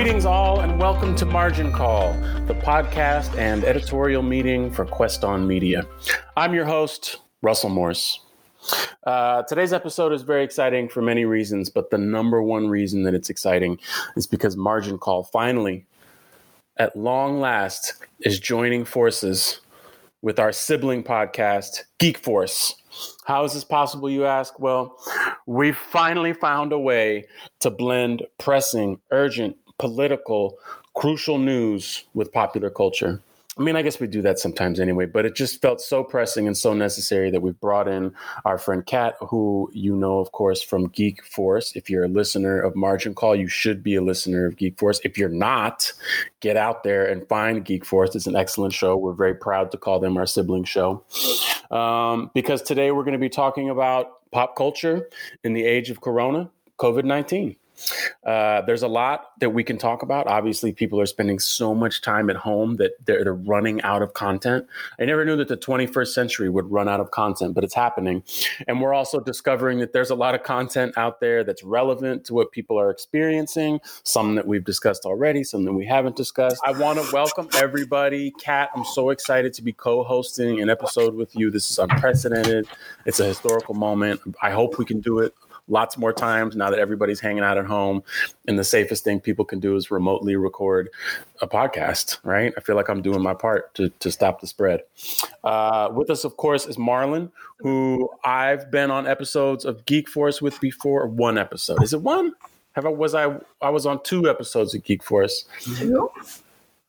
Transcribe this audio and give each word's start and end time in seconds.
Greetings, 0.00 0.26
all, 0.26 0.60
and 0.60 0.78
welcome 0.78 1.16
to 1.16 1.26
Margin 1.26 1.72
Call, 1.72 2.12
the 2.46 2.54
podcast 2.54 3.36
and 3.36 3.64
editorial 3.64 4.22
meeting 4.22 4.70
for 4.70 4.84
Quest 4.84 5.24
On 5.24 5.44
Media. 5.44 5.88
I'm 6.36 6.54
your 6.54 6.66
host, 6.66 7.16
Russell 7.42 7.70
Morse. 7.70 8.20
Uh, 9.02 9.42
today's 9.42 9.72
episode 9.72 10.12
is 10.12 10.22
very 10.22 10.44
exciting 10.44 10.88
for 10.88 11.02
many 11.02 11.24
reasons, 11.24 11.68
but 11.68 11.90
the 11.90 11.98
number 11.98 12.40
one 12.40 12.68
reason 12.68 13.02
that 13.02 13.12
it's 13.12 13.28
exciting 13.28 13.76
is 14.14 14.24
because 14.24 14.56
Margin 14.56 14.98
Call 14.98 15.24
finally, 15.24 15.84
at 16.76 16.94
long 16.94 17.40
last, 17.40 17.94
is 18.20 18.38
joining 18.38 18.84
forces 18.84 19.62
with 20.22 20.38
our 20.38 20.52
sibling 20.52 21.02
podcast, 21.02 21.82
Geek 21.98 22.18
Force. 22.18 22.76
How 23.24 23.42
is 23.42 23.52
this 23.52 23.64
possible, 23.64 24.08
you 24.08 24.26
ask? 24.26 24.60
Well, 24.60 24.96
we 25.46 25.72
finally 25.72 26.34
found 26.34 26.72
a 26.72 26.78
way 26.78 27.26
to 27.58 27.70
blend 27.70 28.22
pressing, 28.38 29.00
urgent, 29.10 29.56
political, 29.78 30.58
crucial 30.94 31.38
news 31.38 32.04
with 32.14 32.32
popular 32.32 32.70
culture. 32.70 33.22
I 33.58 33.62
mean, 33.62 33.74
I 33.74 33.82
guess 33.82 33.98
we 33.98 34.06
do 34.06 34.22
that 34.22 34.38
sometimes 34.38 34.78
anyway, 34.78 35.06
but 35.06 35.26
it 35.26 35.34
just 35.34 35.60
felt 35.60 35.80
so 35.80 36.04
pressing 36.04 36.46
and 36.46 36.56
so 36.56 36.74
necessary 36.74 37.28
that 37.32 37.42
we've 37.42 37.58
brought 37.58 37.88
in 37.88 38.14
our 38.44 38.56
friend 38.56 38.86
Kat, 38.86 39.16
who 39.20 39.68
you 39.72 39.96
know, 39.96 40.20
of 40.20 40.30
course, 40.30 40.62
from 40.62 40.86
Geek 40.88 41.24
Force. 41.24 41.72
If 41.74 41.90
you're 41.90 42.04
a 42.04 42.08
listener 42.08 42.60
of 42.60 42.76
Margin 42.76 43.16
Call, 43.16 43.34
you 43.34 43.48
should 43.48 43.82
be 43.82 43.96
a 43.96 44.02
listener 44.02 44.46
of 44.46 44.56
Geek 44.56 44.78
Force. 44.78 45.00
If 45.02 45.18
you're 45.18 45.28
not, 45.28 45.92
get 46.38 46.56
out 46.56 46.84
there 46.84 47.04
and 47.04 47.28
find 47.28 47.64
Geek 47.64 47.84
Force. 47.84 48.14
It's 48.14 48.28
an 48.28 48.36
excellent 48.36 48.74
show. 48.74 48.96
We're 48.96 49.12
very 49.12 49.34
proud 49.34 49.72
to 49.72 49.76
call 49.76 49.98
them 49.98 50.16
our 50.18 50.26
sibling 50.26 50.62
show 50.62 51.02
um, 51.72 52.30
because 52.34 52.62
today 52.62 52.92
we're 52.92 53.04
going 53.04 53.12
to 53.12 53.18
be 53.18 53.28
talking 53.28 53.70
about 53.70 54.30
pop 54.30 54.54
culture 54.54 55.08
in 55.42 55.54
the 55.54 55.64
age 55.64 55.90
of 55.90 56.00
Corona, 56.00 56.48
COVID 56.78 57.04
19. 57.04 57.56
Uh, 58.24 58.62
there's 58.62 58.82
a 58.82 58.88
lot 58.88 59.30
that 59.40 59.50
we 59.50 59.64
can 59.64 59.78
talk 59.78 60.02
about. 60.02 60.26
Obviously, 60.26 60.72
people 60.72 61.00
are 61.00 61.06
spending 61.06 61.38
so 61.38 61.74
much 61.74 62.00
time 62.02 62.30
at 62.30 62.36
home 62.36 62.76
that 62.76 62.92
they're, 63.04 63.24
they're, 63.24 63.38
running 63.38 63.80
out 63.82 64.02
of 64.02 64.14
content. 64.14 64.66
I 64.98 65.04
never 65.04 65.24
knew 65.24 65.36
that 65.36 65.48
the 65.48 65.56
21st 65.56 66.08
century 66.08 66.48
would 66.48 66.70
run 66.70 66.88
out 66.88 66.98
of 66.98 67.12
content, 67.12 67.54
but 67.54 67.62
it's 67.62 67.74
happening. 67.74 68.24
And 68.66 68.80
we're 68.80 68.92
also 68.92 69.20
discovering 69.20 69.78
that 69.78 69.92
there's 69.92 70.10
a 70.10 70.14
lot 70.14 70.34
of 70.34 70.42
content 70.42 70.92
out 70.96 71.20
there 71.20 71.44
that's 71.44 71.62
relevant 71.62 72.24
to 72.26 72.34
what 72.34 72.50
people 72.50 72.78
are 72.78 72.90
experiencing, 72.90 73.80
some 74.02 74.34
that 74.34 74.46
we've 74.46 74.64
discussed 74.64 75.06
already, 75.06 75.44
some 75.44 75.64
that 75.64 75.72
we 75.72 75.86
haven't 75.86 76.16
discussed. 76.16 76.60
I 76.64 76.72
want 76.72 76.98
to 76.98 77.08
welcome 77.12 77.48
everybody. 77.54 78.32
Kat, 78.40 78.70
I'm 78.74 78.84
so 78.84 79.10
excited 79.10 79.54
to 79.54 79.62
be 79.62 79.72
co 79.72 80.02
hosting 80.02 80.60
an 80.60 80.68
episode 80.68 81.14
with 81.14 81.34
you. 81.36 81.50
This 81.50 81.70
is 81.70 81.78
unprecedented, 81.78 82.66
it's 83.06 83.20
a 83.20 83.26
historical 83.26 83.74
moment. 83.74 84.20
I 84.42 84.50
hope 84.50 84.78
we 84.78 84.84
can 84.84 85.00
do 85.00 85.20
it 85.20 85.32
lots 85.68 85.96
more 85.96 86.12
times 86.12 86.56
now 86.56 86.70
that 86.70 86.78
everybody's 86.78 87.20
hanging 87.20 87.42
out 87.42 87.58
at 87.58 87.66
home. 87.66 88.02
And 88.46 88.58
the 88.58 88.64
safest 88.64 89.04
thing 89.04 89.20
people 89.20 89.44
can 89.44 89.60
do 89.60 89.76
is 89.76 89.90
remotely 89.90 90.36
record 90.36 90.90
a 91.40 91.46
podcast, 91.46 92.18
right? 92.22 92.52
I 92.56 92.60
feel 92.60 92.76
like 92.76 92.88
I'm 92.88 93.02
doing 93.02 93.22
my 93.22 93.34
part 93.34 93.74
to, 93.74 93.88
to 93.90 94.10
stop 94.10 94.40
the 94.40 94.46
spread. 94.46 94.82
Uh, 95.44 95.90
with 95.92 96.10
us, 96.10 96.24
of 96.24 96.36
course, 96.36 96.66
is 96.66 96.76
Marlon, 96.76 97.30
who 97.58 98.08
I've 98.24 98.70
been 98.70 98.90
on 98.90 99.06
episodes 99.06 99.64
of 99.64 99.84
Geek 99.86 100.08
Force 100.08 100.42
with 100.42 100.60
before. 100.60 101.06
One 101.06 101.38
episode. 101.38 101.82
Is 101.82 101.92
it 101.92 102.02
one? 102.02 102.32
Have 102.72 102.86
I 102.86 102.90
was 102.90 103.14
I 103.14 103.36
I 103.60 103.70
was 103.70 103.86
on 103.86 104.02
two 104.04 104.28
episodes 104.28 104.74
of 104.74 104.84
Geek 104.84 105.02
Force. 105.02 105.46
Two? 105.60 106.10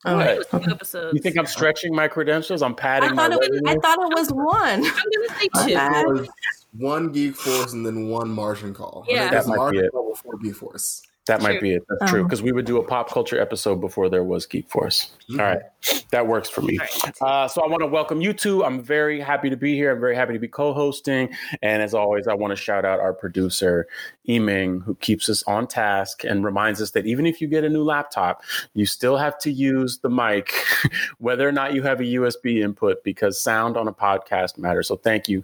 Oh, 0.06 0.16
right. 0.16 0.40
episodes. 0.54 1.14
You 1.14 1.20
think 1.20 1.38
I'm 1.38 1.46
stretching 1.46 1.94
my 1.94 2.08
credentials? 2.08 2.62
I'm 2.62 2.76
padding. 2.76 3.12
I 3.12 3.16
thought, 3.16 3.32
it 3.34 3.40
was, 3.40 3.62
I 3.66 3.76
thought 3.76 4.12
it 4.12 4.18
was 4.18 4.32
one. 4.32 4.86
I'm 4.86 5.64
gonna 5.64 5.66
say 5.66 6.26
two 6.26 6.28
one 6.72 7.12
Geek 7.12 7.36
Force 7.36 7.74
and 7.74 7.86
then 7.86 8.08
one 8.08 8.30
Margin 8.30 8.74
Call. 8.74 9.06
Yeah, 9.08 9.30
that 9.30 9.48
might 9.48 9.72
be 9.72 9.80
it. 9.80 9.92
before 9.92 10.38
Geek 10.38 10.56
Force. 10.56 11.02
That 11.30 11.44
might 11.44 11.62
be 11.62 11.74
it. 11.74 11.86
That's 11.88 12.02
um, 12.02 12.08
true 12.08 12.24
because 12.24 12.42
we 12.42 12.52
would 12.52 12.66
do 12.66 12.78
a 12.78 12.84
pop 12.84 13.10
culture 13.10 13.40
episode 13.40 13.80
before 13.80 14.10
there 14.10 14.24
was 14.24 14.46
Geek 14.46 14.68
Force. 14.68 15.12
Mm-hmm. 15.30 15.40
All 15.40 15.46
right, 15.46 15.62
that 16.10 16.28
works 16.28 16.50
for 16.50 16.62
me. 16.62 16.80
Uh, 17.22 17.48
so 17.48 17.62
I 17.62 17.68
want 17.68 17.82
to 17.82 17.88
welcome 17.88 18.20
you 18.20 18.34
two. 18.34 18.66
I'm 18.66 18.82
very 18.82 19.20
happy 19.20 19.50
to 19.50 19.58
be 19.58 19.76
here. 19.76 19.92
I'm 19.92 20.00
very 20.00 20.16
happy 20.16 20.34
to 20.34 20.40
be 20.40 20.48
co-hosting, 20.48 21.30
and 21.62 21.84
as 21.84 21.94
always, 21.94 22.28
I 22.28 22.34
want 22.34 22.52
to 22.52 22.56
shout 22.56 22.84
out 22.84 23.00
our 23.00 23.14
producer 23.14 23.88
Eming, 24.30 24.84
who 24.84 24.96
keeps 24.96 25.28
us 25.28 25.42
on 25.44 25.68
task 25.68 26.24
and 26.24 26.46
reminds 26.46 26.82
us 26.82 26.92
that 26.92 27.08
even 27.08 27.26
if 27.26 27.42
you 27.42 27.48
get 27.48 27.64
a 27.64 27.70
new 27.70 27.84
laptop, 27.84 28.44
you 28.76 28.86
still 28.86 29.18
have 29.18 29.40
to 29.40 29.52
use 29.52 29.98
the 30.00 30.10
mic, 30.10 30.54
whether 31.18 31.48
or 31.48 31.52
not 31.52 31.74
you 31.74 31.82
have 31.82 32.00
a 32.00 32.04
USB 32.04 32.64
input, 32.64 33.04
because 33.04 33.42
sound 33.42 33.76
on 33.76 33.88
a 33.88 33.94
podcast 33.94 34.58
matters. 34.60 34.88
So 34.88 34.98
thank 34.98 35.28
you, 35.28 35.44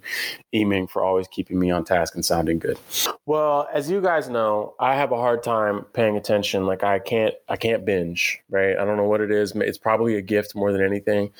Eming, 0.54 0.88
for 0.88 1.02
always 1.02 1.26
keeping 1.26 1.58
me 1.58 1.70
on 1.70 1.84
task 1.84 2.14
and 2.14 2.24
sounding 2.24 2.60
good. 2.60 2.78
Well, 3.26 3.68
as 3.72 3.90
you 3.90 4.00
guys 4.00 4.28
know, 4.28 4.74
I 4.78 4.94
have 4.94 5.10
a 5.10 5.16
hard 5.16 5.42
time 5.42 5.75
time 5.76 5.86
paying 5.92 6.16
attention. 6.16 6.66
Like 6.66 6.84
I 6.84 6.98
can't 6.98 7.34
I 7.48 7.56
can't 7.56 7.84
binge, 7.84 8.40
right? 8.50 8.76
I 8.76 8.84
don't 8.84 8.96
know 8.96 9.04
what 9.04 9.20
it 9.20 9.30
is. 9.30 9.52
It's 9.56 9.78
probably 9.78 10.16
a 10.16 10.22
gift 10.22 10.54
more 10.54 10.72
than 10.72 10.82
anything. 10.82 11.32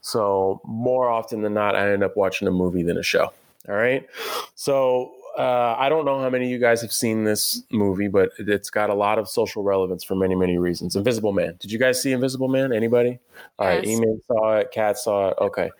So 0.00 0.60
more 0.64 1.08
often 1.08 1.42
than 1.42 1.54
not, 1.54 1.76
I 1.76 1.92
end 1.92 2.02
up 2.02 2.16
watching 2.16 2.48
a 2.48 2.52
movie 2.52 2.82
than 2.82 2.96
a 2.96 3.02
show. 3.02 3.32
All 3.68 3.74
right. 3.74 4.06
So 4.54 5.12
uh, 5.38 5.76
I 5.78 5.88
don't 5.88 6.04
know 6.04 6.20
how 6.20 6.28
many 6.28 6.46
of 6.46 6.50
you 6.50 6.58
guys 6.58 6.82
have 6.82 6.92
seen 6.92 7.24
this 7.24 7.62
movie, 7.70 8.08
but 8.08 8.30
it's 8.38 8.70
got 8.70 8.90
a 8.90 8.94
lot 8.94 9.18
of 9.18 9.28
social 9.28 9.62
relevance 9.62 10.04
for 10.04 10.14
many, 10.14 10.34
many 10.34 10.58
reasons. 10.58 10.94
Invisible 10.94 11.32
Man. 11.32 11.56
Did 11.58 11.72
you 11.72 11.78
guys 11.78 12.02
see 12.02 12.12
Invisible 12.12 12.48
Man? 12.48 12.72
Anybody? 12.72 13.18
All 13.58 13.66
yes. 13.66 13.78
right. 13.78 13.88
Eming 13.88 14.20
saw 14.26 14.56
it. 14.56 14.70
Kat 14.72 14.98
saw 14.98 15.30
it. 15.30 15.38
Okay. 15.40 15.70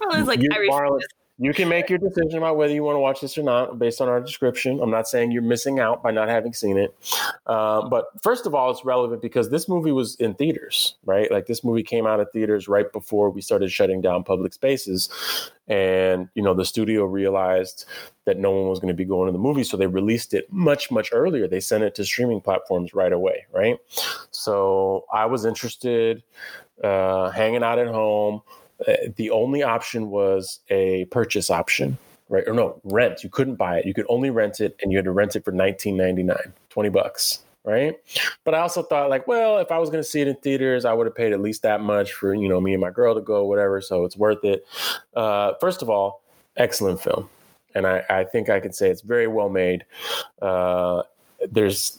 Well, 0.00 0.18
it's 0.18 0.28
like 0.28 0.42
you, 0.42 0.50
Marlon, 0.50 1.00
you 1.42 1.54
can 1.54 1.70
make 1.70 1.88
your 1.88 1.98
decision 1.98 2.36
about 2.36 2.58
whether 2.58 2.74
you 2.74 2.82
want 2.82 2.96
to 2.96 3.00
watch 3.00 3.22
this 3.22 3.38
or 3.38 3.42
not 3.42 3.78
based 3.78 4.02
on 4.02 4.08
our 4.08 4.20
description. 4.20 4.78
I'm 4.82 4.90
not 4.90 5.08
saying 5.08 5.32
you're 5.32 5.40
missing 5.40 5.80
out 5.80 6.02
by 6.02 6.10
not 6.10 6.28
having 6.28 6.52
seen 6.52 6.76
it. 6.76 6.94
Uh, 7.46 7.88
but 7.88 8.08
first 8.22 8.44
of 8.44 8.54
all, 8.54 8.70
it's 8.70 8.84
relevant 8.84 9.22
because 9.22 9.48
this 9.48 9.66
movie 9.66 9.90
was 9.90 10.16
in 10.16 10.34
theaters, 10.34 10.96
right? 11.06 11.30
Like 11.30 11.46
this 11.46 11.64
movie 11.64 11.82
came 11.82 12.06
out 12.06 12.20
of 12.20 12.30
theaters 12.30 12.68
right 12.68 12.92
before 12.92 13.30
we 13.30 13.40
started 13.40 13.72
shutting 13.72 14.02
down 14.02 14.22
public 14.22 14.52
spaces. 14.52 15.08
And, 15.66 16.28
you 16.34 16.42
know, 16.42 16.52
the 16.52 16.66
studio 16.66 17.06
realized 17.06 17.86
that 18.26 18.36
no 18.36 18.50
one 18.50 18.68
was 18.68 18.78
going 18.78 18.92
to 18.92 18.94
be 18.94 19.06
going 19.06 19.26
to 19.26 19.32
the 19.32 19.38
movie. 19.38 19.64
So 19.64 19.78
they 19.78 19.86
released 19.86 20.34
it 20.34 20.52
much, 20.52 20.90
much 20.90 21.08
earlier. 21.10 21.48
They 21.48 21.60
sent 21.60 21.84
it 21.84 21.94
to 21.94 22.04
streaming 22.04 22.42
platforms 22.42 22.92
right 22.92 23.14
away, 23.14 23.46
right? 23.50 23.78
So 24.30 25.06
I 25.10 25.24
was 25.24 25.46
interested, 25.46 26.22
uh, 26.84 27.30
hanging 27.30 27.62
out 27.62 27.78
at 27.78 27.88
home 27.88 28.42
uh, 28.86 28.94
the 29.16 29.30
only 29.30 29.62
option 29.62 30.10
was 30.10 30.60
a 30.68 31.04
purchase 31.06 31.50
option, 31.50 31.98
right? 32.28 32.44
Or 32.46 32.54
no, 32.54 32.80
rent. 32.84 33.22
You 33.22 33.30
couldn't 33.30 33.56
buy 33.56 33.78
it. 33.78 33.86
You 33.86 33.94
could 33.94 34.06
only 34.08 34.30
rent 34.30 34.60
it, 34.60 34.76
and 34.82 34.90
you 34.90 34.98
had 34.98 35.04
to 35.04 35.12
rent 35.12 35.36
it 35.36 35.44
for 35.44 35.52
nineteen 35.52 35.96
ninety 35.96 36.22
nine, 36.22 36.52
twenty 36.70 36.88
bucks, 36.88 37.40
right? 37.64 37.94
But 38.44 38.54
I 38.54 38.60
also 38.60 38.82
thought, 38.82 39.10
like, 39.10 39.26
well, 39.26 39.58
if 39.58 39.70
I 39.70 39.78
was 39.78 39.90
going 39.90 40.02
to 40.02 40.08
see 40.08 40.20
it 40.20 40.28
in 40.28 40.36
theaters, 40.36 40.84
I 40.84 40.92
would 40.92 41.06
have 41.06 41.14
paid 41.14 41.32
at 41.32 41.40
least 41.40 41.62
that 41.62 41.80
much 41.80 42.12
for 42.12 42.34
you 42.34 42.48
know 42.48 42.60
me 42.60 42.72
and 42.72 42.80
my 42.80 42.90
girl 42.90 43.14
to 43.14 43.20
go, 43.20 43.44
whatever. 43.44 43.80
So 43.80 44.04
it's 44.04 44.16
worth 44.16 44.44
it. 44.44 44.66
Uh, 45.14 45.52
first 45.60 45.82
of 45.82 45.90
all, 45.90 46.22
excellent 46.56 47.00
film, 47.00 47.28
and 47.74 47.86
I, 47.86 48.04
I 48.08 48.24
think 48.24 48.48
I 48.48 48.60
can 48.60 48.72
say 48.72 48.90
it's 48.90 49.02
very 49.02 49.26
well 49.26 49.48
made. 49.48 49.84
Uh, 50.40 51.02
there's 51.50 51.98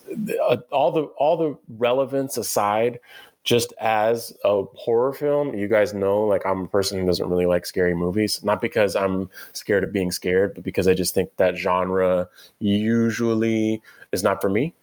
uh, 0.49 0.57
all 0.71 0.91
the 0.91 1.03
all 1.17 1.37
the 1.37 1.57
relevance 1.77 2.37
aside 2.37 2.99
just 3.43 3.73
as 3.79 4.35
a 4.43 4.63
horror 4.75 5.13
film, 5.13 5.55
you 5.55 5.67
guys 5.67 5.93
know, 5.93 6.21
like 6.21 6.45
I'm 6.45 6.61
a 6.61 6.67
person 6.67 6.99
who 6.99 7.05
doesn't 7.05 7.27
really 7.27 7.47
like 7.47 7.65
scary 7.65 7.95
movies. 7.95 8.43
Not 8.43 8.61
because 8.61 8.95
I'm 8.95 9.29
scared 9.53 9.83
of 9.83 9.91
being 9.91 10.11
scared, 10.11 10.53
but 10.53 10.63
because 10.63 10.87
I 10.87 10.93
just 10.93 11.13
think 11.13 11.35
that 11.37 11.57
genre 11.57 12.29
usually 12.59 13.81
is 14.11 14.23
not 14.23 14.41
for 14.41 14.49
me. 14.49 14.73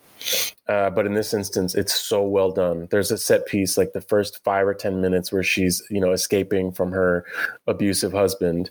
Uh, 0.67 0.91
but 0.91 1.07
in 1.07 1.15
this 1.15 1.33
instance, 1.33 1.77
it's 1.77 1.95
so 1.95 2.23
well 2.23 2.51
done. 2.51 2.89
There's 2.91 3.13
a 3.13 3.19
set 3.19 3.47
piece, 3.47 3.79
like 3.79 3.93
the 3.93 4.01
first 4.01 4.43
five 4.43 4.67
or 4.67 4.75
10 4.75 5.01
minutes, 5.01 5.31
where 5.33 5.45
she's, 5.45 5.83
you 5.89 6.01
know, 6.01 6.13
escaping 6.13 6.73
from 6.73 6.91
her 6.91 7.25
abusive 7.69 8.13
husband, 8.13 8.71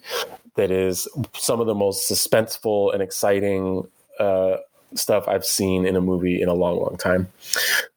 that 0.55 0.71
is 0.71 1.07
some 1.33 1.61
of 1.61 1.67
the 1.67 1.75
most 1.75 2.11
suspenseful 2.11 2.93
and 2.93 3.01
exciting 3.01 3.87
uh, 4.19 4.57
stuff 4.95 5.27
I've 5.27 5.45
seen 5.45 5.85
in 5.85 5.95
a 5.95 6.01
movie 6.01 6.41
in 6.41 6.47
a 6.47 6.53
long, 6.53 6.79
long 6.79 6.97
time. 6.97 7.27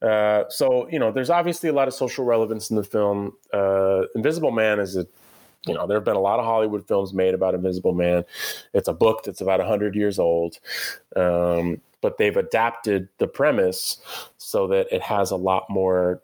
Uh, 0.03 0.45
so, 0.49 0.89
you 0.89 0.99
know, 0.99 1.13
there's 1.13 1.31
obviously 1.31 1.69
a 1.69 1.73
lot 1.73 1.89
of 1.89 1.95
social 1.95 2.25
relevance 2.25 2.71
in 2.71 2.77
the 2.77 2.85
film. 2.85 3.33
Uh, 3.53 4.03
Invisible 4.15 4.51
Man 4.51 4.81
is 4.81 4.97
a 4.97 5.07
you 5.67 5.75
know, 5.75 5.87
there 5.87 5.99
have 5.99 6.05
been 6.05 6.17
a 6.17 6.21
lot 6.21 6.39
of 6.39 6.47
Hollywood 6.47 6.87
films 6.89 7.13
made 7.13 7.35
about 7.35 7.55
Invisible 7.55 7.93
Man. 7.93 8.25
It's 8.73 8.89
a 8.89 8.95
book 8.95 9.25
that's 9.25 9.43
about 9.43 9.61
100 9.61 9.95
years 9.95 10.19
old. 10.19 10.59
Um, 11.17 11.83
but 12.01 12.17
they've 12.17 12.37
adapted 12.37 13.09
the 13.19 13.27
premise 13.27 14.01
so 14.39 14.67
that 14.69 14.87
it 14.91 15.03
has 15.03 15.31
a 15.31 15.37
lot 15.37 15.69
more 15.69 16.21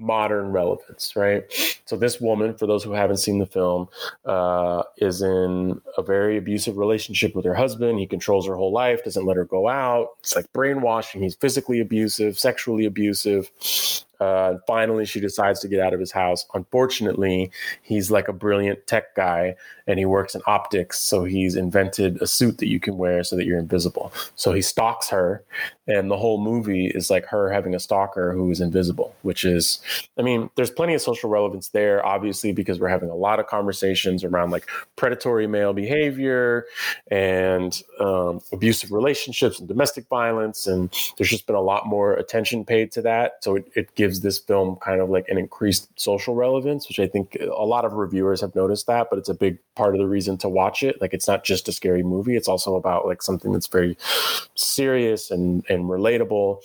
modern 0.00 0.50
relevance, 0.50 1.14
right? 1.14 1.44
So 1.84 1.96
this 1.96 2.20
woman, 2.20 2.54
for 2.54 2.66
those 2.66 2.82
who 2.82 2.92
haven't 2.92 3.18
seen 3.18 3.38
the 3.38 3.46
film, 3.46 3.88
uh, 4.24 4.82
is 4.96 5.22
in 5.22 5.80
a 5.96 6.02
very 6.02 6.36
abusive 6.36 6.76
relationship 6.76 7.34
with 7.34 7.44
her 7.44 7.54
husband. 7.54 7.98
He 7.98 8.06
controls 8.06 8.46
her 8.46 8.56
whole 8.56 8.72
life, 8.72 9.04
doesn't 9.04 9.26
let 9.26 9.36
her 9.36 9.44
go 9.44 9.68
out. 9.68 10.08
It's 10.20 10.34
like 10.34 10.52
brainwashing. 10.52 11.22
He's 11.22 11.34
physically 11.34 11.80
abusive, 11.80 12.38
sexually 12.38 12.86
abusive. 12.86 13.50
Uh, 14.20 14.56
finally, 14.66 15.04
she 15.06 15.18
decides 15.18 15.60
to 15.60 15.68
get 15.68 15.80
out 15.80 15.94
of 15.94 16.00
his 16.00 16.12
house. 16.12 16.44
Unfortunately, 16.54 17.50
he's 17.82 18.10
like 18.10 18.28
a 18.28 18.32
brilliant 18.32 18.86
tech 18.86 19.14
guy 19.14 19.56
and 19.86 19.98
he 19.98 20.04
works 20.04 20.34
in 20.34 20.42
optics. 20.46 21.00
So 21.00 21.24
he's 21.24 21.56
invented 21.56 22.20
a 22.22 22.26
suit 22.26 22.58
that 22.58 22.68
you 22.68 22.78
can 22.78 22.96
wear 22.96 23.24
so 23.24 23.34
that 23.36 23.46
you're 23.46 23.58
invisible. 23.58 24.12
So 24.36 24.52
he 24.52 24.62
stalks 24.62 25.08
her. 25.08 25.42
And 25.86 26.08
the 26.08 26.16
whole 26.16 26.40
movie 26.40 26.86
is 26.86 27.10
like 27.10 27.26
her 27.26 27.50
having 27.50 27.74
a 27.74 27.80
stalker 27.80 28.32
who 28.32 28.50
is 28.50 28.60
invisible, 28.60 29.14
which 29.22 29.44
is, 29.44 29.80
I 30.16 30.22
mean, 30.22 30.48
there's 30.54 30.70
plenty 30.70 30.94
of 30.94 31.02
social 31.02 31.28
relevance 31.28 31.70
there, 31.70 32.04
obviously, 32.06 32.52
because 32.52 32.78
we're 32.78 32.88
having 32.88 33.10
a 33.10 33.14
lot 33.16 33.40
of 33.40 33.48
conversations 33.48 34.22
around 34.22 34.50
like 34.50 34.68
predatory 34.94 35.48
male 35.48 35.72
behavior 35.72 36.66
and 37.10 37.82
um, 37.98 38.40
abusive 38.52 38.92
relationships 38.92 39.58
and 39.58 39.66
domestic 39.66 40.06
violence. 40.08 40.68
And 40.68 40.94
there's 41.16 41.30
just 41.30 41.46
been 41.46 41.56
a 41.56 41.60
lot 41.60 41.86
more 41.86 42.14
attention 42.14 42.64
paid 42.64 42.92
to 42.92 43.02
that. 43.02 43.42
So 43.42 43.56
it, 43.56 43.64
it 43.74 43.94
gives 43.96 44.09
gives 44.10 44.22
this 44.22 44.40
film 44.40 44.74
kind 44.76 45.00
of 45.00 45.08
like 45.08 45.28
an 45.28 45.38
increased 45.38 45.88
social 45.94 46.34
relevance, 46.34 46.88
which 46.88 46.98
I 46.98 47.06
think 47.06 47.36
a 47.40 47.64
lot 47.64 47.84
of 47.84 47.92
reviewers 47.92 48.40
have 48.40 48.52
noticed 48.56 48.88
that, 48.88 49.06
but 49.08 49.20
it's 49.20 49.28
a 49.28 49.34
big 49.34 49.56
part 49.76 49.94
of 49.94 50.00
the 50.00 50.06
reason 50.08 50.36
to 50.38 50.48
watch 50.48 50.82
it. 50.82 51.00
Like 51.00 51.14
it's 51.14 51.28
not 51.28 51.44
just 51.44 51.68
a 51.68 51.72
scary 51.72 52.02
movie, 52.02 52.34
it's 52.34 52.48
also 52.48 52.74
about 52.74 53.06
like 53.06 53.22
something 53.22 53.52
that's 53.52 53.68
very 53.68 53.96
serious 54.56 55.30
and, 55.30 55.64
and 55.68 55.84
relatable. 55.84 56.58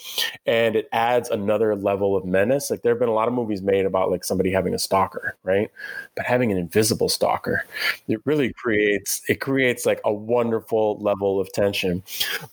And 0.47 0.75
it 0.75 0.89
adds 0.91 1.29
another 1.29 1.75
level 1.75 2.17
of 2.17 2.25
menace. 2.25 2.71
Like 2.71 2.81
there 2.81 2.93
have 2.93 2.99
been 2.99 3.09
a 3.09 3.13
lot 3.13 3.27
of 3.27 3.35
movies 3.35 3.61
made 3.61 3.85
about 3.85 4.09
like 4.09 4.23
somebody 4.23 4.51
having 4.51 4.73
a 4.73 4.79
stalker, 4.79 5.35
right? 5.43 5.69
But 6.15 6.25
having 6.25 6.51
an 6.51 6.57
invisible 6.57 7.09
stalker, 7.09 7.63
it 8.07 8.21
really 8.25 8.53
creates 8.53 9.21
it 9.29 9.39
creates 9.39 9.85
like 9.85 10.01
a 10.03 10.11
wonderful 10.11 10.97
level 10.97 11.39
of 11.39 11.51
tension. 11.53 12.01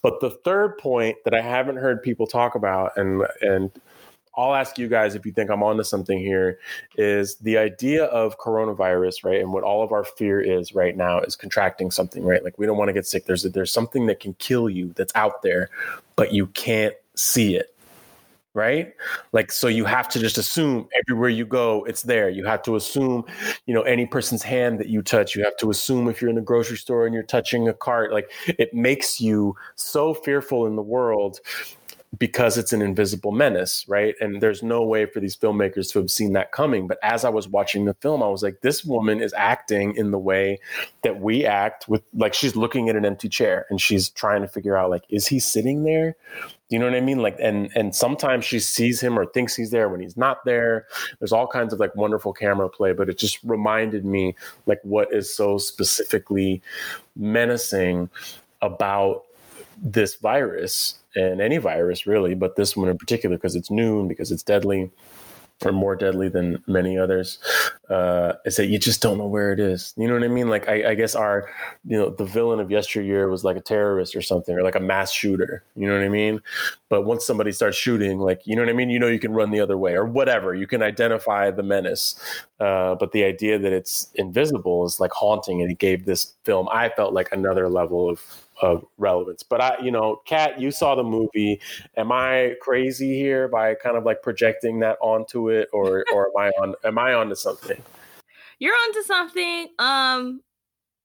But 0.03 0.21
the 0.21 0.31
third 0.45 0.77
point 0.77 1.17
that 1.25 1.33
I 1.33 1.41
haven't 1.41 1.77
heard 1.77 2.03
people 2.03 2.27
talk 2.27 2.55
about 2.55 2.93
and 2.99 3.23
and 3.41 3.71
I'll 4.35 4.55
ask 4.55 4.79
you 4.79 4.89
guys 4.89 5.15
if 5.15 5.27
you 5.27 5.33
think 5.33 5.51
I'm 5.51 5.63
onto 5.63 5.83
something 5.83 6.19
here 6.19 6.59
is 6.97 7.37
the 7.37 7.59
idea 7.59 8.05
of 8.07 8.39
coronavirus, 8.39 9.25
right? 9.25 9.41
And 9.41 9.53
what 9.53 9.63
all 9.63 9.83
of 9.83 9.93
our 9.93 10.05
fear 10.05 10.41
is 10.41 10.75
right 10.75 10.97
now 10.97 11.21
is 11.21 11.37
contracting 11.37 11.91
something, 11.91 12.25
right? 12.25 12.43
Like 12.43 12.59
we 12.59 12.65
don't 12.65 12.79
want 12.79 12.89
to 12.89 12.95
get 12.95 13.07
sick. 13.07 13.27
There's 13.27 13.43
there's 13.43 13.73
something 13.73 14.07
that 14.07 14.21
can 14.21 14.35
kill 14.35 14.71
you 14.71 14.95
that's 14.97 15.13
out 15.15 15.43
there, 15.43 15.69
but 16.17 16.33
you 16.33 16.47
can't 16.49 16.95
see 17.15 17.57
it. 17.57 17.69
Right? 18.55 18.93
Like 19.33 19.51
so 19.51 19.67
you 19.67 19.87
have 19.87 20.11
to 20.11 20.19
just 20.19 20.37
assume 20.37 20.87
everywhere 20.95 21.31
you 21.31 21.47
go 21.47 21.85
it's 21.85 22.03
there. 22.03 22.29
You 22.29 22.45
have 22.45 22.63
to 22.65 22.77
assume, 22.77 23.25
you 23.65 23.73
know, 23.73 23.81
any 23.83 24.05
person's 24.05 24.43
hand 24.43 24.79
that 24.79 24.89
you 24.89 25.01
touch, 25.01 25.35
you 25.35 25.43
have 25.43 25.57
to 25.59 25.71
assume 25.71 26.07
if 26.07 26.21
you're 26.21 26.29
in 26.29 26.37
the 26.37 26.43
grocery 26.43 26.77
store 26.77 27.07
and 27.07 27.15
you're 27.15 27.23
touching 27.23 27.67
a 27.69 27.73
cart, 27.73 28.13
like 28.13 28.31
it 28.47 28.75
makes 28.75 29.23
you 29.23 29.57
so 29.77 30.13
fearful 30.13 30.67
in 30.67 30.77
the 30.77 30.83
world 30.83 31.41
because 32.19 32.59
it's 32.59 32.73
an 32.73 32.83
invisible 32.83 33.33
menace, 33.33 33.87
right? 33.89 34.15
And 34.21 34.41
there's 34.43 34.63
no 34.63 34.83
way 34.83 35.07
for 35.07 35.19
these 35.19 35.37
filmmakers 35.37 35.91
to 35.93 35.99
have 35.99 36.11
seen 36.11 36.35
that 36.35 36.53
coming. 36.53 36.87
But 36.87 36.99
as 37.03 37.25
I 37.25 37.31
was 37.31 37.49
watching 37.49 37.87
the 37.87 37.95
film, 37.95 38.23
I 38.23 38.29
was 38.29 38.43
like, 38.43 38.61
this 38.61 38.85
woman 38.85 39.23
is 39.23 39.33
acting 39.33 39.97
in 39.97 40.11
the 40.11 40.19
way 40.19 40.61
that 41.03 41.21
we 41.21 41.47
act 41.47 41.89
with, 41.89 42.03
like, 42.15 42.35
she's 42.35 42.55
looking 42.55 42.91
at 42.91 42.97
an 42.97 43.07
empty 43.07 43.31
chair 43.31 43.67
and 43.71 43.81
she's 43.81 44.11
trying 44.11 44.43
to 44.43 44.49
figure 44.49 44.77
out, 44.77 44.91
like, 44.91 45.05
is 45.09 45.27
he 45.27 45.39
sitting 45.39 45.85
there? 45.85 46.15
You 46.69 46.79
know 46.79 46.87
what 46.87 46.95
I 46.95 47.01
mean? 47.01 47.19
Like, 47.19 47.37
and 47.39 47.71
and 47.75 47.95
sometimes 47.95 48.47
she 48.47 48.59
sees 48.59 48.99
him 48.99 49.19
or 49.19 49.27
thinks 49.27 49.55
he's 49.55 49.71
there 49.71 49.91
when 49.91 50.01
he's 50.01 50.17
not 50.17 50.43
there. 50.47 50.87
There's 51.19 51.33
all 51.33 51.47
kinds 51.47 51.75
of 51.75 51.81
like 51.81 51.95
wonderful 51.95 52.33
camera 52.33 52.71
play, 52.71 52.95
but 52.95 53.11
it 53.11 53.19
just 53.19 53.39
reminded 53.45 54.07
me 54.07 54.35
like 54.65 54.81
what 54.83 55.13
is 55.13 55.35
so 55.35 55.59
specifically 55.59 56.63
menacing 57.15 58.09
about 58.63 59.25
this 59.83 60.15
virus 60.15 61.02
and 61.15 61.41
any 61.41 61.59
virus 61.59 62.07
really, 62.07 62.35
but 62.35 62.57
this 62.57 62.77
one 62.77 62.89
in 62.89 62.99
particular 62.99 63.37
because 63.37 63.57
it's 63.57 63.71
new 63.71 64.01
and 64.01 64.09
because 64.09 64.31
it's 64.31 64.43
deadly 64.43 64.91
or 65.65 65.73
more 65.73 65.95
deadly 65.95 66.29
than 66.29 66.63
many 66.67 66.99
others, 66.99 67.39
uh, 67.89 68.35
is 68.45 68.57
that 68.57 68.67
you 68.67 68.79
just 68.79 69.01
don't 69.03 69.19
know 69.19 69.27
where 69.27 69.53
it 69.53 69.61
is. 69.61 69.95
You 69.97 70.09
know 70.09 70.15
what 70.15 70.25
I 70.25 70.29
mean? 70.29 70.49
Like 70.49 70.69
I, 70.69 70.91
I, 70.91 70.95
guess 70.95 71.15
our, 71.15 71.49
you 71.85 71.97
know, 71.97 72.11
the 72.11 72.25
villain 72.25 72.61
of 72.61 72.71
yesteryear 72.71 73.29
was 73.29 73.45
like 73.45 73.57
a 73.57 73.61
terrorist 73.61 74.17
or 74.17 74.23
something, 74.23 74.57
or 74.57 74.63
like 74.63 74.75
a 74.75 74.81
mass 74.81 75.13
shooter. 75.13 75.63
You 75.77 75.87
know 75.87 75.95
what 75.95 76.05
I 76.05 76.09
mean? 76.09 76.41
But 76.89 77.03
once 77.03 77.27
somebody 77.27 77.53
starts 77.53 77.77
shooting, 77.77 78.19
like 78.19 78.43
you 78.45 78.57
know 78.57 78.63
what 78.63 78.69
I 78.69 78.75
mean, 78.75 78.91
you 78.91 78.99
know 78.99 79.09
you 79.09 79.19
can 79.19 79.33
run 79.33 79.51
the 79.51 79.61
other 79.61 79.79
way 79.79 79.95
or 79.95 80.05
whatever. 80.05 80.55
You 80.55 80.67
can 80.67 80.83
identify 80.83 81.51
the 81.51 81.63
menace. 81.63 82.19
Uh, 82.61 82.95
but 82.95 83.13
the 83.13 83.25
idea 83.25 83.59
that 83.59 83.73
it's 83.73 84.09
invisible 84.15 84.85
is 84.85 85.01
like 85.01 85.13
haunting, 85.13 85.63
and 85.63 85.71
it 85.71 85.79
gave 85.79 86.05
this 86.05 86.35
film, 86.45 86.69
I 86.71 86.91
felt 86.91 87.13
like 87.13 87.29
another 87.33 87.69
level 87.69 88.09
of 88.09 88.21
of 88.63 88.85
relevance. 88.97 89.43
But 89.43 89.61
I, 89.61 89.77
you 89.83 89.91
know, 89.91 90.23
Kat, 90.25 90.61
you 90.61 90.71
saw 90.71 90.95
the 90.95 91.03
movie. 91.03 91.61
Am 91.97 92.13
I 92.13 92.55
crazy 92.61 93.15
here 93.15 93.49
by 93.49 93.75
kind 93.75 93.97
of 93.97 94.05
like 94.05 94.23
projecting 94.23 94.81
that 94.81 94.97
onto 95.01 95.51
it, 95.51 95.69
or 95.73 96.05
or 96.15 96.29
am 96.29 96.37
I 96.39 96.49
on 96.61 96.75
am 96.85 96.99
I 96.99 97.15
onto 97.15 97.35
something? 97.35 97.83
You're 98.59 98.75
onto 98.75 99.03
something. 99.03 99.69
Um, 99.79 100.41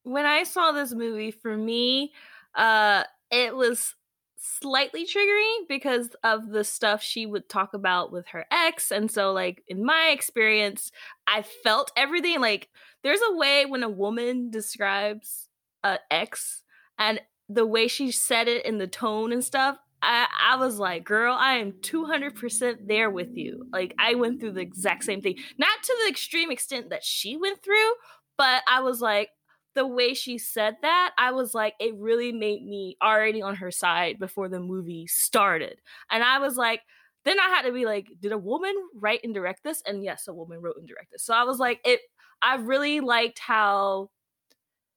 when 0.04 0.25
I 0.25 0.44
saw 0.44 0.71
this 0.71 0.94
movie, 0.94 1.31
for 1.31 1.57
me, 1.57 2.13
uh, 2.56 3.04
it 3.31 3.56
was 3.56 3.95
slightly 4.39 5.06
triggering 5.06 5.68
because 5.68 6.15
of 6.24 6.50
the 6.50 6.63
stuff 6.63 7.01
she 7.01 7.25
would 7.25 7.50
talk 7.50 7.74
about 7.74 8.12
with 8.12 8.27
her 8.27 8.45
ex 8.51 8.92
and 8.92 9.12
so 9.12 9.33
like 9.33 9.63
in 9.68 9.83
my 9.83 10.10
experience 10.13 10.92
i 11.25 11.42
felt 11.42 11.92
everything 11.98 12.39
like 12.39 12.69
there's 13.03 13.19
a 13.30 13.36
way 13.36 13.65
when 13.65 13.83
a 13.83 13.89
woman 13.89 14.50
describes 14.50 15.50
a 15.83 15.98
ex 16.12 16.63
and 16.98 17.19
the 17.50 17.66
way 17.66 17.88
she 17.88 18.12
said 18.12 18.48
it 18.48 18.66
and 18.66 18.80
the 18.80 18.88
tone 18.88 19.32
and 19.32 19.44
stuff, 19.44 19.78
I, 20.02 20.28
I 20.52 20.58
was 20.58 20.80
like, 20.80 21.04
girl, 21.04 21.36
I 21.38 21.54
am 21.56 21.74
200% 21.74 22.88
there 22.88 23.10
with 23.10 23.36
you. 23.36 23.68
Like, 23.72 23.96
I 24.00 24.16
went 24.16 24.40
through 24.40 24.52
the 24.52 24.62
exact 24.62 25.04
same 25.04 25.22
thing. 25.22 25.38
Not 25.58 25.82
to 25.84 25.96
the 26.04 26.10
extreme 26.10 26.52
extent 26.52 26.90
that 26.92 27.04
she 27.04 27.36
went 27.36 27.64
through, 27.64 27.92
but 28.38 28.62
I 28.68 28.82
was 28.82 29.02
like, 29.02 29.30
the 29.74 29.88
way 29.88 30.14
she 30.14 30.38
said 30.38 30.76
that, 30.82 31.14
I 31.18 31.32
was 31.32 31.54
like, 31.54 31.76
it 31.80 31.96
really 31.96 32.32
made 32.32 32.66
me 32.66 32.98
already 33.02 33.42
on 33.42 33.56
her 33.56 33.72
side 33.72 34.18
before 34.20 34.50
the 34.50 34.60
movie 34.60 35.08
started. 35.08 35.80
And 36.10 36.24
I 36.24 36.40
was 36.40 36.58
like, 36.58 36.82
then 37.26 37.40
I 37.40 37.50
had 37.50 37.64
to 37.64 37.72
be 37.72 37.86
like, 37.86 38.08
did 38.20 38.32
a 38.32 38.38
woman 38.38 38.74
write 38.96 39.22
and 39.24 39.34
direct 39.34 39.64
this? 39.64 39.84
And 39.86 40.04
yes, 40.04 40.28
a 40.28 40.34
woman 40.34 40.62
wrote 40.62 40.78
and 40.78 40.88
directed. 40.88 41.20
So 41.20 41.34
I 41.34 41.44
was 41.44 41.60
like, 41.60 41.80
it, 41.86 42.00
I 42.42 42.56
really 42.56 43.02
liked 43.02 43.40
how 43.40 44.10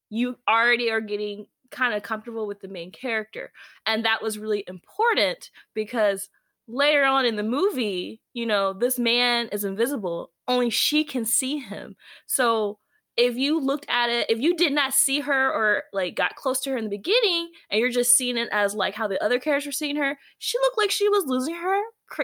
you 0.09 0.37
already 0.49 0.91
are 0.91 1.01
getting 1.01 1.47
kind 1.71 1.95
of 1.95 2.03
comfortable 2.03 2.47
with 2.47 2.61
the 2.61 2.69
main 2.69 2.91
character. 2.91 3.53
And 3.87 4.05
that 4.05 4.23
was 4.23 4.39
really 4.39 4.65
important 4.67 5.51
because 5.75 6.29
later 6.69 7.05
on 7.05 7.27
in 7.27 7.37
the 7.37 7.43
movie, 7.43 8.21
you 8.33 8.47
know, 8.47 8.73
this 8.73 8.99
man 8.99 9.49
is 9.49 9.65
invisible, 9.65 10.31
only 10.49 10.71
she 10.71 11.05
can 11.05 11.25
see 11.25 11.59
him. 11.59 11.97
So 12.27 12.79
if 13.17 13.37
you 13.37 13.61
looked 13.61 13.87
at 13.89 14.09
it, 14.09 14.31
if 14.31 14.39
you 14.39 14.57
did 14.57 14.73
not 14.73 14.95
see 14.95 15.21
her 15.21 15.53
or 15.53 15.85
like 15.93 16.15
got 16.15 16.37
close 16.37 16.61
to 16.61 16.71
her 16.71 16.77
in 16.77 16.85
the 16.85 16.91
beginning 16.91 17.51
and 17.71 17.81
you're 17.81 17.91
just 17.91 18.17
seeing 18.17 18.37
it 18.37 18.49
as 18.53 18.75
like 18.75 18.95
how 18.95 19.09
the 19.09 19.23
other 19.23 19.39
characters 19.39 19.79
seeing 19.79 19.97
her, 19.97 20.19
she 20.39 20.59
looked 20.59 20.79
like 20.79 20.91
she 20.91 21.09
was 21.09 21.25
losing 21.27 21.55
her, 21.55 21.83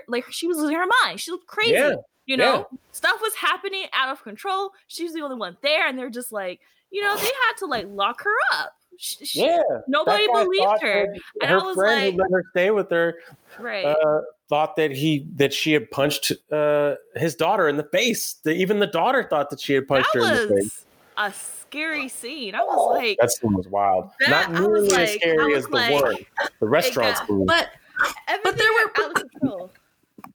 like 0.08 0.24
she 0.30 0.46
was 0.46 0.56
losing 0.56 0.76
her 0.76 0.86
mind. 1.02 1.20
She 1.20 1.30
looked 1.30 1.46
crazy. 1.46 1.72
Yeah. 1.72 1.96
You 2.26 2.36
know, 2.36 2.66
yeah. 2.72 2.78
stuff 2.90 3.20
was 3.20 3.34
happening 3.36 3.84
out 3.92 4.10
of 4.10 4.22
control. 4.24 4.72
She 4.88 5.04
was 5.04 5.12
the 5.12 5.20
only 5.20 5.36
one 5.36 5.56
there, 5.62 5.86
and 5.86 5.96
they're 5.96 6.10
just 6.10 6.32
like, 6.32 6.60
you 6.90 7.00
know, 7.00 7.16
they 7.16 7.22
had 7.22 7.52
to 7.58 7.66
like 7.66 7.86
lock 7.88 8.20
her 8.24 8.34
up 8.52 8.75
she, 8.98 9.42
yeah, 9.44 9.62
nobody 9.86 10.26
believed 10.26 10.82
her. 10.82 11.14
And 11.42 11.50
her 11.50 11.60
I 11.60 11.62
was 11.62 11.76
friend 11.76 12.00
like, 12.04 12.14
who 12.14 12.20
let 12.20 12.30
her 12.30 12.44
stay 12.50 12.70
with 12.70 12.90
her, 12.90 13.16
right? 13.58 13.84
Uh, 13.84 14.20
thought 14.48 14.76
that 14.76 14.92
he 14.92 15.26
that 15.36 15.52
she 15.52 15.72
had 15.72 15.90
punched 15.90 16.32
uh, 16.52 16.94
his 17.14 17.34
daughter 17.34 17.68
in 17.68 17.76
the 17.76 17.84
face. 17.84 18.36
The, 18.44 18.52
even 18.52 18.78
the 18.78 18.86
daughter 18.86 19.26
thought 19.28 19.50
that 19.50 19.60
she 19.60 19.74
had 19.74 19.88
punched 19.88 20.08
that 20.14 20.22
her 20.22 20.42
in 20.42 20.48
the 20.48 20.54
face. 20.62 20.84
A 21.18 21.32
scary 21.32 22.08
scene. 22.08 22.54
I 22.54 22.60
was 22.60 22.96
like, 22.96 23.18
that 23.20 23.32
scene 23.32 23.54
was 23.54 23.68
wild. 23.68 24.10
That, 24.20 24.50
Not 24.50 24.60
nearly 24.60 24.88
like, 24.88 24.98
as 25.00 25.14
scary 25.14 25.54
as 25.54 25.64
the 25.64 25.70
one, 25.70 26.16
the 26.60 26.68
restaurant 26.68 27.16
scene. 27.26 27.46
But 27.46 27.70
but 28.42 28.58
there 28.58 28.72
were 28.72 28.90
out 28.98 29.10
of 29.22 29.30
control. 29.30 29.70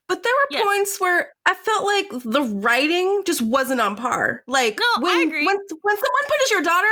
But 0.08 0.24
there 0.24 0.34
were 0.34 0.48
yes. 0.52 0.66
points 0.66 1.00
where 1.00 1.34
I 1.46 1.54
felt 1.54 1.86
like 1.86 2.10
the 2.26 2.42
writing 2.42 3.22
just 3.26 3.42
wasn't 3.42 3.80
on 3.80 3.96
par. 3.96 4.44
Like 4.48 4.80
no, 4.80 5.04
when, 5.04 5.16
I 5.16 5.22
agree. 5.22 5.46
when 5.46 5.56
when 5.56 5.96
someone 5.96 6.24
punches 6.28 6.52
your 6.52 6.64
daughter, 6.64 6.88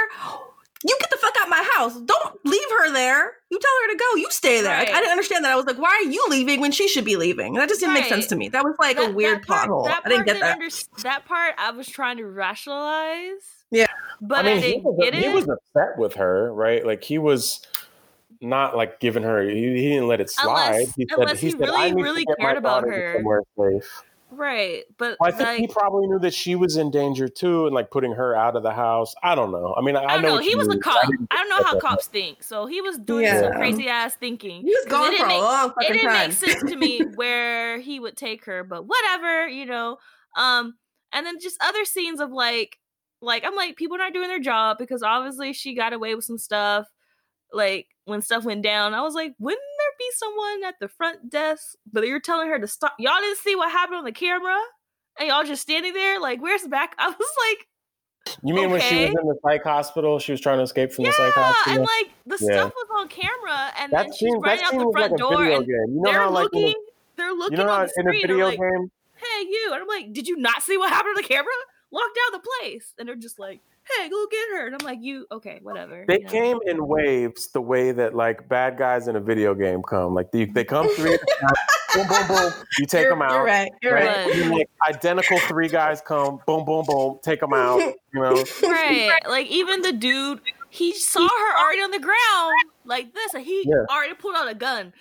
you 0.85 0.95
get 0.99 1.09
the 1.09 1.17
fuck 1.17 1.33
out 1.38 1.38
my 1.38 1.38
house. 1.79 1.99
Don't 1.99 2.45
leave 2.45 2.69
her 2.79 2.93
there. 2.93 3.31
You 3.49 3.59
tell 3.59 3.71
her 3.83 3.93
to 3.93 3.97
go. 3.97 4.15
You 4.15 4.27
stay 4.29 4.61
there. 4.61 4.71
Right. 4.71 4.87
Like, 4.87 4.95
I 4.95 4.99
didn't 4.99 5.11
understand 5.11 5.45
that. 5.45 5.51
I 5.51 5.55
was 5.55 5.65
like, 5.65 5.77
why 5.77 5.89
are 5.89 6.09
you 6.09 6.23
leaving 6.29 6.61
when 6.61 6.71
she 6.71 6.87
should 6.87 7.05
be 7.05 7.15
leaving? 7.15 7.53
That 7.53 7.69
just 7.69 7.79
didn't 7.79 7.95
right. 7.95 8.01
make 8.01 8.09
sense 8.09 8.27
to 8.27 8.35
me. 8.35 8.49
That 8.49 8.63
was 8.63 8.75
like 8.79 8.97
that, 8.97 9.11
a 9.11 9.13
weird 9.13 9.43
plot 9.43 9.67
hole. 9.67 9.87
I 9.87 10.07
didn't 10.07 10.25
get 10.25 10.39
that. 10.39 10.53
Under- 10.53 10.69
that 11.03 11.25
part 11.25 11.55
I 11.57 11.71
was 11.71 11.87
trying 11.87 12.17
to 12.17 12.25
rationalize. 12.25 13.65
Yeah. 13.71 13.87
But 14.21 14.45
I, 14.45 14.55
mean, 14.55 14.57
I 14.57 14.61
didn't 14.61 14.81
he 14.81 14.81
was, 14.81 14.99
get 15.01 15.13
he 15.13 15.25
it. 15.25 15.33
was 15.33 15.49
upset 15.49 15.97
with 15.97 16.15
her, 16.15 16.53
right? 16.53 16.85
Like 16.85 17.03
he 17.03 17.17
was 17.17 17.65
not 18.41 18.75
like 18.75 18.99
giving 18.99 19.23
her 19.23 19.41
he, 19.41 19.55
he 19.55 19.89
didn't 19.89 20.07
let 20.07 20.21
it 20.21 20.29
slide. 20.29 20.75
Unless, 20.75 20.95
he 20.95 21.07
said, 21.09 21.19
unless 21.19 21.39
he, 21.39 21.47
he 21.47 21.51
said, 21.51 21.59
really, 21.61 21.93
really 21.93 22.25
cared 22.39 22.57
about 22.57 22.83
her. 22.83 23.15
Somewhere 23.17 23.43
safe 23.57 24.03
Right, 24.39 24.83
but 24.97 25.17
well, 25.19 25.27
I 25.27 25.31
think 25.35 25.47
like, 25.49 25.59
he 25.59 25.67
probably 25.67 26.07
knew 26.07 26.17
that 26.19 26.33
she 26.33 26.55
was 26.55 26.77
in 26.77 26.91
danger 26.91 27.27
too, 27.27 27.65
and 27.65 27.75
like 27.75 27.91
putting 27.91 28.13
her 28.13 28.37
out 28.37 28.55
of 28.55 28.63
the 28.63 28.71
house. 28.71 29.13
I 29.21 29.35
don't 29.35 29.51
know. 29.51 29.75
I 29.77 29.81
mean, 29.81 29.97
I, 29.97 30.05
I 30.05 30.13
don't 30.13 30.21
know, 30.21 30.35
know. 30.35 30.41
He 30.41 30.55
was 30.55 30.69
a 30.69 30.77
cop. 30.79 31.05
didn't 31.09 31.27
I 31.29 31.35
don't 31.35 31.49
know 31.49 31.57
get 31.57 31.65
how 31.65 31.73
that. 31.73 31.81
cops 31.81 32.07
think. 32.07 32.41
So 32.41 32.65
he 32.65 32.79
was 32.79 32.97
doing 32.99 33.25
Yeah. 33.25 33.41
some 33.41 33.51
crazy 33.51 33.89
ass 33.89 34.15
thinking. 34.15 34.61
He 34.61 34.69
was 34.73 34.85
gone 34.87 35.11
it 35.13 35.17
for 35.17 35.17
didn't 35.17 35.25
a 35.25 35.27
make- 35.27 35.41
long 35.41 35.65
it 35.69 35.73
fucking 35.73 35.91
didn't 35.93 36.09
time. 36.09 36.29
make 36.29 36.37
sense 36.37 36.71
to 36.71 36.77
me 36.77 36.99
where 37.15 37.79
he 37.81 37.99
would 37.99 38.15
take 38.15 38.45
her, 38.45 38.63
but 38.63 38.85
whatever, 38.87 39.45
you 39.49 39.65
know. 39.65 39.97
Um, 40.37 40.75
and 41.11 41.25
then 41.25 41.37
just 41.41 41.57
other 41.61 41.83
scenes 41.83 42.21
of 42.21 42.31
like, 42.31 42.77
like 43.21 43.43
I'm 43.45 43.55
like, 43.57 43.75
people 43.75 43.95
are 43.97 43.99
not 43.99 44.13
doing 44.13 44.29
their 44.29 44.39
job 44.39 44.77
because 44.79 45.03
obviously 45.03 45.51
she 45.51 45.75
got 45.75 45.91
away 45.91 46.15
with 46.15 46.23
some 46.23 46.37
stuff. 46.37 46.87
Like 47.51 47.87
when 48.05 48.21
stuff 48.21 48.45
went 48.45 48.61
down, 48.61 48.93
I 48.93 49.01
was 49.01 49.15
like, 49.15 49.33
wouldn't 49.37 49.61
there 49.78 49.78
be 49.99 50.09
someone 50.15 50.63
at 50.63 50.75
the 50.79 50.87
front 50.87 51.29
desk? 51.29 51.75
But 51.91 52.07
you're 52.07 52.19
telling 52.19 52.49
her 52.49 52.57
to 52.59 52.67
stop. 52.67 52.95
Y'all 52.97 53.19
didn't 53.21 53.37
see 53.37 53.55
what 53.55 53.71
happened 53.71 53.97
on 53.97 54.05
the 54.05 54.11
camera, 54.11 54.57
and 55.19 55.27
y'all 55.29 55.43
just 55.43 55.61
standing 55.61 55.93
there. 55.93 56.19
Like, 56.19 56.41
where's 56.41 56.63
the 56.63 56.69
back? 56.69 56.95
I 56.99 57.07
was 57.09 57.17
like, 57.17 58.35
You 58.43 58.53
mean 58.53 58.71
when 58.71 58.81
she 58.81 58.95
was 58.95 59.09
in 59.09 59.27
the 59.27 59.35
psych 59.43 59.63
hospital, 59.63 60.19
she 60.19 60.31
was 60.31 60.41
trying 60.41 60.57
to 60.57 60.63
escape 60.63 60.91
from 60.91 61.05
yeah, 61.05 61.11
the 61.11 61.17
psych 61.17 61.33
hospital? 61.35 61.73
and 61.73 61.81
like 61.83 62.13
the 62.39 62.45
Yeah. 62.45 62.53
stuff 62.61 62.73
was 62.75 62.87
on 62.97 63.07
camera, 63.09 63.71
and 63.79 63.93
then 63.93 64.05
that 64.07 64.13
she's 64.15 64.29
seems 64.31 64.41
running 64.43 64.59
that 64.61 64.73
out 64.73 64.79
the 64.79 64.85
like 64.85 64.91
front 64.93 65.13
a 65.13 65.17
door, 65.17 65.43
and. 65.43 65.67
You 65.67 65.87
know 66.01 66.11
they're 66.11 66.21
how 66.21 66.29
like 66.31 66.43
looking, 66.53 66.67
a, 66.67 67.17
they're 67.17 67.33
looking 67.33 67.57
you 67.59 67.63
know 67.65 67.69
how 67.71 67.85
the 67.85 67.93
in 67.97 68.07
a 68.07 68.11
screen. 68.11 68.21
video 68.27 68.45
like, 68.47 68.59
game 68.59 68.91
"Hey, 69.15 69.41
you!" 69.49 69.69
And 69.73 69.81
I'm 69.81 69.87
like, 69.87 70.13
"Did 70.13 70.27
you 70.27 70.37
not 70.37 70.61
see 70.63 70.77
what 70.77 70.89
happened 70.89 71.17
on 71.17 71.21
the 71.21 71.27
camera? 71.27 71.51
Lock 71.91 72.09
down 72.15 72.39
the 72.39 72.47
place!" 72.61 72.93
And 72.97 73.07
they're 73.09 73.15
just 73.15 73.39
like, 73.39 73.61
"Hey, 73.97 74.09
go 74.09 74.25
get 74.29 74.49
her!" 74.53 74.67
And 74.67 74.75
I'm 74.75 74.85
like, 74.85 74.99
"You 75.01 75.25
okay? 75.31 75.59
Whatever." 75.61 76.05
They 76.07 76.19
you 76.19 76.23
know? 76.25 76.29
came 76.29 76.57
in 76.65 76.87
waves 76.87 77.47
the 77.47 77.61
way 77.61 77.91
that 77.91 78.15
like 78.15 78.47
bad 78.49 78.77
guys 78.77 79.07
in 79.07 79.15
a 79.15 79.19
video 79.19 79.53
game 79.53 79.81
come. 79.83 80.13
Like 80.13 80.31
they, 80.31 80.45
they 80.45 80.63
come 80.63 80.87
three 80.95 81.13
at 81.13 81.21
a 81.21 81.25
time, 81.41 81.53
boom, 81.95 82.07
boom, 82.07 82.27
boom. 82.27 82.53
You 82.77 82.85
take 82.85 83.03
you're, 83.03 83.11
them 83.11 83.21
out. 83.21 83.31
You're 83.31 83.43
right. 83.45 83.71
You're 83.81 83.93
right? 83.93 84.07
right. 84.07 84.27
But- 84.27 84.35
And 84.35 84.51
like, 84.51 84.69
identical 84.87 85.39
three 85.39 85.67
guys 85.67 86.01
come, 86.01 86.39
boom, 86.45 86.65
boom, 86.65 86.85
boom, 86.87 87.19
take 87.23 87.39
them 87.39 87.53
out. 87.53 87.79
You 87.79 88.21
know, 88.21 88.43
right. 88.63 89.19
Like 89.27 89.47
even 89.47 89.81
the 89.81 89.91
dude, 89.91 90.41
he 90.69 90.93
saw 90.93 91.27
her 91.27 91.57
already 91.59 91.81
on 91.81 91.91
the 91.91 91.99
ground 91.99 92.53
like 92.85 93.13
this, 93.13 93.33
and 93.33 93.43
he 93.43 93.63
Yeah. 93.65 93.85
already 93.89 94.13
pulled 94.13 94.35
out 94.35 94.49
a 94.49 94.55
gun. 94.55 94.93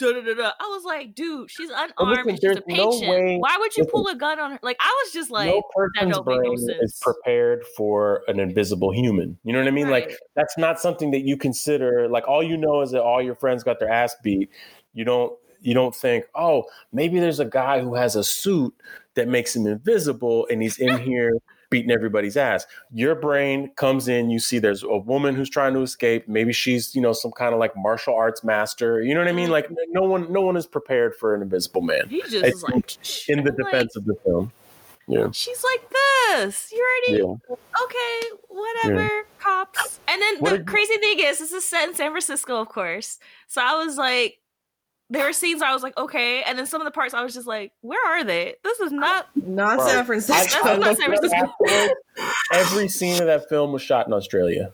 Da, 0.00 0.12
da, 0.12 0.20
da, 0.22 0.34
da. 0.34 0.50
I 0.58 0.64
was 0.68 0.82
like, 0.84 1.14
dude, 1.14 1.50
she's 1.50 1.68
unarmed. 1.70 1.92
listen, 1.98 2.30
she's 2.36 2.38
a 2.38 2.40
there's 2.42 2.56
no 2.66 2.90
patient. 2.90 3.10
way- 3.10 3.36
Why 3.38 3.56
would 3.60 3.76
you 3.76 3.82
listen. 3.84 3.90
pull 3.92 4.08
a 4.08 4.16
gun 4.16 4.40
on 4.40 4.52
her? 4.52 4.58
Like 4.62 4.78
I 4.80 5.02
was 5.04 5.12
just 5.12 5.30
like, 5.30 5.48
no 5.48 5.62
person's 5.76 5.92
don't 6.16 6.26
make 6.26 6.46
no 6.46 6.54
brain 6.56 6.80
is 6.82 6.98
prepared 7.02 7.64
for 7.76 8.22
an 8.28 8.40
invisible 8.40 8.90
human. 8.92 9.38
You 9.44 9.52
know 9.52 9.58
what 9.58 9.68
I 9.68 9.72
mean? 9.72 9.90
Like 9.90 10.16
that's 10.34 10.56
not 10.58 10.80
something 10.80 11.10
that 11.10 11.20
you 11.20 11.36
consider. 11.36 12.08
Like 12.08 12.26
all 12.26 12.42
you 12.42 12.56
know 12.56 12.80
is 12.80 12.90
that 12.92 13.02
all 13.02 13.20
your 13.22 13.34
friends 13.36 13.62
got 13.62 13.78
their 13.78 13.90
ass 13.90 14.16
beat. 14.24 14.50
You 14.94 15.04
don't. 15.04 15.32
You 15.62 15.74
don't 15.74 15.94
think, 15.94 16.24
oh, 16.34 16.64
maybe 16.90 17.20
there's 17.20 17.38
a 17.38 17.44
guy 17.44 17.82
who 17.82 17.94
has 17.94 18.16
a 18.16 18.24
suit 18.24 18.72
that 19.14 19.28
makes 19.28 19.54
him 19.54 19.66
invisible, 19.66 20.46
and 20.50 20.62
he's 20.62 20.78
in 20.78 20.98
here 21.02 21.34
beating 21.70 21.90
everybody's 21.90 22.36
ass. 22.36 22.66
Your 22.92 23.14
brain 23.14 23.70
comes 23.76 24.08
in. 24.08 24.28
You 24.28 24.40
see, 24.40 24.58
there's 24.58 24.82
a 24.82 24.96
woman 24.96 25.34
who's 25.34 25.48
trying 25.48 25.72
to 25.74 25.82
escape. 25.82 26.28
Maybe 26.28 26.52
she's, 26.52 26.94
you 26.94 27.00
know, 27.00 27.12
some 27.12 27.30
kind 27.30 27.54
of 27.54 27.60
like 27.60 27.72
martial 27.76 28.14
arts 28.14 28.44
master. 28.44 29.00
You 29.02 29.14
know 29.14 29.20
what 29.20 29.28
I 29.28 29.32
mean? 29.32 29.50
Like 29.50 29.66
mm-hmm. 29.66 29.92
no 29.92 30.02
one, 30.02 30.30
no 30.32 30.40
one 30.42 30.56
is 30.56 30.66
prepared 30.66 31.14
for 31.16 31.34
an 31.34 31.42
invisible 31.42 31.82
man. 31.82 32.08
he 32.08 32.20
just 32.22 32.34
It's 32.34 32.62
like, 32.64 32.96
In 33.28 33.44
the 33.44 33.50
I'm 33.52 33.56
like, 33.56 33.72
defense 33.72 33.96
of 33.96 34.04
the 34.04 34.16
film, 34.24 34.52
yeah, 35.06 35.28
She's 35.32 35.64
like 35.64 35.90
this. 35.90 36.72
You 36.72 36.84
already 37.08 37.22
yeah. 37.22 37.56
okay, 37.84 38.36
whatever, 38.48 39.26
cops. 39.38 40.00
And 40.06 40.20
then 40.20 40.38
What 40.38 40.50
the 40.50 40.58
did- 40.58 40.66
crazy 40.66 40.96
thing 40.98 41.20
is, 41.20 41.38
this 41.38 41.52
is 41.52 41.64
set 41.64 41.88
in 41.88 41.94
San 41.94 42.10
Francisco, 42.10 42.60
of 42.60 42.68
course. 42.68 43.18
So 43.46 43.62
I 43.62 43.84
was 43.84 43.96
like, 43.96 44.39
there 45.10 45.24
were 45.26 45.32
scenes 45.32 45.60
where 45.60 45.68
I 45.68 45.74
was 45.74 45.82
like, 45.82 45.96
okay, 45.98 46.42
and 46.44 46.56
then 46.58 46.66
some 46.66 46.80
of 46.80 46.84
the 46.84 46.90
parts 46.92 47.14
I 47.14 47.22
was 47.22 47.34
just 47.34 47.46
like, 47.46 47.72
where 47.80 48.04
are 48.06 48.24
they? 48.24 48.54
This 48.62 48.78
is 48.80 48.92
not. 48.92 49.26
Not 49.34 49.78
Bro, 49.78 49.88
San 49.88 50.04
Francisco. 50.04 50.58
I 50.68 50.76
not 50.76 50.96
San 50.96 51.06
Francisco. 51.06 51.94
Every 52.52 52.88
scene 52.88 53.20
of 53.20 53.26
that 53.26 53.48
film 53.48 53.72
was 53.72 53.82
shot 53.82 54.06
in 54.06 54.12
Australia. 54.12 54.72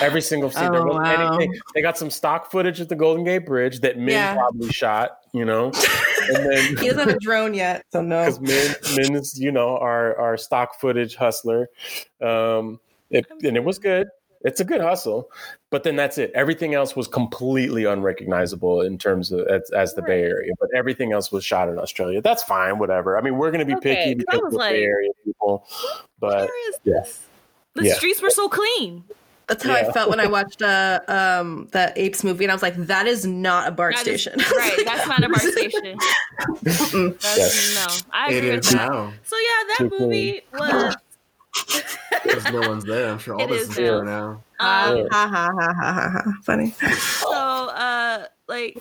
Every 0.00 0.20
single 0.20 0.50
scene. 0.50 0.72
there 0.72 0.80
Oh, 0.82 0.86
wasn't 0.86 1.04
wow. 1.04 1.36
anything. 1.36 1.58
They 1.74 1.80
got 1.80 1.96
some 1.96 2.10
stock 2.10 2.50
footage 2.50 2.80
at 2.80 2.88
the 2.88 2.96
Golden 2.96 3.24
Gate 3.24 3.46
Bridge 3.46 3.80
that 3.80 3.96
Min 3.96 4.08
Yeah. 4.08 4.34
probably 4.34 4.70
shot, 4.70 5.18
you 5.32 5.44
know. 5.44 5.70
And 6.28 6.44
then 6.44 6.76
he 6.78 6.88
doesn't 6.88 6.98
have 6.98 7.08
a 7.08 7.18
drone 7.20 7.54
yet, 7.54 7.84
so 7.92 8.02
no. 8.02 8.24
because 8.24 8.40
Min, 8.40 8.74
Min 8.96 9.14
is, 9.14 9.38
you 9.38 9.52
know, 9.52 9.76
our 9.78 10.18
our 10.18 10.36
stock 10.36 10.80
footage 10.80 11.14
hustler. 11.14 11.68
Um, 12.20 12.80
it, 13.10 13.26
and 13.44 13.56
it 13.56 13.62
was 13.62 13.78
good. 13.78 14.08
It's 14.46 14.60
a 14.60 14.64
good 14.64 14.80
hustle, 14.80 15.28
but 15.70 15.82
then 15.82 15.96
that's 15.96 16.18
it. 16.18 16.30
Everything 16.34 16.72
else 16.74 16.94
was 16.94 17.08
completely 17.08 17.84
unrecognizable 17.84 18.80
in 18.82 18.96
terms 18.96 19.32
of 19.32 19.46
as, 19.48 19.68
as 19.70 19.94
the 19.94 20.02
Bay 20.02 20.22
Area. 20.22 20.52
But 20.60 20.68
everything 20.74 21.12
else 21.12 21.30
was 21.32 21.44
shot 21.44 21.68
in 21.68 21.78
Australia. 21.78 22.22
That's 22.22 22.42
fine, 22.44 22.78
whatever. 22.78 23.18
I 23.18 23.22
mean, 23.22 23.36
we're 23.38 23.50
going 23.50 23.66
to 23.66 23.66
be 23.66 23.74
Okay, 23.74 23.94
picky 24.14 24.24
'cause 24.24 24.24
I 24.28 24.36
because 24.36 24.44
was 24.44 24.52
we're 24.54 24.58
like, 24.60 24.72
Bay 24.72 24.84
Area 24.84 25.10
people. 25.24 25.66
But 26.20 26.48
Where 26.48 26.68
is 26.70 26.76
yeah. 26.84 27.02
The 27.74 27.84
Yeah. 27.88 27.94
streets 27.94 28.22
were 28.22 28.30
so 28.30 28.48
clean. 28.48 29.04
That's 29.48 29.62
how 29.62 29.74
Yeah. 29.76 29.88
I 29.88 29.92
felt 29.92 30.08
when 30.10 30.18
I 30.20 30.26
watched 30.38 30.62
uh, 30.62 31.00
um, 31.08 31.68
that 31.72 31.96
Apes 31.98 32.24
movie, 32.24 32.44
and 32.44 32.50
I 32.50 32.54
was 32.54 32.62
like, 32.62 32.74
"That 32.76 33.06
is 33.06 33.26
not 33.26 33.68
a 33.68 33.70
bar 33.70 33.92
That 33.92 34.06
is- 34.06 34.22
station." 34.22 34.40
right, 34.56 34.78
that's 34.84 35.06
not 35.06 35.22
a 35.22 35.28
bar 35.28 35.38
station. 35.56 35.96
That's, 36.62 36.92
Yes. 36.94 37.74
No, 37.74 38.08
I 38.12 38.32
It 38.32 38.38
agree 38.38 38.50
with 38.56 38.64
is 38.66 38.72
that. 38.72 38.88
now. 38.90 39.12
So 39.24 39.36
yeah, 39.36 39.62
that 39.68 39.76
Too 39.78 39.90
clean. 39.90 40.00
movie 40.08 40.40
was. 40.54 40.96
Because 42.22 42.52
no 42.52 42.60
one's 42.68 42.84
there. 42.84 43.10
I'm 43.10 43.18
sure 43.18 43.34
all 43.38 43.42
It 43.44 43.50
this 43.50 43.62
is 43.62 43.70
is 43.70 43.76
here 43.76 44.02
now. 44.04 44.44
now. 44.60 44.90
Um, 44.90 44.96
Yeah. 44.98 45.04
ha 45.10 45.28
ha 45.28 45.50
ha 45.58 45.74
ha 45.74 45.92
ha 45.92 46.10
ha. 46.24 46.32
Funny. 46.44 46.70
so 47.20 47.30
uh 47.30 48.24
like 48.48 48.76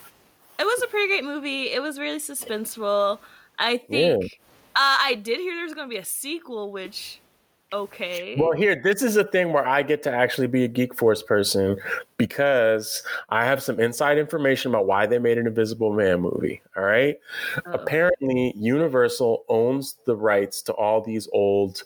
it 0.60 0.63
was 0.63 0.82
a 0.84 0.88
pretty 0.88 1.08
great 1.08 1.24
movie 1.24 1.63
it 1.72 1.82
was 1.82 2.00
really 2.00 2.20
suspenseful 2.20 3.20
i 3.60 3.75
think 3.77 4.39
uh 4.75 4.98
i 5.01 5.15
did 5.22 5.39
hear 5.39 5.53
there's 5.55 5.74
gonna 5.74 5.89
be 5.89 5.98
a 5.98 6.05
sequel 6.05 6.72
which 6.72 7.20
okay 7.74 8.36
Well, 8.38 8.53
here, 8.53 8.79
this 8.81 9.01
is 9.01 9.17
a 9.17 9.24
thing 9.24 9.51
where 9.53 9.67
I 9.67 9.84
get 9.84 10.03
to 10.03 10.12
actually 10.12 10.48
be 10.48 10.63
a 10.63 10.67
Geek 10.67 10.93
Force 10.93 11.22
person 11.24 11.77
because 12.17 13.03
I 13.29 13.45
have 13.45 13.62
some 13.62 13.79
inside 13.79 14.17
information 14.17 14.72
about 14.72 14.88
why 14.88 15.05
they 15.05 15.19
made 15.19 15.38
an 15.38 15.48
Invisible 15.48 15.93
Man 15.93 16.22
movie. 16.22 16.62
All 16.75 16.84
right. 16.84 17.17
Uh, 17.57 17.72
Apparently, 17.72 18.53
Universal 18.57 19.45
owns 19.50 19.95
the 20.05 20.15
rights 20.15 20.62
to 20.63 20.74
all 20.74 21.01
these 21.01 21.27
old 21.34 21.84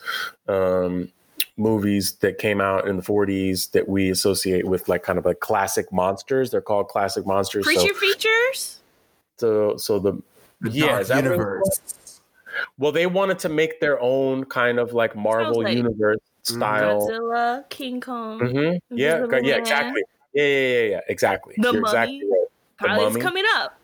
um, 0.48 1.12
movies 1.57 2.13
that 2.21 2.38
came 2.38 2.62
out 2.62 2.88
in 2.88 2.98
the 2.98 3.03
40s 3.03 3.71
that 3.71 3.88
we 3.88 4.09
associate 4.09 4.65
with 4.65 4.88
like 4.88 5.03
kind 5.03 5.19
of 5.19 5.25
like 5.25 5.39
classic 5.39 5.91
monsters. 5.91 6.51
They're 6.51 6.62
called 6.62 6.88
classic 6.88 7.25
monsters. 7.25 7.65
So, 7.65 7.74
creature 7.74 7.93
features 7.93 8.79
so, 9.39 9.77
so 9.77 10.00
the 10.00 10.21
The 10.62 10.71
Yeah, 10.71 10.88
Dark 10.88 11.01
is 11.01 11.07
that 11.07 11.15
what 11.15 11.24
Universe. 11.24 11.79
Well, 12.79 12.91
they 12.91 13.05
wanted 13.05 13.38
to 13.39 13.50
make 13.50 13.79
their 13.79 14.00
own 14.01 14.45
kind 14.45 14.79
of 14.79 14.93
like 14.93 15.15
Marvel 15.15 15.62
like- 15.63 15.77
universe 15.77 16.17
Mhm. 16.45 16.55
style. 16.55 17.07
godzilla 17.07 17.69
king 17.69 18.00
kong 18.01 18.39
hmm 18.39 18.71
Yeah, 18.89 19.27
go- 19.27 19.38
yeah, 19.43 19.57
exactly. 19.57 20.01
Yeah, 20.33 20.43
yeah, 20.43 20.67
yeah, 20.79 20.83
yeah, 20.89 21.00
exactly. 21.07 21.53
The 21.57 21.71
You're 21.74 21.81
exactly 21.81 22.19
Mummy. 22.21 22.31
right. 22.31 22.48
The 22.79 22.86
Probably 22.86 23.03
Mummy. 23.05 23.21
coming 23.21 23.43
up 23.55 23.75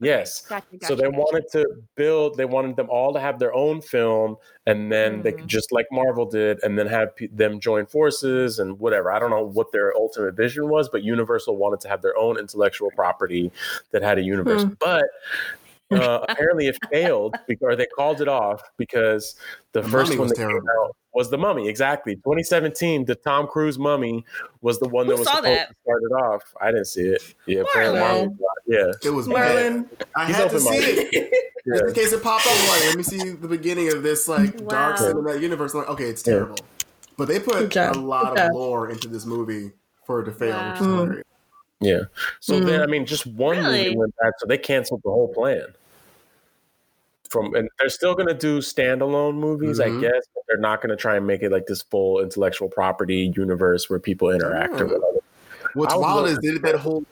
Yes. 0.00 0.44
gotcha, 0.48 0.66
So 0.82 0.94
they 0.96 1.04
gotcha. 1.04 1.16
wanted 1.16 1.48
to 1.52 1.64
build. 1.94 2.36
They 2.36 2.44
wanted 2.44 2.74
them 2.74 2.90
all 2.90 3.12
to 3.12 3.20
have 3.20 3.38
their 3.38 3.54
own 3.54 3.80
film, 3.80 4.36
and 4.66 4.90
then 4.90 5.22
they 5.22 5.30
Mhm. 5.32 5.38
could 5.38 5.48
just 5.48 5.70
like 5.70 5.86
Marvel 5.92 6.26
did, 6.26 6.58
and 6.64 6.76
then 6.76 6.88
have 6.88 7.14
pe- 7.14 7.28
them 7.28 7.60
join 7.60 7.86
forces 7.86 8.58
and 8.58 8.80
whatever. 8.80 9.12
I 9.12 9.20
don't 9.20 9.30
know 9.30 9.44
what 9.44 9.70
their 9.70 9.94
ultimate 9.96 10.34
vision 10.34 10.68
was, 10.68 10.88
but 10.88 11.02
Universal 11.04 11.56
wanted 11.56 11.80
to 11.82 11.88
have 11.88 12.02
their 12.02 12.16
own 12.18 12.36
intellectual 12.36 12.90
property 12.90 13.52
that 13.92 14.02
had 14.02 14.18
a 14.18 14.22
universe. 14.22 14.64
Hmm. 14.64 14.70
But 14.80 15.04
uh, 15.94 16.24
apparently, 16.28 16.66
it 16.68 16.78
failed, 16.90 17.36
because, 17.46 17.62
or 17.66 17.76
they 17.76 17.86
called 17.86 18.20
it 18.20 18.28
off 18.28 18.62
because 18.76 19.34
the, 19.72 19.82
The 19.82 19.88
first 19.88 20.10
one 20.10 20.18
was 20.20 20.30
that 20.32 20.36
came 20.38 20.62
out 20.80 20.96
was 21.14 21.30
the 21.30 21.38
Mummy. 21.38 21.68
Exactly, 21.68 22.16
2017, 22.16 23.04
the 23.04 23.14
Tom 23.14 23.46
Cruise 23.46 23.78
Mummy 23.78 24.24
was 24.62 24.78
the 24.78 24.88
one 24.88 25.06
Who 25.06 25.12
that 25.12 25.18
was 25.18 25.28
saw 25.28 25.36
supposed 25.36 25.60
that? 25.60 25.68
to 25.68 25.74
start 25.82 26.02
it 26.02 26.12
off. 26.14 26.42
I 26.60 26.66
didn't 26.70 26.86
see 26.86 27.02
it. 27.08 27.34
Yeah, 27.46 27.62
Marlon. 27.74 27.94
Marlon 28.00 28.32
it. 28.66 28.96
yeah. 29.02 29.10
It 29.10 29.12
was 29.12 29.28
bad. 29.28 29.36
Marlon. 29.72 29.88
I 30.16 30.26
He's 30.26 30.36
had 30.36 30.50
to 30.50 30.60
see 30.60 30.68
open-minded. 30.68 31.08
it. 31.12 31.32
Yeah. 31.64 31.74
Just 31.74 31.86
in 31.90 31.94
case 31.94 32.12
it 32.12 32.24
popped 32.24 32.44
up, 32.44 32.52
like, 32.68 32.84
let 32.86 32.96
me 32.96 33.04
see 33.04 33.30
the 33.30 33.46
beginning 33.46 33.88
of 33.90 34.02
this 34.02 34.26
like 34.26 34.50
dark 34.66 34.98
Wow. 34.98 35.12
cinematic 35.12 35.42
universe. 35.42 35.74
Like, 35.74 35.88
okay, 35.90 36.06
it's 36.06 36.26
Yeah. 36.26 36.32
terrible. 36.34 36.64
But 37.16 37.28
they 37.28 37.38
put 37.38 37.70
job. 37.70 37.94
a 37.94 38.00
lot 38.00 38.34
Good 38.34 38.46
of 38.46 38.52
lore 38.52 38.90
into 38.90 39.06
this 39.06 39.24
movie 39.24 39.70
for 40.04 40.22
it 40.22 40.24
to 40.24 40.32
fail. 40.32 40.66
Which 40.66 40.80
is 40.80 40.88
Wow. 40.88 40.94
hilarious. 41.04 41.24
Yeah. 41.80 42.00
So 42.40 42.58
Mm. 42.58 42.66
then, 42.66 42.80
I 42.82 42.86
mean, 42.86 43.06
just 43.06 43.28
one 43.28 43.58
Really? 43.58 43.84
movie 43.84 43.96
went 43.96 44.12
bad, 44.20 44.32
so 44.38 44.46
they 44.48 44.58
canceled 44.58 45.02
the 45.04 45.10
whole 45.10 45.32
plan. 45.32 45.66
From 47.32 47.54
and 47.54 47.68
they're 47.78 47.88
still 47.88 48.14
going 48.14 48.28
to 48.28 48.34
do 48.34 48.58
standalone 48.58 49.34
movies, 49.36 49.80
I 49.80 49.88
Mhm. 49.88 50.00
guess, 50.02 50.26
but 50.34 50.44
they're 50.48 50.58
not 50.58 50.82
going 50.82 50.90
to 50.90 50.96
try 50.96 51.16
and 51.16 51.26
make 51.26 51.42
it 51.42 51.50
like 51.50 51.64
this 51.66 51.80
full 51.82 52.20
intellectual 52.20 52.68
property 52.68 53.32
universe 53.34 53.88
where 53.88 53.98
people 53.98 54.30
interact 54.30 54.74
or 54.80 54.86
Yeah. 54.86 54.92
whatever. 54.98 55.18
What's 55.74 55.94
wild 55.96 56.28
is 56.28 56.38
they 56.40 56.50
did 56.52 56.62
that 56.62 56.74
whole 56.76 57.02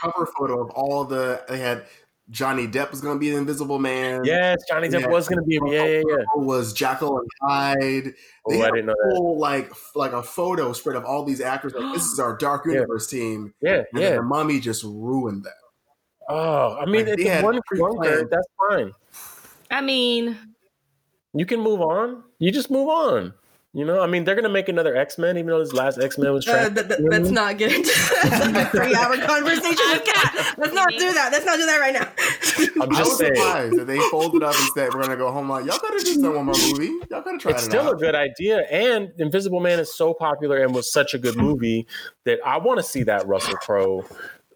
cover 0.00 0.26
photo 0.38 0.62
of 0.62 0.70
all 0.70 1.04
the 1.04 1.42
they 1.48 1.58
had 1.58 1.84
Johnny 2.30 2.66
Depp 2.66 2.90
was 2.90 3.02
going 3.02 3.14
to 3.16 3.20
be 3.20 3.28
the 3.30 3.36
Invisible 3.36 3.78
Man. 3.78 4.24
Yes, 4.24 4.56
Johnny 4.66 4.88
Depp 4.88 5.00
Yeah. 5.02 5.08
was 5.08 5.28
going 5.28 5.40
to 5.40 5.44
be. 5.44 5.60
Yeah, 5.70 5.84
yeah, 5.84 6.02
yeah. 6.08 6.24
Was 6.36 6.72
Jekyll 6.72 7.18
and 7.18 7.28
Hyde. 7.42 8.04
They 8.48 8.62
Oh, 8.62 8.62
I 8.62 8.70
didn't 8.70 8.86
know 8.86 8.92
a 8.92 9.08
that. 9.08 9.14
whole 9.16 9.38
like 9.38 9.70
like 9.94 10.12
a 10.14 10.22
photo 10.22 10.72
spread 10.72 10.96
of 10.96 11.04
all 11.04 11.22
these 11.24 11.42
actors. 11.42 11.74
Like 11.74 11.92
this 11.92 12.06
is 12.06 12.18
our 12.18 12.34
Dark 12.34 12.64
Yeah. 12.66 12.72
Universe 12.76 13.06
team, 13.08 13.52
Yeah, 13.60 13.82
and 13.92 14.00
yeah. 14.02 14.14
the 14.16 14.22
Mummy 14.22 14.58
just 14.58 14.84
ruined 14.84 15.44
that. 15.44 15.52
Oh, 16.30 16.78
I 16.80 16.86
mean, 16.86 17.04
Like, 17.06 17.18
it's 17.18 17.42
one 17.42 17.60
pre-planned- 17.66 18.30
That's 18.30 18.46
fine. 18.70 18.92
I 19.74 19.80
mean, 19.80 20.38
you 21.34 21.46
can 21.46 21.60
move 21.60 21.80
on. 21.80 22.22
You 22.38 22.52
just 22.52 22.70
move 22.70 22.88
on. 22.88 23.34
You 23.76 23.84
know, 23.84 24.00
I 24.00 24.06
mean, 24.06 24.22
they're 24.22 24.36
gonna 24.36 24.48
make 24.48 24.68
another 24.68 24.94
X 24.94 25.18
Men, 25.18 25.36
even 25.36 25.48
though 25.48 25.58
this 25.58 25.72
last 25.72 25.98
X 25.98 26.16
Men 26.16 26.32
was 26.32 26.44
trash. 26.44 26.66
Uh, 26.66 26.70
th- 26.70 26.86
th- 26.86 27.00
let's 27.10 27.30
not 27.30 27.58
get 27.58 27.72
into 27.72 27.90
a 28.22 28.64
three-hour 28.66 29.16
conversation 29.26 29.84
with 29.90 30.04
Kat. 30.04 30.54
Let's 30.56 30.72
not 30.72 30.90
do 30.90 31.12
that. 31.12 31.30
Let's 31.32 31.44
not 31.44 31.58
do 31.58 31.66
that 31.66 31.80
right 31.80 31.92
now. 31.92 32.08
I'm 32.80 32.92
I 32.92 32.98
just 32.98 33.10
was 33.10 33.18
saying. 33.18 33.34
surprised 33.34 33.76
that 33.76 33.86
they 33.88 33.98
folded 34.10 34.44
up 34.44 34.54
and 34.54 34.68
said, 34.76 34.94
"We're 34.94 35.00
gonna 35.02 35.16
go 35.16 35.32
home." 35.32 35.48
Like, 35.50 35.66
y'all 35.66 35.78
gotta 35.82 35.98
do 36.04 36.14
some 36.14 36.36
one 36.36 36.44
more 36.46 36.54
movie. 36.54 36.86
Y'all 37.10 37.22
gotta 37.22 37.36
try 37.38 37.50
It's 37.50 37.64
it 37.64 37.70
still 37.70 37.88
a 37.90 37.96
good 37.96 38.14
idea, 38.14 38.60
and 38.70 39.10
Invisible 39.18 39.58
Man 39.58 39.80
is 39.80 39.92
so 39.92 40.14
popular 40.14 40.58
and 40.62 40.72
was 40.72 40.88
such 40.92 41.12
a 41.12 41.18
good 41.18 41.36
movie 41.36 41.88
that 42.26 42.38
I 42.46 42.58
want 42.58 42.78
to 42.78 42.84
see 42.84 43.02
that 43.02 43.26
Russell 43.26 43.56
Crowe, 43.56 44.04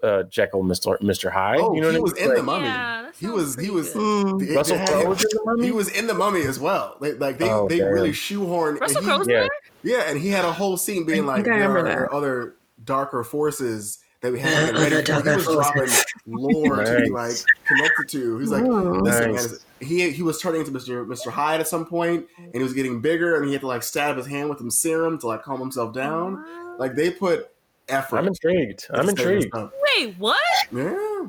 uh, 0.03 0.23
Jekyll, 0.25 0.63
Mister 0.63 0.99
Mister 1.01 1.31
Hyde. 1.31 1.59
Oh, 1.61 1.75
you 1.75 1.81
know 1.81 1.91
he 1.91 1.99
what 1.99 2.13
was 2.13 2.13
I 2.21 2.23
mean? 2.23 2.31
in 2.31 2.37
the 2.37 2.43
mummy. 2.43 2.65
Yeah, 2.67 3.11
he 3.19 3.27
was. 3.27 3.57
He 3.57 3.71
was. 3.71 3.93
Mm. 3.95 4.43
it- 4.49 4.55
Russell 4.57 4.79
Crowe 4.87 5.09
was 5.09 5.23
in 5.23 5.29
the 5.33 5.43
mummy. 5.45 5.65
He 5.67 5.73
was 5.73 5.89
in 5.89 6.07
the 6.07 6.15
mummy 6.15 6.43
as 6.43 6.59
well. 6.61 6.97
They, 7.01 7.13
like 7.15 7.39
they, 7.39 7.51
Oh, 7.51 7.69
they 7.69 7.79
damn. 7.79 7.93
really 7.93 8.11
shoehorned. 8.13 8.81
Russell 8.81 8.99
and 8.99 9.07
he- 9.07 9.11
Crowe's 9.13 9.29
Yeah. 9.29 9.41
there? 9.41 9.49
Yeah, 9.83 10.11
and 10.11 10.19
he 10.21 10.29
had 10.29 10.45
a 10.45 10.53
whole 10.53 10.77
scene 10.77 11.05
being 11.05 11.25
I 11.25 11.27
like, 11.27 11.45
think 11.45 11.57
I 11.57 11.59
there 11.61 11.77
are, 11.79 11.83
there 11.83 12.03
are 12.05 12.15
other 12.15 12.55
darker 12.85 13.23
forces 13.25 13.99
that 14.21 14.33
we 14.33 14.41
have 14.41 14.51
There 14.51 14.67
to 14.67 14.73
get 14.73 14.83
ready 14.83 14.95
other 14.95 15.03
for. 15.03 15.03
He 15.03 15.13
darker 15.15 15.37
was 15.37 15.45
dropping 15.47 15.81
forces. 15.87 16.05
lore 16.27 16.85
to 16.85 17.01
be 17.05 17.11
like 17.11 17.37
connected 17.67 18.09
to. 18.09 18.39
He's 18.39 18.51
like, 18.51 18.65
Ooh. 18.65 19.01
listen, 19.01 19.33
Nice. 19.33 19.65
he 19.81 20.11
he 20.11 20.23
was 20.25 20.41
turning 20.41 20.61
into 20.63 20.73
Mr. 20.73 21.07
Mr. 21.07 21.31
Hyde 21.31 21.61
at 21.61 21.69
some 21.69 21.87
point, 21.87 22.27
and 22.39 22.55
he 22.55 22.63
was 22.63 22.75
getting 22.75 23.01
bigger, 23.01 23.37
and 23.37 23.47
he 23.47 23.53
had 23.53 23.61
to 23.61 23.69
like 23.69 23.85
stab 23.85 24.17
his 24.17 24.27
hand 24.27 24.49
with 24.49 24.59
some 24.59 24.71
serum 24.71 25.19
to 25.21 25.27
like 25.29 25.43
calm 25.45 25.61
himself 25.61 25.95
down. 25.95 26.45
Like 26.79 26.97
they 26.97 27.11
put 27.11 27.49
effort. 27.89 28.19
I'm 28.19 28.27
intrigued. 28.27 28.87
I'm 28.91 29.09
into 29.09 29.23
setting 29.23 29.37
this 29.37 29.45
intrigued. 29.45 29.73
Wait, 29.97 30.15
what? 30.19 30.37
Yeah. 30.73 31.29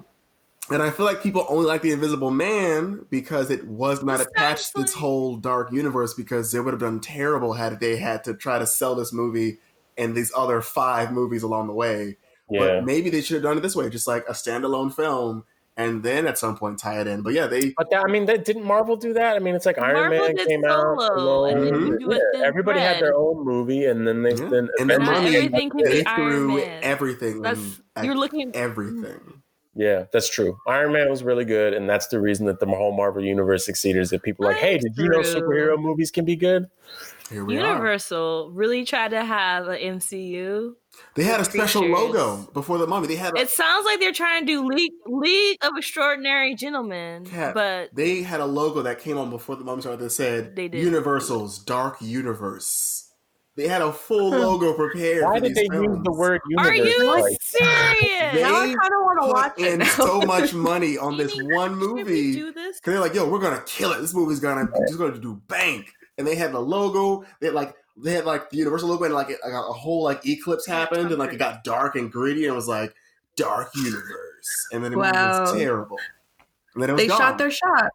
And 0.72 0.84
I 0.84 0.92
feel 0.92 1.06
like 1.06 1.24
people 1.24 1.46
only 1.50 1.66
like 1.66 1.82
the 1.82 1.92
Invisible 1.92 2.30
Man 2.30 3.06
because 3.10 3.50
it 3.50 3.66
was 3.66 4.04
not 4.04 4.20
This 4.20 4.28
attached 4.28 4.76
to 4.76 4.82
this 4.82 4.94
whole 4.94 5.36
dark 5.38 5.72
universe 5.72 6.14
because 6.14 6.52
they 6.52 6.60
would 6.60 6.74
have 6.74 6.82
done 6.82 7.00
terrible 7.00 7.54
had 7.54 7.80
they 7.80 7.98
had 7.98 8.24
to 8.26 8.36
try 8.36 8.60
to 8.60 8.68
sell 8.68 8.94
this 8.94 9.12
movie 9.12 9.58
and 9.98 10.16
these 10.16 10.32
other 10.36 10.62
five 10.62 11.12
movies 11.12 11.42
along 11.42 11.68
the 11.68 11.74
way. 11.74 12.18
Yeah, 12.50 12.60
But 12.60 12.86
maybe 12.86 13.10
they 13.10 13.22
should 13.22 13.36
have 13.36 13.44
done 13.44 13.58
it 13.58 13.62
this 13.62 13.76
way, 13.76 13.90
just 13.90 14.08
like 14.08 14.26
a 14.28 14.34
standalone 14.34 14.94
film, 14.94 15.44
and 15.80 16.04
then 16.04 16.28
at 16.28 16.38
some 16.38 16.58
point 16.58 16.78
tie 16.78 17.00
it 17.00 17.08
in. 17.08 17.22
But 17.22 17.34
yeah, 17.34 17.48
they 17.48 17.74
but 17.78 17.90
that, 17.90 18.04
I 18.06 18.12
mean, 18.12 18.26
that, 18.26 18.44
didn't 18.44 18.66
Marvel 18.66 18.98
do 18.98 19.14
that? 19.14 19.36
I 19.36 19.40
mean, 19.40 19.56
it's 19.56 19.66
like 19.66 19.80
Iron 19.80 19.94
Marvel 19.96 20.20
Man 20.20 20.36
did 20.36 20.48
came 20.48 20.66
out. 20.66 21.00
Solo, 21.00 21.46
and 21.46 21.64
then 21.64 21.74
alone. 21.74 21.88
you 21.88 22.00
do 22.00 22.12
a 22.12 22.16
Yeah, 22.16 22.20
thin 22.34 22.44
everybody 22.44 22.82
had 22.82 23.02
their 23.02 23.16
own 23.16 23.46
movie, 23.46 23.86
and 23.86 24.06
then 24.06 24.22
they 24.22 24.32
Yeah. 24.32 24.50
then 24.50 24.70
And 24.78 24.90
then 24.90 25.00
Not 25.06 25.24
everything 25.24 25.72
they 25.84 26.00
be 26.02 26.06
Iron 26.06 26.30
threw 26.32 26.58
Man. 26.58 26.84
everything. 26.84 27.42
That's 27.42 27.82
at 27.96 28.06
you're 28.06 28.16
looking. 28.16 28.50
At 28.50 28.56
everything. 28.58 29.42
Yeah, 29.80 30.06
that's 30.12 30.30
true. 30.30 30.60
Iron 30.68 30.92
Man 30.92 31.10
was 31.10 31.24
really 31.24 31.46
good, 31.46 31.74
and 31.74 31.90
that's 31.90 32.08
the 32.08 32.20
reason 32.20 32.46
that 32.48 32.60
the 32.60 32.66
whole 32.66 32.92
Marvel 32.92 33.24
universe 33.24 33.66
succeeded. 33.66 34.02
Is 34.02 34.10
that 34.10 34.22
people 34.24 34.46
are 34.46 34.50
like, 34.50 34.58
hey, 34.58 34.78
did 34.78 34.92
you 34.98 35.08
know 35.08 35.20
superhero 35.20 35.80
movies 35.80 36.12
can 36.12 36.26
be 36.26 36.36
good? 36.36 36.70
Here 37.30 37.46
we 37.46 37.58
are. 37.60 37.68
Universal 37.68 38.52
really 38.52 38.84
tried 38.84 39.12
to 39.12 39.24
have 39.24 39.70
an 39.70 39.80
MCU. 39.80 40.74
They 41.16 41.24
had 41.24 41.40
a 41.40 41.46
special 41.46 41.84
Creatures. 41.84 41.98
logo 41.98 42.52
before 42.52 42.78
the 42.78 42.88
movie. 42.88 43.08
They 43.08 43.16
had 43.16 43.38
a, 43.38 43.40
It 43.40 43.50
sounds 43.50 43.86
like 43.86 44.02
they're 44.02 44.12
trying 44.12 44.46
to 44.46 44.52
do 44.52 44.68
League 44.68 44.92
League 45.06 45.58
of 45.62 45.72
Extraordinary 45.78 46.56
Gentlemen, 46.56 47.26
Kat, 47.26 47.54
but 47.54 47.96
they 47.96 48.22
had 48.22 48.42
a 48.42 48.46
logo 48.46 48.82
that 48.82 49.00
came 49.00 49.18
on 49.18 49.30
before 49.30 49.56
the 49.56 49.64
movie 49.64 49.80
started 49.80 50.02
that 50.02 50.10
said 50.10 50.58
They 50.58 50.68
did. 50.68 50.84
Universal's 50.84 51.58
Dark 51.58 52.02
Universe. 52.02 53.09
They 53.60 53.68
had 53.68 53.82
a 53.82 53.92
full 53.92 54.30
logo 54.30 54.74
prepared. 54.74 55.24
Why 55.26 55.36
for 55.40 55.46
did 55.48 55.56
these 55.56 55.68
they 55.68 55.76
use 55.76 56.00
the 56.04 56.14
word 56.14 56.40
universe? 56.48 56.72
are 56.72 56.76
you 56.76 57.04
twice? 57.04 57.38
serious? 57.42 58.34
They 58.34 58.42
now 58.42 58.56
I 58.56 58.66
kind 58.68 58.78
of 58.78 59.02
want 59.02 59.20
to 59.22 59.26
put 59.28 59.34
watch 59.36 59.54
it. 59.60 59.82
in 59.82 59.86
so 59.88 60.22
much 60.22 60.54
money 60.72 60.98
on 60.98 61.18
this 61.18 61.36
one 61.36 61.76
movie 61.76 62.32
Do 62.34 62.54
this? 62.54 62.80
because 62.80 62.94
they're 62.94 63.02
like, 63.02 63.14
"Yo, 63.14 63.28
we're 63.30 63.40
gonna 63.40 63.62
kill 63.66 63.92
it. 63.92 64.00
This 64.00 64.14
movie's 64.14 64.40
gonna 64.40 64.70
just 64.88 64.98
gonna 64.98 65.18
do 65.20 65.42
bank." 65.50 65.92
And 66.18 66.26
they 66.26 66.36
had 66.36 66.54
the 66.54 66.60
logo. 66.62 67.26
They 67.42 67.48
had 67.48 67.54
like 67.56 67.76
they 67.98 68.14
had 68.14 68.24
like 68.26 68.50
the 68.50 68.56
Universal 68.56 68.88
logo, 68.88 69.04
and 69.04 69.14
like 69.14 69.30
a, 69.30 69.48
a 69.50 69.74
whole 69.74 70.04
like 70.04 70.26
eclipse 70.26 70.66
happened, 70.66 71.10
and 71.10 71.18
like 71.20 71.34
it 71.34 71.38
got 71.38 71.66
dark 71.66 71.96
and 71.98 72.10
gritty, 72.10 72.46
and 72.46 72.54
it 72.54 72.56
was 72.56 72.70
like 72.70 72.94
Dark 73.36 73.72
Universe. 73.76 74.68
And 74.72 74.86
then 74.86 74.94
it 74.94 74.98
Wow. 74.98 75.42
was 75.42 75.54
terrible. 75.54 75.98
And 76.76 76.82
then 76.84 76.92
it 76.92 76.94
was 76.94 77.02
they 77.02 77.08
gone. 77.10 77.18
shot 77.18 77.38
their 77.38 77.52
shot. 77.52 77.90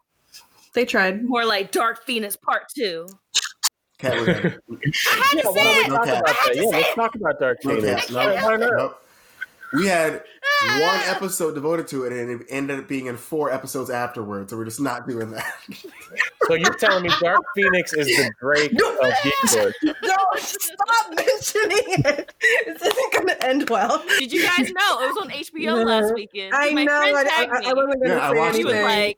They 0.73 0.85
tried. 0.85 1.23
More 1.25 1.43
like 1.43 1.71
Dark 1.71 2.05
Phoenix 2.05 2.35
Part 2.35 2.63
Two. 2.75 3.07
Kat 4.05 4.17
was 4.19 4.27
like, 4.27 4.35
I 4.35 4.43
had 4.43 5.33
Yeah, 5.35 5.41
to 5.41 5.51
why 5.51 5.53
don't 5.53 5.55
say 5.55 5.77
we 5.77 5.83
it. 5.83 5.87
talk 5.87 6.01
Okay. 6.07 6.11
about 6.11 6.29
I 6.29 6.33
had 6.33 6.47
that? 6.47 6.53
to 6.53 6.55
Yeah, 6.55 6.69
say 6.69 6.77
let's 6.77 6.89
it. 6.89 6.95
talk 6.95 7.15
about 7.15 7.39
Dark 7.39 7.57
No, 7.63 7.75
Phoenix. 7.75 8.05
Kat, 8.07 8.13
no, 8.13 8.57
no. 8.57 8.95
We 9.73 9.87
had 9.87 10.13
one 10.13 10.23
ah. 10.83 11.11
episode 11.15 11.53
devoted 11.55 11.87
to 11.89 12.05
it, 12.05 12.13
and 12.13 12.41
it 12.41 12.47
ended 12.49 12.79
up 12.79 12.87
being 12.87 13.07
in 13.07 13.17
four 13.17 13.51
episodes 13.51 13.89
afterwards. 13.89 14.51
So 14.51 14.57
we're 14.57 14.65
just 14.65 14.79
not 14.79 15.07
doing 15.07 15.31
that. 15.31 15.53
So 16.47 16.53
you're 16.53 16.75
telling 16.75 17.01
me 17.03 17.09
Dark 17.19 17.41
Phoenix 17.55 17.91
is 17.93 18.05
the 18.07 18.31
Drake 18.39 18.71
No. 18.73 18.91
of 18.99 19.13
Geekwood? 19.13 19.73
No, 20.03 20.15
stop 20.37 21.15
mentioning 21.15 21.83
it. 22.05 22.33
This 22.67 22.81
isn't 22.83 23.13
going 23.13 23.27
to 23.27 23.43
end 23.43 23.69
well. 23.69 24.03
Did 24.19 24.31
you 24.31 24.43
guys 24.43 24.71
know 24.71 24.99
it 25.01 25.07
was 25.13 25.17
on 25.21 25.29
HBO 25.29 25.83
last 25.85 26.13
weekend? 26.13 26.53
I 26.53 26.71
My 26.71 26.83
know. 26.83 26.99
friend 27.01 27.17
I, 27.17 27.23
tagged 27.23 27.51
I, 27.51 27.59
me. 27.59 27.65
I 27.65 27.73
wasn't 27.73 27.93
going 27.95 27.99
to 28.01 28.07
Yeah, 28.09 28.19
I 28.19 28.31
say 28.31 28.37
watched 28.37 28.55
she 28.55 28.61
it. 28.61 28.65
was 28.65 28.75
like, 28.75 29.17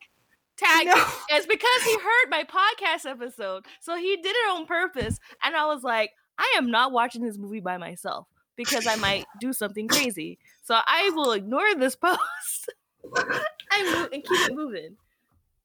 tag. 0.57 0.87
No. 0.87 1.05
It's 1.29 1.45
because 1.45 1.83
he 1.83 1.93
heard 1.93 2.29
my 2.29 2.43
podcast 2.43 3.09
episode, 3.09 3.65
so 3.81 3.95
he 3.97 4.15
did 4.15 4.35
it 4.35 4.51
on 4.51 4.65
purpose. 4.65 5.19
And 5.43 5.55
I 5.55 5.65
was 5.65 5.83
like, 5.83 6.11
I 6.37 6.55
am 6.57 6.71
not 6.71 6.91
watching 6.91 7.23
this 7.25 7.37
movie 7.37 7.59
by 7.59 7.77
myself 7.77 8.27
because 8.55 8.87
I 8.87 8.95
might 8.95 9.25
do 9.39 9.53
something 9.53 9.87
crazy. 9.87 10.39
So 10.63 10.75
I 10.75 11.11
will 11.13 11.31
ignore 11.31 11.75
this 11.75 11.95
post 12.01 12.69
and, 13.03 13.95
move, 13.95 14.09
and 14.11 14.23
keep 14.23 14.49
it 14.49 14.55
moving. 14.55 14.95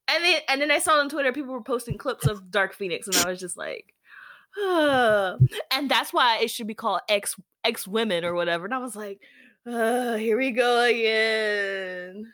And 0.07 0.23
then, 0.23 0.41
and 0.49 0.61
then 0.61 0.71
I 0.71 0.79
saw 0.79 0.99
on 0.99 1.09
Twitter 1.09 1.31
people 1.31 1.53
were 1.53 1.61
posting 1.61 1.97
clips 1.97 2.27
of 2.27 2.51
Dark 2.51 2.73
Phoenix, 2.73 3.07
and 3.07 3.15
I 3.17 3.29
was 3.29 3.39
just 3.39 3.57
like, 3.57 3.93
"Ugh." 4.61 5.39
and 5.71 5.89
that's 5.89 6.13
why 6.13 6.39
it 6.39 6.49
should 6.49 6.67
be 6.67 6.73
called 6.73 7.01
X 7.07 7.35
X 7.63 7.87
Women 7.87 8.25
or 8.25 8.33
whatever. 8.33 8.65
And 8.65 8.73
I 8.73 8.79
was 8.79 8.95
like, 8.95 9.21
"Ugh, 9.65 10.19
here 10.19 10.37
we 10.37 10.51
go 10.51 10.83
again. 10.83 12.33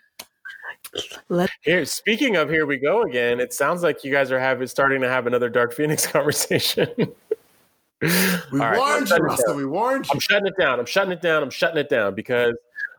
Here, 1.64 1.86
speaking 1.86 2.36
of 2.36 2.50
here 2.50 2.66
we 2.66 2.78
go 2.78 3.04
again. 3.04 3.40
It 3.40 3.54
sounds 3.54 3.84
like 3.84 4.04
you 4.04 4.12
guys 4.12 4.32
are 4.32 4.40
having 4.40 4.68
starting 4.68 5.02
to 5.02 5.10
have 5.10 5.28
another 5.28 5.50
Dark 5.50 5.74
Phoenix 5.74 6.06
conversation. 6.12 6.88
We 6.98 8.08
All 8.08 8.60
right, 8.60 8.74
I'm 8.74 8.78
warned 8.78 9.02
you, 9.02 9.06
shutting 9.08 9.26
it 9.26 9.28
Russell. 9.28 9.48
down. 9.54 9.58
We 9.58 9.66
warned 9.66 10.06
you. 10.08 10.12
I'm 10.14 10.20
shutting 10.20 10.48
it 10.48 10.54
down. 10.58 10.80
I'm 10.80 10.86
shutting 10.86 11.12
it 11.12 11.22
down. 11.22 11.44
I'm 11.44 11.50
shutting 11.50 11.78
it 11.78 11.90
down 11.90 12.16
because 12.16 12.56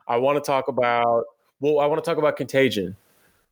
I 0.07 0.17
want 0.19 0.37
to 0.43 0.47
talk 0.47 0.69
about. 0.69 1.25
Well, 1.61 1.81
I 1.81 1.87
want 1.87 2.03
to 2.03 2.09
talk 2.09 2.19
about 2.19 2.37
Contagion 2.37 2.97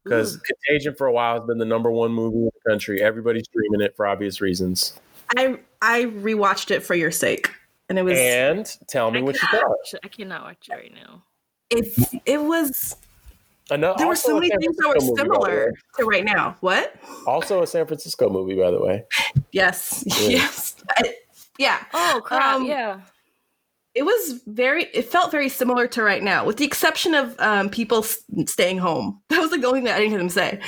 because 0.04 0.38
Contagion 0.38 0.94
for 0.94 1.07
a 1.07 1.12
while 1.12 1.38
has 1.38 1.46
been 1.46 1.59
the 1.59 1.64
number 1.64 1.90
one 1.90 2.12
movie 2.12 2.38
in 2.38 2.44
the 2.44 2.70
country. 2.70 3.02
Everybody's 3.02 3.44
streaming 3.44 3.81
it 3.81 3.94
for 3.96 4.07
obvious 4.07 4.40
reasons. 4.40 4.98
I 5.37 5.59
I 5.83 6.04
rewatched 6.04 6.70
it 6.70 6.81
for 6.81 6.94
your 6.94 7.11
sake, 7.11 7.50
and 7.88 7.98
it 7.98 8.02
was 8.02 8.18
And 8.18 8.66
tell 8.87 9.11
me 9.11 9.18
I 9.20 9.22
what 9.22 9.35
you 9.35 9.40
cannot 9.40 9.61
thought. 9.62 9.68
watch 9.70 9.94
it. 9.94 10.00
I 10.04 10.09
cannot 10.09 10.42
watch 10.42 10.68
it 10.70 10.74
right 10.74 10.94
now. 10.94 11.22
it 11.70 12.20
it 12.26 12.42
was 12.42 12.96
Ano- 13.70 13.94
there 13.98 14.07
were 14.07 14.16
so 14.16 14.35
many 14.35 14.48
things 14.48 14.76
that 14.76 14.87
were 14.87 14.92
Francisco 14.92 15.24
movie, 15.24 15.40
similar 15.40 15.72
to 15.98 16.04
right 16.07 16.24
now. 16.24 16.57
What? 16.61 16.94
Also 17.26 17.62
a 17.62 17.66
San 17.66 17.87
Francisco 17.87 18.28
movie, 18.31 18.54
by 18.54 18.70
the 18.70 18.81
way. 18.81 19.04
Yes, 19.52 20.02
Yeah. 20.07 20.28
yes, 20.28 20.76
I- 20.96 21.14
yeah. 21.59 21.85
Oh 21.92 22.20
crap! 22.24 22.54
Um, 22.57 22.64
yeah. 22.66 23.00
It 23.94 24.04
was 24.04 24.40
very. 24.46 24.85
It 24.94 25.07
felt 25.07 25.33
very 25.33 25.48
similar 25.48 25.88
to 25.88 26.02
right 26.04 26.22
now, 26.22 26.44
with 26.44 26.57
the 26.59 26.64
exception 26.64 27.14
of 27.14 27.35
um, 27.40 27.68
people 27.68 27.98
s- 28.04 28.22
staying 28.46 28.78
home. 28.78 29.20
That 29.28 29.40
was 29.40 29.50
like 29.50 29.61
the 29.61 29.66
only 29.66 29.81
thing 29.81 29.87
that 29.87 29.96
I 29.96 29.98
didn't 29.98 30.11
hear 30.11 30.18
them 30.18 30.28
say. 30.28 30.61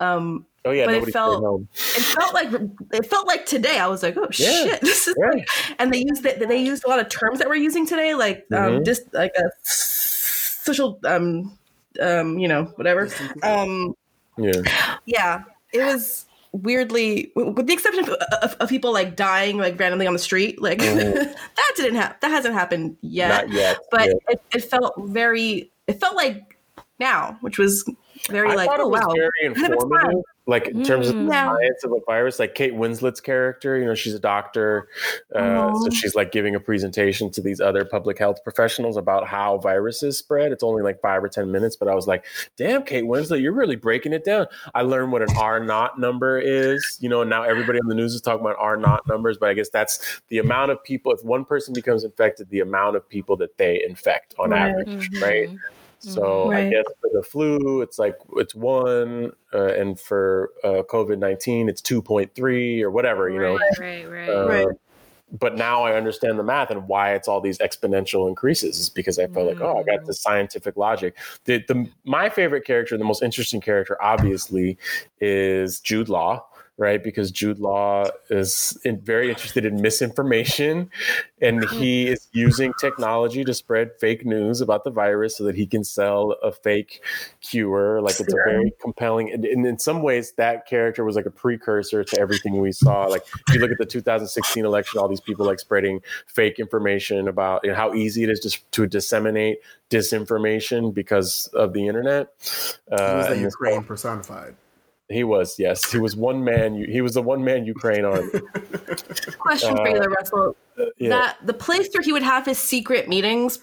Um, 0.00 0.46
Oh 0.64 0.70
yeah, 0.72 0.86
But 0.86 0.94
it 0.96 1.12
felt- 1.12 1.42
home. 1.42 1.68
it 1.72 2.02
felt 2.02 2.34
like 2.34 2.48
it 2.92 3.06
felt 3.06 3.26
like 3.26 3.46
today. 3.46 3.78
I 3.78 3.86
was 3.88 4.02
like, 4.02 4.16
oh 4.16 4.28
Yeah. 4.36 4.64
shit, 4.64 4.80
this 4.88 5.06
is. 5.06 5.14
Yeah. 5.20 5.30
Like, 5.38 5.48
and 5.78 5.92
they 5.92 5.98
used 6.06 6.22
that. 6.24 6.40
They 6.40 6.62
used 6.62 6.84
a 6.84 6.88
lot 6.88 6.98
of 6.98 7.08
terms 7.10 7.38
that 7.40 7.48
we're 7.48 7.56
using 7.56 7.86
today, 7.86 8.14
like 8.14 8.46
um, 8.52 8.58
Mhm. 8.80 8.84
just 8.86 9.02
like 9.12 9.32
a 9.36 9.44
social, 9.64 10.98
um, 11.04 11.57
um, 12.00 12.38
you 12.38 12.48
know, 12.48 12.64
whatever. 12.76 13.08
Um, 13.42 13.94
Yeah. 14.36 14.62
yeah, 15.06 15.42
it 15.72 15.82
was 15.82 16.26
weirdly, 16.52 17.32
with 17.34 17.66
the 17.66 17.72
exception 17.72 18.04
of, 18.04 18.10
of, 18.42 18.54
of 18.60 18.68
people 18.68 18.92
like 18.92 19.16
dying 19.16 19.58
like 19.58 19.78
randomly 19.78 20.06
on 20.06 20.12
the 20.12 20.18
street. 20.18 20.60
Like 20.62 20.78
Mhm. 20.78 21.14
that 21.56 21.72
didn't 21.76 21.96
happen. 21.96 22.16
That 22.20 22.30
hasn't 22.30 22.54
happened 22.54 22.96
yet. 23.00 23.28
Not 23.28 23.52
yet. 23.54 23.78
But 23.90 24.06
yeah. 24.08 24.14
it, 24.28 24.42
it 24.54 24.64
felt 24.64 24.94
very. 25.06 25.70
It 25.86 26.00
felt 26.00 26.16
like 26.16 26.56
now, 27.00 27.38
which 27.40 27.58
was 27.58 27.88
very 28.28 28.50
I 28.50 28.54
like, 28.54 28.70
oh 28.72 28.88
wow. 28.88 29.12
very 29.14 29.28
Ahead 29.44 29.52
of 29.52 29.56
its 29.58 29.82
informative. 29.82 30.22
Like 30.46 30.68
in 30.68 30.82
terms 30.82 31.08
of 31.08 31.14
the 31.14 31.20
Mm. 31.24 31.30
Yeah. 31.30 31.54
science 31.54 31.84
of 31.84 31.92
a 31.92 32.00
virus, 32.06 32.38
like 32.38 32.54
Kate 32.54 32.72
Winslet's 32.72 33.20
character, 33.20 33.76
you 33.78 33.84
know, 33.84 33.94
she's 33.94 34.14
a 34.14 34.18
doctor, 34.18 34.88
uh, 35.34 35.74
so 35.74 35.90
she's 35.90 36.14
like 36.14 36.32
giving 36.32 36.54
a 36.54 36.60
presentation 36.60 37.30
to 37.32 37.42
these 37.42 37.60
other 37.60 37.84
public 37.84 38.18
health 38.18 38.42
professionals 38.42 38.96
about 38.96 39.26
how 39.26 39.58
viruses 39.58 40.16
spread. 40.16 40.50
It's 40.50 40.62
only 40.62 40.82
like 40.82 41.02
five 41.02 41.22
or 41.22 41.28
ten 41.28 41.52
minutes, 41.52 41.76
but 41.76 41.86
I 41.86 41.94
was 41.94 42.06
like, 42.06 42.24
"Damn, 42.56 42.82
Kate 42.82 43.04
Winslet, 43.04 43.42
you're 43.42 43.52
really 43.52 43.76
breaking 43.76 44.14
it 44.14 44.24
down." 44.24 44.46
I 44.74 44.82
learned 44.82 45.12
what 45.12 45.20
an 45.20 45.28
R 45.36 45.60
naught 45.60 45.98
number 46.00 46.38
is, 46.38 46.96
you 46.98 47.10
know, 47.10 47.22
now 47.24 47.42
everybody 47.42 47.78
on 47.78 47.88
the 47.88 47.94
news 47.94 48.14
is 48.14 48.22
talking 48.22 48.40
about 48.40 48.56
R 48.58 48.78
naught 48.78 49.06
numbers, 49.06 49.36
but 49.36 49.50
I 49.50 49.52
guess 49.54 49.68
that's 49.68 50.22
the 50.28 50.38
amount 50.38 50.70
of 50.70 50.82
people. 50.82 51.12
If 51.12 51.22
one 51.22 51.44
person 51.44 51.74
becomes 51.74 52.04
infected, 52.04 52.48
the 52.48 52.60
amount 52.60 52.96
of 52.96 53.06
people 53.06 53.36
that 53.36 53.58
they 53.58 53.82
infect 53.86 54.34
on 54.38 54.48
Right. 54.50 54.70
average, 54.70 55.10
right? 55.20 55.50
So 56.00 56.50
right. 56.50 56.66
I 56.66 56.70
guess 56.70 56.84
for 57.00 57.10
the 57.12 57.22
flu, 57.22 57.82
it's 57.82 57.98
like 57.98 58.16
it's 58.36 58.54
one, 58.54 59.32
uh, 59.52 59.72
and 59.74 59.98
for 59.98 60.50
uh, 60.62 60.82
COVID 60.88 61.18
nineteen, 61.18 61.68
it's 61.68 61.80
two 61.80 62.00
point 62.00 62.34
three 62.34 62.82
or 62.82 62.90
whatever. 62.90 63.28
You 63.28 63.40
know, 63.40 63.58
right, 63.80 64.08
right, 64.08 64.28
uh, 64.28 64.48
right. 64.48 64.66
But 65.30 65.56
now 65.56 65.82
I 65.82 65.94
understand 65.94 66.38
the 66.38 66.42
math 66.42 66.70
and 66.70 66.88
why 66.88 67.12
it's 67.12 67.28
all 67.28 67.40
these 67.40 67.58
exponential 67.58 68.28
increases 68.28 68.78
is 68.78 68.88
because 68.88 69.18
I 69.18 69.26
felt 69.26 69.46
mm. 69.46 69.54
like, 69.54 69.60
oh, 69.60 69.78
I 69.78 69.82
got 69.82 70.06
the 70.06 70.14
scientific 70.14 70.76
logic. 70.76 71.16
The, 71.44 71.62
the 71.68 71.86
my 72.04 72.30
favorite 72.30 72.64
character, 72.64 72.96
the 72.96 73.04
most 73.04 73.22
interesting 73.22 73.60
character, 73.60 74.02
obviously, 74.02 74.78
is 75.20 75.80
Jude 75.80 76.08
Law 76.08 76.46
right? 76.78 77.02
Because 77.02 77.32
Jude 77.32 77.58
Law 77.58 78.04
is 78.30 78.78
in, 78.84 79.00
very 79.00 79.28
interested 79.28 79.66
in 79.66 79.82
misinformation 79.82 80.90
and 81.42 81.68
he 81.70 82.06
is 82.06 82.28
using 82.32 82.72
technology 82.80 83.42
to 83.44 83.52
spread 83.52 83.90
fake 84.00 84.24
news 84.24 84.60
about 84.60 84.84
the 84.84 84.90
virus 84.90 85.36
so 85.36 85.44
that 85.44 85.56
he 85.56 85.66
can 85.66 85.82
sell 85.82 86.36
a 86.42 86.52
fake 86.52 87.02
cure. 87.40 88.00
Like 88.00 88.20
it's 88.20 88.32
a 88.32 88.36
very 88.44 88.72
compelling, 88.80 89.32
and, 89.32 89.44
and 89.44 89.66
in 89.66 89.78
some 89.78 90.02
ways, 90.02 90.32
that 90.36 90.66
character 90.66 91.04
was 91.04 91.16
like 91.16 91.26
a 91.26 91.30
precursor 91.30 92.04
to 92.04 92.20
everything 92.20 92.60
we 92.60 92.72
saw. 92.72 93.06
Like 93.06 93.24
if 93.48 93.54
you 93.54 93.60
look 93.60 93.72
at 93.72 93.78
the 93.78 93.86
2016 93.86 94.64
election, 94.64 95.00
all 95.00 95.08
these 95.08 95.20
people 95.20 95.44
like 95.44 95.58
spreading 95.58 96.00
fake 96.26 96.60
information 96.60 97.26
about 97.26 97.62
you 97.64 97.70
know, 97.70 97.76
how 97.76 97.92
easy 97.94 98.22
it 98.22 98.30
is 98.30 98.38
just 98.40 98.70
to 98.72 98.86
disseminate 98.86 99.58
disinformation 99.90 100.94
because 100.94 101.48
of 101.54 101.72
the 101.72 101.88
internet. 101.88 102.28
Uh, 102.90 103.30
the 103.30 103.40
Ukraine 103.40 103.82
personified. 103.82 104.54
He 105.08 105.24
was, 105.24 105.58
yes. 105.58 105.90
He 105.90 105.98
was 105.98 106.16
one 106.16 106.44
man. 106.44 106.74
He 106.74 107.00
was 107.00 107.14
the 107.14 107.22
one 107.22 107.42
man 107.42 107.64
Ukraine 107.64 108.04
army. 108.04 108.30
Question 109.38 109.78
uh, 109.78 109.82
for 109.82 109.88
you, 109.88 109.98
Russell. 110.00 110.56
Uh, 110.78 110.84
yeah. 110.98 111.08
That 111.08 111.38
the 111.44 111.54
place 111.54 111.88
where 111.92 112.02
he 112.02 112.12
would 112.12 112.22
have 112.22 112.44
his 112.44 112.58
secret 112.58 113.08
meetings. 113.08 113.60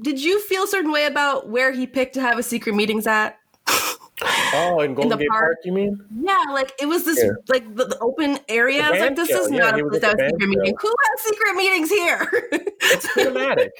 Did 0.00 0.22
you 0.22 0.40
feel 0.42 0.62
a 0.62 0.68
certain 0.68 0.92
way 0.92 1.06
about 1.06 1.48
where 1.48 1.72
he 1.72 1.86
picked 1.86 2.14
to 2.14 2.20
have 2.20 2.36
his 2.36 2.46
secret 2.46 2.76
meetings 2.76 3.06
at? 3.06 3.38
Oh, 4.22 4.80
in 4.80 4.94
Golden 4.94 5.12
in 5.12 5.18
Gate 5.18 5.28
park. 5.28 5.44
Park. 5.44 5.56
you 5.64 5.72
mean? 5.72 6.04
Yeah, 6.20 6.42
like 6.52 6.72
it 6.80 6.86
was 6.86 7.04
this 7.04 7.22
yeah. 7.22 7.30
like 7.48 7.76
the, 7.76 7.84
the, 7.84 7.98
open 8.00 8.38
area. 8.48 8.82
I 8.82 8.90
was 8.90 9.00
like, 9.00 9.16
this 9.16 9.28
show. 9.28 9.44
is 9.44 9.50
yeah, 9.50 9.58
not 9.58 9.80
a 9.80 9.88
place 9.88 10.00
that 10.00 10.16
was 10.16 10.30
secret 10.30 10.48
meeting. 10.48 10.76
Who 10.80 10.94
has 11.04 11.20
secret 11.20 11.54
meetings 11.54 11.88
here? 11.88 12.28
it's 12.80 13.06
cinematic. 13.14 13.70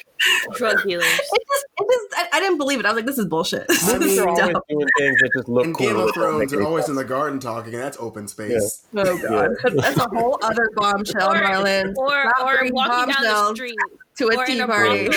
Drug 0.55 0.83
dealers. 0.85 1.05
It 1.05 1.18
just, 1.18 1.66
it 1.81 1.87
just, 1.90 2.07
I, 2.16 2.37
I, 2.37 2.40
didn't 2.40 2.59
believe 2.59 2.81
it. 2.81 2.87
I 2.87 2.90
was 2.90 2.96
like, 2.96 3.07
this 3.07 3.18
is 3.18 3.27
bullshit. 3.27 3.66
This 3.88 3.88
I 3.88 3.98
mean, 3.98 4.18
are 4.20 4.29
always 4.29 4.57
doing 4.68 4.87
things 4.98 5.20
that 5.20 5.31
just 5.35 5.48
look 5.48 5.64
in 5.64 5.72
cool. 5.72 5.87
Game 5.87 5.96
of 5.96 6.14
Thrones, 6.14 6.53
they're 6.53 6.62
always 6.62 6.88
in 6.88 6.94
the 6.94 7.05
garden 7.05 7.40
talking, 7.40 7.72
and 7.74 7.83
that's 7.83 7.96
open 7.98 8.29
space. 8.29 8.87
Yeah. 8.92 9.05
Oh 9.07 9.18
god, 9.18 9.57
that's 9.77 9.96
a 9.96 10.09
whole 10.09 10.38
other 10.42 10.70
bombshell, 10.77 11.35
Marlon. 11.35 11.94
Or, 11.96 12.27
or 12.40 12.68
walking 12.70 13.14
down 13.14 13.22
the 13.22 13.55
street 13.55 13.77
to 14.18 14.29
a 14.29 14.46
tea 14.46 14.64
party, 14.64 15.09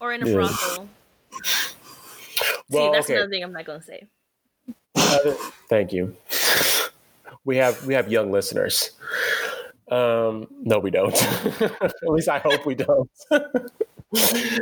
or 0.00 0.12
in 0.12 0.22
a 0.22 0.32
brothel. 0.32 0.88
Well, 2.70 2.86
See, 2.86 2.92
that's 2.92 3.06
okay. 3.06 3.14
another 3.14 3.30
thing 3.30 3.44
I'm 3.44 3.52
not 3.52 3.66
going 3.66 3.80
to 3.80 3.86
say. 3.86 4.06
Thank 5.68 5.92
you. 5.92 6.16
We 7.44 7.56
have 7.56 7.84
we 7.86 7.94
have 7.94 8.10
young 8.10 8.30
listeners. 8.30 8.92
Um, 9.90 10.46
no, 10.62 10.78
we 10.78 10.90
don't. 10.90 11.14
At 11.60 11.92
least 12.04 12.28
I 12.28 12.38
hope 12.38 12.64
we 12.64 12.74
don't. 12.74 13.10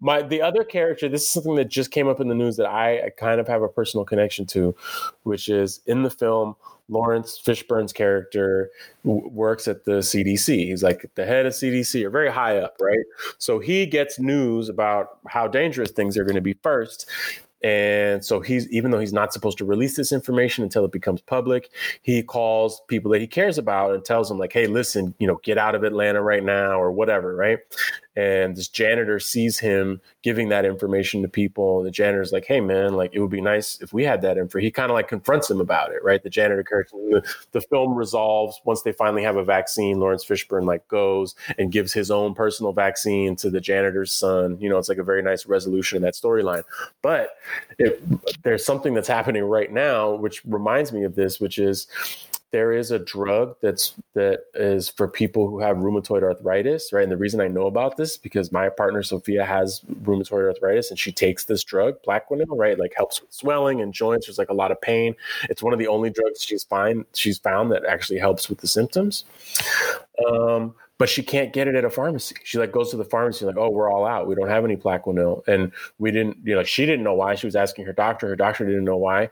My 0.00 0.22
the 0.22 0.42
other 0.42 0.64
character. 0.64 1.08
This 1.08 1.22
is 1.22 1.28
something 1.28 1.54
that 1.56 1.68
just 1.68 1.90
came 1.90 2.08
up 2.08 2.20
in 2.20 2.28
the 2.28 2.34
news 2.34 2.56
that 2.56 2.66
I, 2.66 3.06
I 3.06 3.10
kind 3.10 3.40
of 3.40 3.46
have 3.48 3.62
a 3.62 3.68
personal 3.68 4.04
connection 4.04 4.46
to, 4.46 4.74
which 5.22 5.48
is 5.48 5.80
in 5.86 6.02
the 6.02 6.10
film. 6.10 6.56
Laurence 6.88 7.40
Fishburne's 7.40 7.92
character 7.92 8.70
w- 9.04 9.28
works 9.28 9.68
at 9.68 9.84
the 9.84 9.98
CDC. 9.98 10.66
He's 10.66 10.82
like 10.82 11.08
the 11.14 11.24
head 11.24 11.46
of 11.46 11.52
CDC 11.52 12.04
or 12.04 12.10
very 12.10 12.30
high 12.30 12.58
up, 12.58 12.76
right? 12.80 12.98
So 13.38 13.60
he 13.60 13.86
gets 13.86 14.18
news 14.18 14.68
about 14.68 15.18
how 15.28 15.46
dangerous 15.46 15.92
things 15.92 16.18
are 16.18 16.24
going 16.24 16.34
to 16.34 16.42
be 16.42 16.54
first. 16.54 17.08
And 17.64 18.24
so 18.24 18.40
he's 18.40 18.68
even 18.70 18.90
though 18.90 18.98
he's 18.98 19.12
not 19.12 19.32
supposed 19.32 19.58
to 19.58 19.64
release 19.64 19.96
this 19.96 20.12
information 20.12 20.64
until 20.64 20.84
it 20.84 20.92
becomes 20.92 21.20
public, 21.20 21.70
he 22.02 22.22
calls 22.22 22.80
people 22.88 23.10
that 23.12 23.20
he 23.20 23.26
cares 23.26 23.58
about 23.58 23.94
and 23.94 24.04
tells 24.04 24.28
them 24.28 24.38
like, 24.38 24.52
"Hey, 24.52 24.66
listen, 24.66 25.14
you 25.18 25.26
know, 25.26 25.38
get 25.42 25.58
out 25.58 25.74
of 25.74 25.84
Atlanta 25.84 26.20
right 26.22 26.42
now 26.42 26.80
or 26.80 26.90
whatever, 26.90 27.36
right?" 27.36 27.58
And 28.14 28.56
this 28.56 28.68
janitor 28.68 29.18
sees 29.18 29.58
him 29.58 30.00
giving 30.22 30.50
that 30.50 30.64
information 30.64 31.22
to 31.22 31.28
people 31.28 31.78
and 31.78 31.86
the 31.86 31.90
janitor's 31.90 32.32
like 32.32 32.44
hey 32.44 32.60
man 32.60 32.94
like 32.94 33.10
it 33.14 33.20
would 33.20 33.30
be 33.30 33.40
nice 33.40 33.80
if 33.80 33.92
we 33.92 34.04
had 34.04 34.22
that 34.22 34.38
info. 34.38 34.58
He 34.58 34.70
kind 34.70 34.90
of 34.90 34.94
like 34.94 35.08
confronts 35.08 35.50
him 35.50 35.60
about 35.60 35.92
it 35.92 36.02
right? 36.02 36.22
The 36.22 36.30
janitor 36.30 36.62
character 36.62 36.96
the, 36.96 37.22
the, 37.52 37.60
film 37.72 37.94
resolves 37.94 38.60
once 38.64 38.82
they 38.82 38.92
finally 38.92 39.22
have 39.22 39.36
a 39.36 39.44
vaccine 39.44 39.98
laurence 39.98 40.24
fishburne 40.24 40.66
like 40.66 40.86
goes 40.88 41.34
and 41.58 41.72
gives 41.72 41.92
his 41.92 42.10
own 42.10 42.34
personal 42.34 42.72
vaccine 42.72 43.36
to 43.36 43.50
the 43.50 43.60
janitor's 43.60 44.12
son. 44.12 44.58
You 44.60 44.68
know 44.68 44.78
it's 44.78 44.88
like 44.88 44.98
a 44.98 45.04
very 45.04 45.22
nice 45.22 45.46
resolution 45.46 45.96
in 45.96 46.02
that 46.02 46.14
storyline. 46.14 46.64
But 47.00 47.30
if, 47.78 47.98
there's 48.42 48.64
something 48.64 48.94
that's 48.94 49.08
happening 49.08 49.44
right 49.44 49.72
now 49.72 50.14
which 50.14 50.44
reminds 50.44 50.92
me 50.92 51.04
of 51.04 51.14
this 51.14 51.40
which 51.40 51.58
is 51.58 51.86
there 52.52 52.72
is 52.72 52.90
a 52.90 52.98
drug 52.98 53.56
that's 53.62 53.94
that 54.12 54.44
is 54.54 54.88
for 54.88 55.08
people 55.08 55.48
who 55.48 55.58
have 55.58 55.78
rheumatoid 55.78 56.22
arthritis, 56.22 56.92
right? 56.92 57.02
And 57.02 57.10
the 57.10 57.16
reason 57.16 57.40
I 57.40 57.48
know 57.48 57.66
about 57.66 57.96
this 57.96 58.18
because 58.18 58.52
my 58.52 58.68
partner 58.68 59.02
Sophia 59.02 59.44
has 59.44 59.80
rheumatoid 60.02 60.46
arthritis 60.48 60.90
and 60.90 60.98
she 60.98 61.10
takes 61.12 61.46
this 61.46 61.64
drug, 61.64 61.96
Plaquenil, 62.02 62.46
right? 62.50 62.78
Like 62.78 62.92
helps 62.94 63.20
with 63.20 63.32
swelling 63.32 63.80
and 63.80 63.92
joints. 63.92 64.26
There's 64.26 64.38
like 64.38 64.50
a 64.50 64.54
lot 64.54 64.70
of 64.70 64.80
pain. 64.80 65.16
It's 65.48 65.62
one 65.62 65.72
of 65.72 65.78
the 65.78 65.88
only 65.88 66.10
drugs 66.10 66.42
she's 66.42 66.62
find 66.62 67.06
she's 67.14 67.38
found 67.38 67.72
that 67.72 67.86
actually 67.86 68.18
helps 68.18 68.48
with 68.50 68.60
the 68.60 68.68
symptoms. 68.68 69.24
Um, 70.28 70.74
but 71.02 71.08
she 71.08 71.20
can't 71.20 71.52
get 71.52 71.66
it 71.66 71.74
at 71.74 71.84
a 71.84 71.90
pharmacy. 71.90 72.36
She 72.44 72.58
like 72.58 72.70
goes 72.70 72.92
to 72.92 72.96
the 72.96 73.04
pharmacy 73.04 73.44
like, 73.44 73.56
oh, 73.56 73.70
we're 73.70 73.92
all 73.92 74.06
out. 74.06 74.28
We 74.28 74.36
don't 74.36 74.48
have 74.48 74.64
any 74.64 74.76
Plaquenil, 74.76 75.44
and 75.48 75.72
we 75.98 76.12
didn't. 76.12 76.36
You 76.44 76.54
know, 76.54 76.62
she 76.62 76.86
didn't 76.86 77.02
know 77.02 77.14
why. 77.14 77.34
She 77.34 77.44
was 77.44 77.56
asking 77.56 77.86
her 77.86 77.92
doctor. 77.92 78.28
Her 78.28 78.36
doctor 78.36 78.64
didn't 78.64 78.84
know 78.84 78.98
why, 78.98 79.28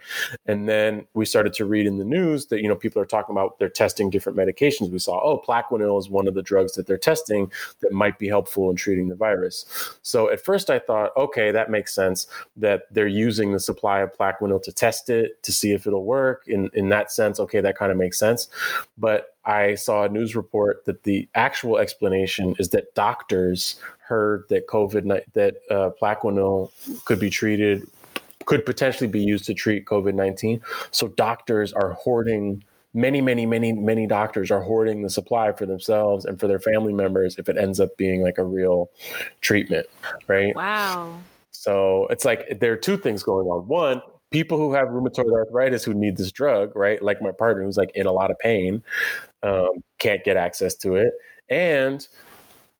and 0.46 0.68
then 0.68 1.06
we 1.14 1.24
started 1.24 1.52
to 1.52 1.66
read 1.66 1.87
in 1.87 1.96
the 1.96 2.04
news 2.04 2.46
that 2.46 2.61
you 2.61 2.66
know 2.66 2.74
people 2.74 3.00
are 3.00 3.06
talking 3.06 3.37
about 3.37 3.56
they're 3.61 3.68
testing 3.68 4.11
different 4.11 4.37
medications. 4.37 4.90
We 4.90 4.98
saw, 4.98 5.22
oh, 5.22 5.40
Plaquenil 5.46 5.96
is 6.00 6.11
one 6.11 6.26
of 6.26 6.35
the 6.35 6.42
drugs 6.42 6.72
that 6.72 6.88
they're 6.88 6.98
testing 6.98 7.52
that 7.83 7.92
might 7.92 8.18
be 8.18 8.26
helpful 8.26 8.68
in 8.68 8.74
treating 8.74 9.09
the 9.09 9.14
virus. 9.14 9.64
So 10.02 10.28
at 10.28 10.44
first 10.44 10.70
I 10.70 10.80
thought, 10.80 11.16
okay, 11.16 11.52
that 11.52 11.70
makes 11.70 11.94
sense 11.94 12.26
that 12.56 12.83
they're 12.90 13.06
using 13.06 13.52
the 13.52 13.61
supply 13.61 14.00
of 14.00 14.12
Plaquenil 14.12 14.61
to 14.64 14.72
test 14.72 15.09
it 15.09 15.40
to 15.44 15.52
see 15.52 15.70
if 15.70 15.87
it'll 15.87 16.04
work. 16.04 16.48
In 16.48 16.68
in 16.74 16.88
that 16.88 17.12
sense, 17.12 17.38
okay, 17.38 17.61
that 17.61 17.78
kind 17.78 17.92
of 17.92 17.96
makes 17.96 18.18
sense. 18.18 18.48
But 18.98 19.37
I 19.50 19.74
saw 19.74 20.04
a 20.04 20.08
news 20.08 20.36
report 20.36 20.84
that 20.84 21.02
the 21.02 21.28
actual 21.34 21.78
explanation 21.78 22.54
is 22.58 22.68
that 22.70 22.94
doctors 22.94 23.80
heard 23.98 24.44
that 24.48 24.66
COVID 24.66 25.02
that 25.34 25.54
uh, 25.70 25.90
Plaquenil 26.00 26.70
could 27.04 27.18
be 27.18 27.30
treated, 27.30 27.88
could 28.44 28.64
potentially 28.64 29.08
be 29.08 29.20
used 29.20 29.44
to 29.46 29.54
treat 29.54 29.84
COVID 29.86 30.14
nineteen. 30.14 30.60
So 30.90 31.08
doctors 31.08 31.72
are 31.72 31.92
hoarding. 32.04 32.62
Many, 32.92 33.20
many, 33.20 33.46
many, 33.46 33.72
many 33.72 34.08
doctors 34.08 34.50
are 34.50 34.62
hoarding 34.62 35.02
the 35.02 35.10
supply 35.10 35.52
for 35.52 35.64
themselves 35.64 36.24
and 36.24 36.40
for 36.40 36.48
their 36.48 36.58
family 36.58 36.92
members 36.92 37.38
if 37.38 37.48
it 37.48 37.56
ends 37.56 37.78
up 37.78 37.96
being 37.96 38.20
like 38.20 38.36
a 38.36 38.42
real 38.42 38.90
treatment, 39.40 39.86
right? 40.26 40.56
Wow. 40.56 41.14
So 41.52 42.08
it's 42.10 42.24
like 42.24 42.58
there 42.58 42.72
are 42.72 42.76
two 42.76 42.96
things 42.96 43.22
going 43.22 43.46
on. 43.46 43.68
One, 43.68 44.02
people 44.32 44.58
who 44.58 44.72
have 44.74 44.88
rheumatoid 44.88 45.32
arthritis 45.32 45.84
who 45.84 45.94
need 45.94 46.16
this 46.16 46.32
drug, 46.32 46.74
right? 46.74 47.00
Like 47.00 47.22
my 47.22 47.30
partner 47.30 47.62
who's 47.62 47.76
like 47.76 47.92
in 47.94 48.06
a 48.06 48.12
lot 48.12 48.32
of 48.32 48.38
pain, 48.40 48.82
um, 49.42 49.83
can't 49.98 50.24
get 50.24 50.37
access 50.37 50.74
to 50.76 50.96
it. 50.96 51.12
And 51.48 52.07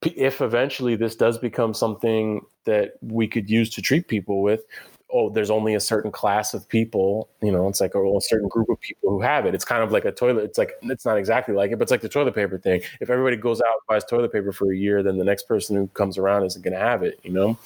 if 0.03 0.41
eventually 0.41 0.97
this 0.97 1.17
does 1.17 1.39
become 1.39 1.75
something 1.75 2.43
that 2.65 2.95
we 3.03 3.27
could 3.27 3.51
use 3.51 3.71
to 3.71 3.83
treat 3.83 4.09
people 4.09 4.43
with, 4.43 4.63
oh, 5.13 5.31
there's 5.31 5.51
only 5.51 5.75
a 5.75 5.81
certain 5.81 6.11
class 6.11 6.55
of 6.55 6.69
people, 6.69 7.29
you 7.43 7.51
know, 7.51 7.69
it's 7.69 7.81
like 7.81 7.95
a, 7.95 8.17
a, 8.17 8.21
certain 8.21 8.49
group 8.49 8.69
of 8.69 8.81
people 8.81 9.11
who 9.11 9.21
have 9.21 9.47
it. 9.47 9.55
It's 9.55 9.65
kind 9.65 9.83
of 9.83 9.93
like 9.93 10.05
a 10.05 10.13
toilet. 10.13 10.45
It's 10.45 10.59
like, 10.59 10.73
it's 10.83 11.05
not 11.05 11.19
exactly 11.19 11.55
like 11.55 11.71
it, 11.71 11.79
but 11.79 11.83
it's 11.83 11.91
like 11.91 12.01
the 12.01 12.09
toilet 12.09 12.35
paper 12.35 12.59
thing. 12.59 12.83
If 13.01 13.11
everybody 13.11 13.37
goes 13.37 13.61
out 13.61 13.67
and 13.69 13.87
buys 13.89 14.05
toilet 14.05 14.33
paper 14.33 14.53
for 14.53 14.73
a 14.73 14.77
year, 14.77 15.03
then 15.03 15.19
the 15.19 15.25
next 15.25 15.49
person 15.49 15.77
who 15.77 15.87
comes 15.89 16.19
around 16.19 16.45
isn't 16.45 16.63
going 16.63 16.75
to 16.75 16.81
have 16.81 17.03
it, 17.03 17.19
you 17.23 17.33
know? 17.33 17.59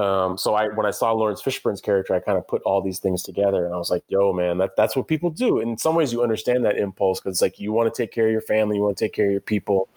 Um, 0.00 0.38
so 0.38 0.54
I, 0.54 0.68
when 0.68 0.86
I 0.86 0.90
saw 0.90 1.12
Laurence 1.12 1.42
Fishburne's 1.42 1.80
character, 1.80 2.14
I 2.14 2.20
kind 2.20 2.38
of 2.38 2.46
put 2.46 2.62
all 2.62 2.80
these 2.82 2.98
things 2.98 3.22
together 3.22 3.64
and 3.64 3.74
I 3.74 3.78
was 3.78 3.90
like, 3.90 4.04
yo, 4.08 4.32
man, 4.32 4.58
that, 4.58 4.76
that's 4.76 4.94
what 4.94 5.08
people 5.08 5.30
do. 5.30 5.60
in 5.60 5.78
some 5.78 5.94
ways 5.94 6.12
you 6.12 6.22
understand 6.22 6.64
that 6.64 6.76
impulse 6.76 7.20
because 7.20 7.36
it's 7.36 7.42
like, 7.42 7.58
you 7.58 7.72
want 7.72 7.92
to 7.92 8.02
take 8.02 8.12
care 8.12 8.26
of 8.26 8.32
your 8.32 8.42
family, 8.42 8.76
you 8.76 8.82
want 8.82 8.96
to 8.96 9.04
take 9.04 9.12
care 9.12 9.26
of 9.26 9.32
your 9.32 9.40
people. 9.40 9.88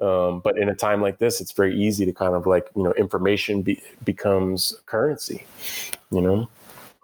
Um, 0.00 0.40
but 0.40 0.58
in 0.58 0.68
a 0.68 0.74
time 0.74 1.00
like 1.00 1.18
this, 1.18 1.40
it's 1.40 1.52
very 1.52 1.76
easy 1.76 2.04
to 2.06 2.12
kind 2.12 2.34
of 2.34 2.46
like, 2.46 2.68
you 2.74 2.82
know, 2.82 2.92
information 2.92 3.62
be, 3.62 3.82
becomes 4.04 4.80
currency 4.86 5.44
you 6.12 6.20
know. 6.20 6.48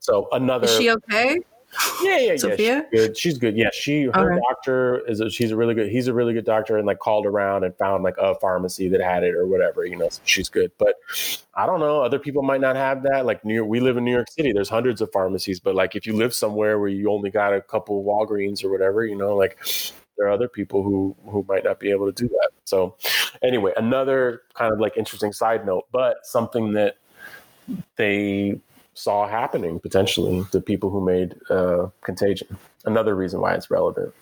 So 0.01 0.29
another. 0.33 0.67
Is 0.67 0.77
she 0.77 0.91
okay? 0.91 1.41
Yeah, 2.03 2.19
yeah, 2.19 2.37
yeah. 2.59 2.81
She's 2.89 2.89
good. 2.91 3.19
She's 3.19 3.39
good. 3.39 3.57
Yeah, 3.57 3.69
she 3.73 4.05
her 4.05 4.41
doctor 4.49 5.07
is. 5.07 5.21
A, 5.21 5.29
she's 5.29 5.51
a 5.51 5.57
really 5.57 5.75
good. 5.75 5.91
He's 5.91 6.09
a 6.09 6.15
really 6.15 6.33
good 6.33 6.47
doctor, 6.47 6.79
and 6.79 6.87
like 6.87 6.99
called 6.99 7.27
around 7.27 7.65
and 7.65 7.77
found 7.77 8.05
like 8.05 8.17
a 8.19 8.35
pharmacy 8.37 8.89
that 8.89 9.01
had 9.01 9.23
it 9.23 9.35
or 9.35 9.47
whatever. 9.47 9.85
You 9.85 9.97
know, 9.97 10.09
so 10.09 10.21
she's 10.25 10.49
good. 10.49 10.73
But 10.79 10.95
I 11.55 11.67
don't 11.67 11.81
know. 11.81 12.01
Other 12.01 12.19
people 12.19 12.43
might 12.43 12.61
not 12.61 12.75
have 12.77 13.03
that. 13.03 13.27
Like 13.27 13.45
New 13.45 13.55
York, 13.55 13.69
we 13.69 13.81
live 13.81 13.97
in 13.97 14.05
New 14.05 14.13
York 14.13 14.31
City. 14.31 14.53
There's 14.53 14.69
hundreds 14.69 15.01
of 15.03 15.13
pharmacies, 15.13 15.61
but 15.61 15.75
like 15.75 15.95
if 15.95 16.07
you 16.07 16.15
live 16.15 16.33
somewhere 16.33 16.79
where 16.79 16.89
you 16.89 17.11
only 17.11 17.31
got 17.31 17.53
a 17.53 17.61
couple 17.61 18.03
Walgreens 18.03 18.65
or 18.65 18.71
whatever, 18.71 19.05
you 19.05 19.17
know, 19.17 19.37
like 19.37 19.59
there 20.17 20.27
are 20.27 20.31
other 20.31 20.49
people 20.49 20.83
who 20.83 21.15
who 21.27 21.45
might 21.49 21.65
not 21.65 21.81
be 21.81 21.91
able 21.91 22.07
to 22.11 22.13
do 22.13 22.29
that. 22.29 22.51
So, 22.65 22.97
anyway, 23.43 23.73
another 23.77 24.43
kind 24.55 24.73
of 24.73 24.81
like 24.81 24.97
interesting 24.97 25.33
side 25.33 25.67
note, 25.67 25.87
but 25.93 26.27
something 26.27 26.73
that 26.73 26.97
they 27.97 28.59
saw 28.99 29.29
happening 29.29 29.79
potentially 29.79 30.45
the 30.51 30.61
people 30.61 30.91
who 30.91 31.05
made 31.05 31.35
uh, 31.51 31.89
Contagion. 32.03 32.59
Another 32.85 33.15
reason 33.15 33.41
why 33.41 33.55
it's 33.55 33.71
relevant. 33.71 34.13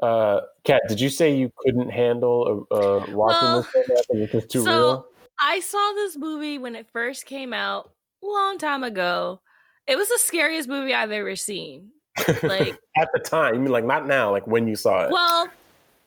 Uh, 0.00 0.40
Kat, 0.64 0.82
did 0.88 1.00
you 1.00 1.10
say 1.10 1.34
you 1.34 1.50
couldn't 1.58 1.90
handle 1.90 2.66
watching 2.70 3.16
well, 3.16 3.62
this? 3.62 4.06
It's 4.10 4.32
just 4.32 4.50
too 4.50 4.62
so 4.62 4.70
real. 4.70 5.06
I 5.40 5.60
saw 5.60 5.92
this 5.94 6.16
movie 6.16 6.58
when 6.58 6.76
it 6.76 6.86
first 6.92 7.26
came 7.26 7.52
out 7.52 7.90
a 8.22 8.26
long 8.26 8.58
time 8.58 8.84
ago. 8.84 9.40
It 9.86 9.96
was 9.96 10.08
the 10.08 10.18
scariest 10.18 10.68
movie 10.68 10.94
I've 10.94 11.12
ever 11.12 11.36
seen. 11.36 11.90
Like 12.42 12.76
at 12.96 13.08
the 13.12 13.20
time, 13.20 13.54
you 13.54 13.60
mean 13.60 13.70
like 13.70 13.84
not 13.84 14.06
now, 14.06 14.30
like 14.32 14.46
when 14.46 14.66
you 14.66 14.76
saw 14.76 15.04
it. 15.04 15.10
Well, 15.10 15.48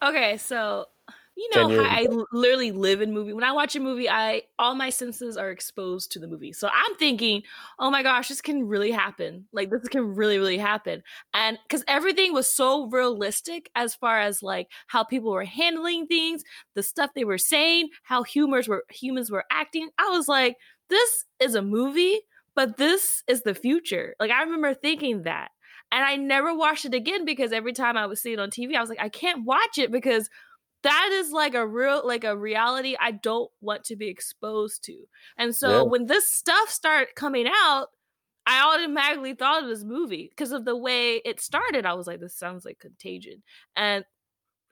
okay, 0.03 0.37
so 0.37 0.87
you 1.41 1.49
know 1.55 1.83
how 1.83 1.89
I 1.89 2.07
literally 2.31 2.71
live 2.71 3.01
in 3.01 3.13
movie. 3.13 3.33
When 3.33 3.43
I 3.43 3.51
watch 3.51 3.75
a 3.75 3.79
movie, 3.79 4.07
I 4.07 4.43
all 4.59 4.75
my 4.75 4.91
senses 4.91 5.37
are 5.37 5.49
exposed 5.49 6.11
to 6.11 6.19
the 6.19 6.27
movie. 6.27 6.53
So 6.53 6.67
I'm 6.67 6.95
thinking, 6.97 7.41
oh 7.79 7.89
my 7.89 8.03
gosh, 8.03 8.27
this 8.27 8.41
can 8.41 8.67
really 8.67 8.91
happen. 8.91 9.47
Like 9.51 9.71
this 9.71 9.87
can 9.87 10.13
really, 10.15 10.37
really 10.37 10.59
happen. 10.59 11.01
And 11.33 11.57
because 11.67 11.83
everything 11.87 12.31
was 12.33 12.47
so 12.47 12.87
realistic 12.89 13.71
as 13.75 13.95
far 13.95 14.19
as 14.19 14.43
like 14.43 14.67
how 14.85 15.03
people 15.03 15.31
were 15.31 15.45
handling 15.45 16.05
things, 16.05 16.43
the 16.75 16.83
stuff 16.83 17.09
they 17.15 17.23
were 17.23 17.39
saying, 17.39 17.89
how 18.03 18.21
humors 18.21 18.67
were 18.67 18.83
humans 18.91 19.31
were 19.31 19.45
acting. 19.51 19.89
I 19.97 20.09
was 20.09 20.27
like, 20.27 20.57
this 20.89 21.25
is 21.39 21.55
a 21.55 21.63
movie, 21.63 22.19
but 22.55 22.77
this 22.77 23.23
is 23.27 23.41
the 23.41 23.55
future. 23.55 24.13
Like 24.19 24.29
I 24.29 24.43
remember 24.43 24.75
thinking 24.75 25.23
that. 25.23 25.49
And 25.93 26.05
I 26.05 26.15
never 26.15 26.55
watched 26.55 26.85
it 26.85 26.93
again 26.93 27.25
because 27.25 27.51
every 27.51 27.73
time 27.73 27.97
I 27.97 28.05
would 28.05 28.17
see 28.17 28.31
it 28.31 28.39
on 28.39 28.49
TV, 28.49 28.75
I 28.75 28.79
was 28.79 28.89
like, 28.89 29.01
I 29.01 29.09
can't 29.09 29.43
watch 29.43 29.77
it 29.77 29.91
because 29.91 30.29
that 30.83 31.09
is 31.13 31.31
like 31.31 31.53
a 31.53 31.65
real 31.65 32.01
like 32.05 32.23
a 32.23 32.35
reality 32.35 32.95
I 32.99 33.11
don't 33.11 33.51
want 33.61 33.83
to 33.85 33.95
be 33.95 34.07
exposed 34.07 34.83
to. 34.85 34.97
And 35.37 35.55
so 35.55 35.69
yeah. 35.69 35.81
when 35.83 36.05
this 36.07 36.29
stuff 36.29 36.69
started 36.69 37.15
coming 37.15 37.47
out, 37.47 37.87
I 38.45 38.61
automatically 38.61 39.33
thought 39.33 39.63
of 39.63 39.69
this 39.69 39.83
movie 39.83 40.27
because 40.29 40.51
of 40.51 40.65
the 40.65 40.75
way 40.75 41.21
it 41.23 41.39
started. 41.39 41.85
I 41.85 41.93
was 41.93 42.07
like, 42.07 42.19
this 42.19 42.35
sounds 42.35 42.65
like 42.65 42.79
Contagion. 42.79 43.43
And 43.75 44.03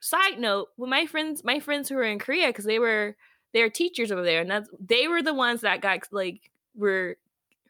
side 0.00 0.38
note, 0.38 0.68
when 0.76 0.90
my 0.90 1.06
friends, 1.06 1.44
my 1.44 1.60
friends 1.60 1.88
who 1.88 1.94
were 1.94 2.04
in 2.04 2.18
Korea, 2.18 2.48
because 2.48 2.64
they 2.64 2.78
were 2.78 3.16
they 3.52 3.62
are 3.62 3.70
teachers 3.70 4.10
over 4.10 4.22
there, 4.22 4.40
and 4.40 4.50
that's 4.50 4.68
they 4.80 5.06
were 5.06 5.22
the 5.22 5.34
ones 5.34 5.60
that 5.60 5.80
got 5.80 6.00
like 6.10 6.50
were 6.74 7.16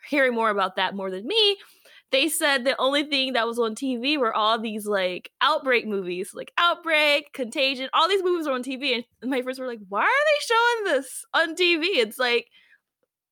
hearing 0.09 0.35
more 0.35 0.51
about 0.51 0.77
that 0.77 0.95
more 0.95 1.11
than 1.11 1.27
me 1.27 1.57
they 2.13 2.29
said 2.29 2.65
the 2.65 2.77
only 2.81 3.05
thing 3.05 3.35
that 3.35 3.47
was 3.47 3.59
on 3.59 3.75
TV 3.75 4.19
were 4.19 4.35
all 4.35 4.59
these 4.59 4.87
like 4.87 5.31
outbreak 5.41 5.87
movies, 5.87 6.33
like 6.35 6.53
Outbreak, 6.59 7.33
Contagion, 7.33 7.89
all 7.93 8.09
these 8.09 8.23
movies 8.23 8.47
were 8.47 8.55
on 8.55 8.65
TV. 8.65 9.05
And 9.23 9.31
my 9.31 9.43
friends 9.43 9.59
were 9.59 9.67
like, 9.67 9.81
why 9.89 10.03
are 10.03 10.05
they 10.05 10.55
showing 10.55 10.95
this 10.95 11.25
on 11.35 11.55
TV? 11.55 11.99
It's 11.99 12.19
like 12.19 12.49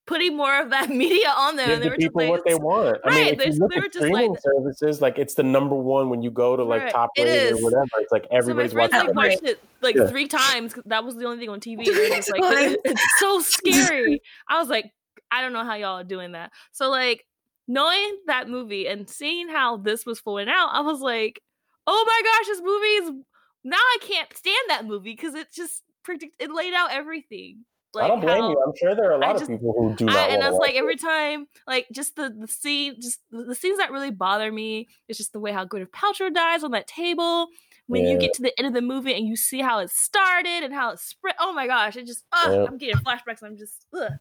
putting 0.07 0.37
more 0.37 0.61
of 0.61 0.71
that 0.71 0.91
media 1.05 1.33
on 1.37 1.57
there. 1.57 1.67
Give 1.67 1.75
and 1.75 1.83
they 1.83 1.88
the 1.88 1.91
were 1.91 1.97
people 1.97 2.21
just 2.21 2.31
like, 2.31 2.31
what 2.31 2.45
they 2.47 2.55
want. 2.55 2.99
Right. 3.05 3.12
I 3.12 3.14
mean, 3.14 3.27
if 3.29 3.38
they, 3.38 3.51
they 3.51 3.87
at 3.87 3.95
streaming 3.95 4.31
like, 4.31 4.41
services, 4.41 5.03
like 5.03 5.19
it's 5.19 5.35
the 5.35 5.43
number 5.43 5.75
one 5.75 6.09
when 6.09 6.23
you 6.23 6.31
go 6.31 6.57
to 6.57 6.62
like 6.64 6.83
right. 6.83 6.93
top 6.93 7.11
rated 7.17 7.55
or 7.55 7.57
whatever. 7.62 7.88
It's 7.99 8.12
like 8.12 8.27
everybody's 8.31 8.73
so 8.73 8.79
watching. 8.79 9.07
Like, 9.07 9.14
watched 9.14 9.45
it 9.45 9.61
like 9.83 9.97
yeah. 9.97 10.07
three 10.07 10.29
times. 10.29 10.75
That 10.87 11.05
was 11.05 11.17
the 11.17 11.27
only 11.27 11.38
thing 11.38 11.51
on 11.51 11.61
TV. 11.61 11.81
It's 11.85 12.29
like 12.31 12.43
it's 12.85 13.05
so 13.19 13.41
scary. 13.43 14.21
I 14.49 14.59
was 14.59 14.69
like, 14.69 14.93
I 15.31 15.43
don't 15.43 15.53
know 15.53 15.64
how 15.64 15.75
y'all 15.75 15.99
are 15.99 16.05
doing 16.05 16.33
that. 16.33 16.53
So 16.73 16.91
like 16.91 17.25
knowing 17.68 18.18
that 18.26 18.48
movie 18.48 18.88
and 18.88 19.09
seeing 19.09 19.48
how 19.48 19.76
this 19.76 20.04
was 20.04 20.18
flowing 20.18 20.48
out, 20.48 20.70
I 20.72 20.81
was 20.81 21.00
like, 21.00 21.40
oh 21.87 22.04
my 22.07 22.22
gosh, 22.24 22.46
this 22.46 22.61
movie 22.62 23.18
is 23.18 23.24
now 23.64 23.76
I 23.76 23.98
can't 24.00 24.35
stand 24.37 24.57
that 24.68 24.87
movie 24.87 25.12
because 25.12 25.35
it 25.35 25.52
just 25.52 25.83
predict 26.02 26.35
it 26.42 26.50
laid 26.50 26.74
out 26.74 26.90
everything. 26.90 27.64
Like 27.94 28.04
I 28.04 28.09
don't 28.09 28.20
blame 28.20 28.42
how, 28.42 28.50
you. 28.50 28.62
I'm 28.66 28.72
sure 28.76 28.94
there 28.94 29.11
are 29.11 29.14
a 29.14 29.18
lot 29.18 29.33
just, 29.33 29.44
of 29.44 29.48
people 29.48 29.74
who 29.76 29.94
do. 29.94 30.09
I, 30.09 30.28
and 30.28 30.42
I 30.42 30.50
was 30.50 30.59
like, 30.59 30.74
it. 30.74 30.78
every 30.78 30.96
time, 30.96 31.46
like 31.66 31.87
just 31.92 32.16
the 32.16 32.35
the 32.38 32.46
scene, 32.46 32.96
just 33.00 33.20
the, 33.31 33.44
the, 33.44 33.54
scenes 33.54 33.78
that 33.78 33.90
really 33.90 34.11
bother 34.11 34.52
me. 34.52 34.88
is 35.09 35.16
just 35.16 35.33
the 35.33 35.40
way 35.40 35.52
how 35.52 35.64
Gwyneth 35.64 35.90
Paltrow 35.90 36.33
dies 36.33 36.62
on 36.64 36.72
that 36.72 36.87
table. 36.87 37.48
When 37.87 38.04
yeah. 38.04 38.12
you 38.12 38.18
get 38.18 38.35
to 38.35 38.42
the 38.42 38.52
end 38.59 38.68
of 38.68 38.74
the 38.74 38.83
movie 38.83 39.14
and 39.14 39.26
you 39.26 39.35
see 39.35 39.62
how 39.62 39.78
it 39.78 39.88
started 39.88 40.62
and 40.62 40.74
how 40.74 40.90
it 40.90 41.00
spread. 41.00 41.37
Oh 41.40 41.54
my 41.54 41.66
gosh! 41.66 41.96
It 41.96 42.07
just, 42.07 42.24
ugh, 42.33 42.52
yeah. 42.52 42.64
I'm 42.64 42.76
getting 42.76 42.96
flashbacks. 42.96 43.42
I'm 43.42 43.57
just, 43.57 43.87
ugh. 43.98 44.12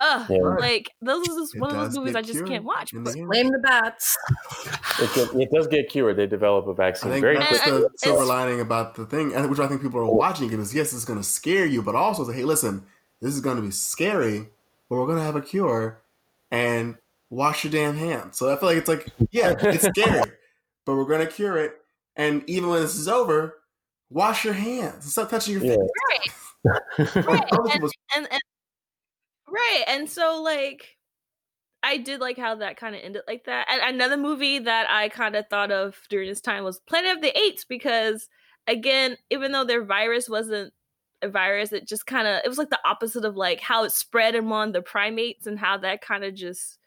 Ugh, 0.00 0.26
yeah. 0.28 0.42
like 0.58 0.90
those 1.00 1.26
is 1.28 1.36
just 1.36 1.60
one 1.60 1.70
of 1.70 1.76
those 1.76 1.96
movies 1.96 2.16
I 2.16 2.22
just 2.22 2.44
can't 2.46 2.64
watch. 2.64 2.90
Blame 2.92 3.50
the 3.50 3.60
bats. 3.62 4.16
It, 5.00 5.34
it, 5.34 5.50
does 5.52 5.68
get 5.68 5.88
cured. 5.88 6.16
They 6.16 6.26
develop 6.26 6.66
a 6.66 6.74
vaccine. 6.74 7.10
I 7.10 7.14
think 7.14 7.22
very 7.22 7.38
that's 7.38 7.64
the 7.64 7.88
silver 7.96 8.24
lining 8.24 8.60
about 8.60 8.96
the 8.96 9.06
thing, 9.06 9.30
which 9.48 9.60
I 9.60 9.68
think 9.68 9.82
people 9.82 10.00
are 10.00 10.04
oh. 10.04 10.14
watching 10.14 10.52
it 10.52 10.58
is 10.58 10.74
yes, 10.74 10.92
it's 10.92 11.04
going 11.04 11.18
to 11.18 11.24
scare 11.24 11.64
you, 11.64 11.80
but 11.80 11.94
also 11.94 12.24
say, 12.24 12.34
hey, 12.34 12.44
listen, 12.44 12.84
this 13.20 13.34
is 13.34 13.40
going 13.40 13.56
to 13.56 13.62
be 13.62 13.70
scary, 13.70 14.48
but 14.88 14.96
we're 14.96 15.06
going 15.06 15.18
to 15.18 15.24
have 15.24 15.36
a 15.36 15.40
cure, 15.40 16.02
and 16.50 16.96
wash 17.30 17.64
your 17.64 17.72
damn 17.72 17.96
hands. 17.96 18.36
So 18.36 18.52
I 18.52 18.56
feel 18.56 18.68
like 18.68 18.78
it's 18.78 18.88
like, 18.88 19.08
yeah, 19.30 19.54
it's 19.58 19.84
scary, 19.84 20.30
but 20.84 20.96
we're 20.96 21.06
going 21.06 21.24
to 21.24 21.32
cure 21.32 21.56
it, 21.56 21.76
and 22.16 22.42
even 22.48 22.68
when 22.68 22.82
this 22.82 22.96
is 22.96 23.06
over, 23.06 23.60
wash 24.10 24.44
your 24.44 24.54
hands. 24.54 25.10
Stop 25.10 25.30
touching 25.30 25.54
your 25.54 25.62
face. 25.62 25.78
Right. 26.66 27.16
right. 27.26 27.44
and, 27.52 27.82
and, 28.16 28.28
and 28.30 28.40
Right. 29.54 29.84
And 29.86 30.08
so 30.10 30.42
like 30.42 30.96
I 31.82 31.98
did 31.98 32.20
like 32.20 32.38
how 32.38 32.56
that 32.56 32.76
kind 32.76 32.94
of 32.94 33.02
ended 33.04 33.22
like 33.28 33.44
that. 33.44 33.68
And 33.70 33.94
another 33.94 34.16
movie 34.16 34.58
that 34.58 34.86
I 34.90 35.10
kind 35.10 35.36
of 35.36 35.46
thought 35.48 35.70
of 35.70 35.98
during 36.08 36.28
this 36.28 36.40
time 36.40 36.64
was 36.64 36.80
Planet 36.80 37.16
of 37.16 37.22
the 37.22 37.38
Apes 37.38 37.64
because 37.64 38.28
again, 38.66 39.16
even 39.30 39.52
though 39.52 39.64
their 39.64 39.84
virus 39.84 40.28
wasn't 40.28 40.72
a 41.22 41.28
virus, 41.28 41.72
it 41.72 41.86
just 41.86 42.06
kind 42.06 42.26
of 42.26 42.40
it 42.44 42.48
was 42.48 42.58
like 42.58 42.70
the 42.70 42.80
opposite 42.84 43.24
of 43.24 43.36
like 43.36 43.60
how 43.60 43.84
it 43.84 43.92
spread 43.92 44.34
among 44.34 44.72
the 44.72 44.82
primates 44.82 45.46
and 45.46 45.58
how 45.58 45.76
that 45.78 46.00
kind 46.00 46.24
of 46.24 46.34
just 46.34 46.78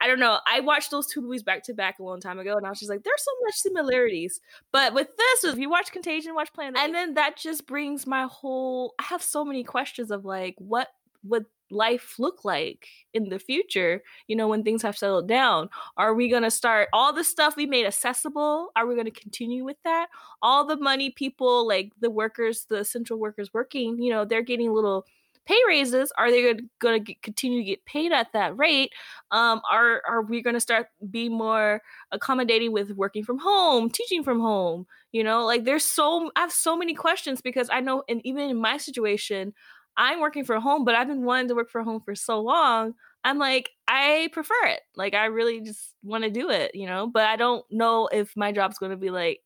I 0.00 0.08
don't 0.08 0.20
know. 0.20 0.38
I 0.46 0.60
watched 0.60 0.90
those 0.90 1.06
two 1.06 1.22
movies 1.22 1.42
back 1.42 1.64
to 1.64 1.74
back 1.74 1.98
a 1.98 2.02
long 2.02 2.20
time 2.20 2.38
ago, 2.38 2.54
and 2.54 2.66
I 2.66 2.68
was 2.68 2.78
just 2.78 2.90
like, 2.90 3.02
there's 3.02 3.22
so 3.22 3.30
much 3.44 3.54
similarities. 3.54 4.40
But 4.70 4.92
with 4.92 5.08
this, 5.16 5.44
if 5.44 5.58
you 5.58 5.70
watch 5.70 5.90
Contagion, 5.90 6.34
watch 6.34 6.52
Planet, 6.52 6.78
and 6.78 6.94
then 6.94 7.14
that 7.14 7.38
just 7.38 7.66
brings 7.66 8.06
my 8.06 8.26
whole. 8.30 8.94
I 8.98 9.04
have 9.04 9.22
so 9.22 9.44
many 9.44 9.64
questions 9.64 10.10
of 10.10 10.24
like, 10.24 10.54
what 10.58 10.88
would 11.28 11.46
life 11.70 12.14
look 12.18 12.44
like 12.44 12.86
in 13.12 13.28
the 13.28 13.40
future 13.40 14.00
you 14.28 14.36
know 14.36 14.46
when 14.46 14.62
things 14.62 14.82
have 14.82 14.96
settled 14.96 15.28
down? 15.28 15.68
Are 15.96 16.14
we 16.14 16.28
going 16.28 16.44
to 16.44 16.50
start 16.50 16.88
all 16.92 17.12
the 17.12 17.24
stuff 17.24 17.56
we 17.56 17.66
made 17.66 17.86
accessible 17.86 18.70
are 18.76 18.86
we 18.86 18.94
going 18.94 19.06
to 19.06 19.20
continue 19.20 19.64
with 19.64 19.78
that? 19.84 20.06
All 20.42 20.64
the 20.66 20.76
money 20.76 21.10
people 21.10 21.66
like 21.66 21.92
the 22.00 22.10
workers 22.10 22.66
the 22.70 22.76
essential 22.76 23.18
workers 23.18 23.52
working 23.52 24.00
you 24.00 24.10
know 24.10 24.24
they're 24.24 24.42
getting 24.42 24.72
little 24.72 25.06
pay 25.46 25.58
raises 25.68 26.12
are 26.18 26.30
they 26.30 26.54
going 26.80 27.04
to 27.04 27.14
continue 27.22 27.60
to 27.60 27.64
get 27.64 27.84
paid 27.84 28.12
at 28.12 28.32
that 28.32 28.56
rate? 28.56 28.92
Um, 29.30 29.60
are 29.70 30.02
are 30.08 30.22
we 30.22 30.42
going 30.42 30.54
to 30.54 30.60
start 30.60 30.88
be 31.10 31.28
more 31.28 31.82
accommodating 32.12 32.72
with 32.72 32.90
working 32.92 33.24
from 33.24 33.38
home 33.38 33.90
teaching 33.90 34.22
from 34.22 34.40
home 34.40 34.86
you 35.12 35.24
know? 35.24 35.46
Like 35.46 35.64
there's 35.64 35.84
so 35.84 36.30
i 36.36 36.40
have 36.40 36.52
so 36.52 36.76
many 36.76 36.94
questions 36.94 37.40
because 37.40 37.68
i 37.72 37.80
know 37.80 38.02
and 38.08 38.20
even 38.24 38.50
in 38.50 38.56
my 38.60 38.76
situation 38.76 39.54
I'm 39.96 40.20
working 40.20 40.44
from 40.44 40.62
home, 40.62 40.84
but 40.84 40.94
I've 40.94 41.08
been 41.08 41.24
wanting 41.24 41.48
to 41.48 41.54
work 41.54 41.70
from 41.70 41.84
home 41.84 42.00
for 42.00 42.14
so 42.14 42.40
long. 42.40 42.94
I'm 43.24 43.38
like, 43.38 43.70
I 43.88 44.28
prefer 44.32 44.54
it. 44.66 44.80
Like, 44.94 45.14
I 45.14 45.26
really 45.26 45.60
just 45.60 45.94
want 46.02 46.24
to 46.24 46.30
do 46.30 46.50
it, 46.50 46.74
you 46.74 46.86
know? 46.86 47.06
But 47.06 47.26
I 47.26 47.36
don't 47.36 47.64
know 47.70 48.08
if 48.12 48.36
my 48.36 48.52
job's 48.52 48.78
going 48.78 48.92
to 48.92 48.96
be 48.96 49.10
like, 49.10 49.40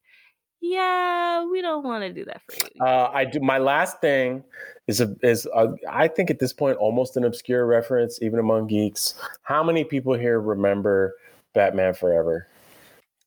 yeah, 0.61 1.47
we 1.47 1.63
don't 1.63 1.85
want 1.85 2.05
to 2.05 2.13
do 2.13 2.25
that 2.27 2.43
for 2.43 2.57
you. 2.57 2.85
Uh, 2.85 3.11
I 3.15 3.25
do. 3.25 3.41
My 3.41 3.57
last 3.57 4.01
thing 4.03 4.45
is 4.87 5.01
a, 5.01 5.17
is 5.23 5.47
a, 5.55 5.75
I 5.89 6.09
think 6.09 6.31
at 6.31 6.39
this 6.39 6.53
point 6.53 6.77
almost 6.77 7.17
an 7.17 7.25
obscure 7.25 7.65
reference, 7.65 8.21
even 8.21 8.39
among 8.39 8.67
geeks. 8.67 9.15
How 9.43 9.63
many 9.63 9.85
people 9.85 10.13
here 10.13 10.41
remember 10.41 11.15
Batman 11.55 11.95
Forever? 11.95 12.47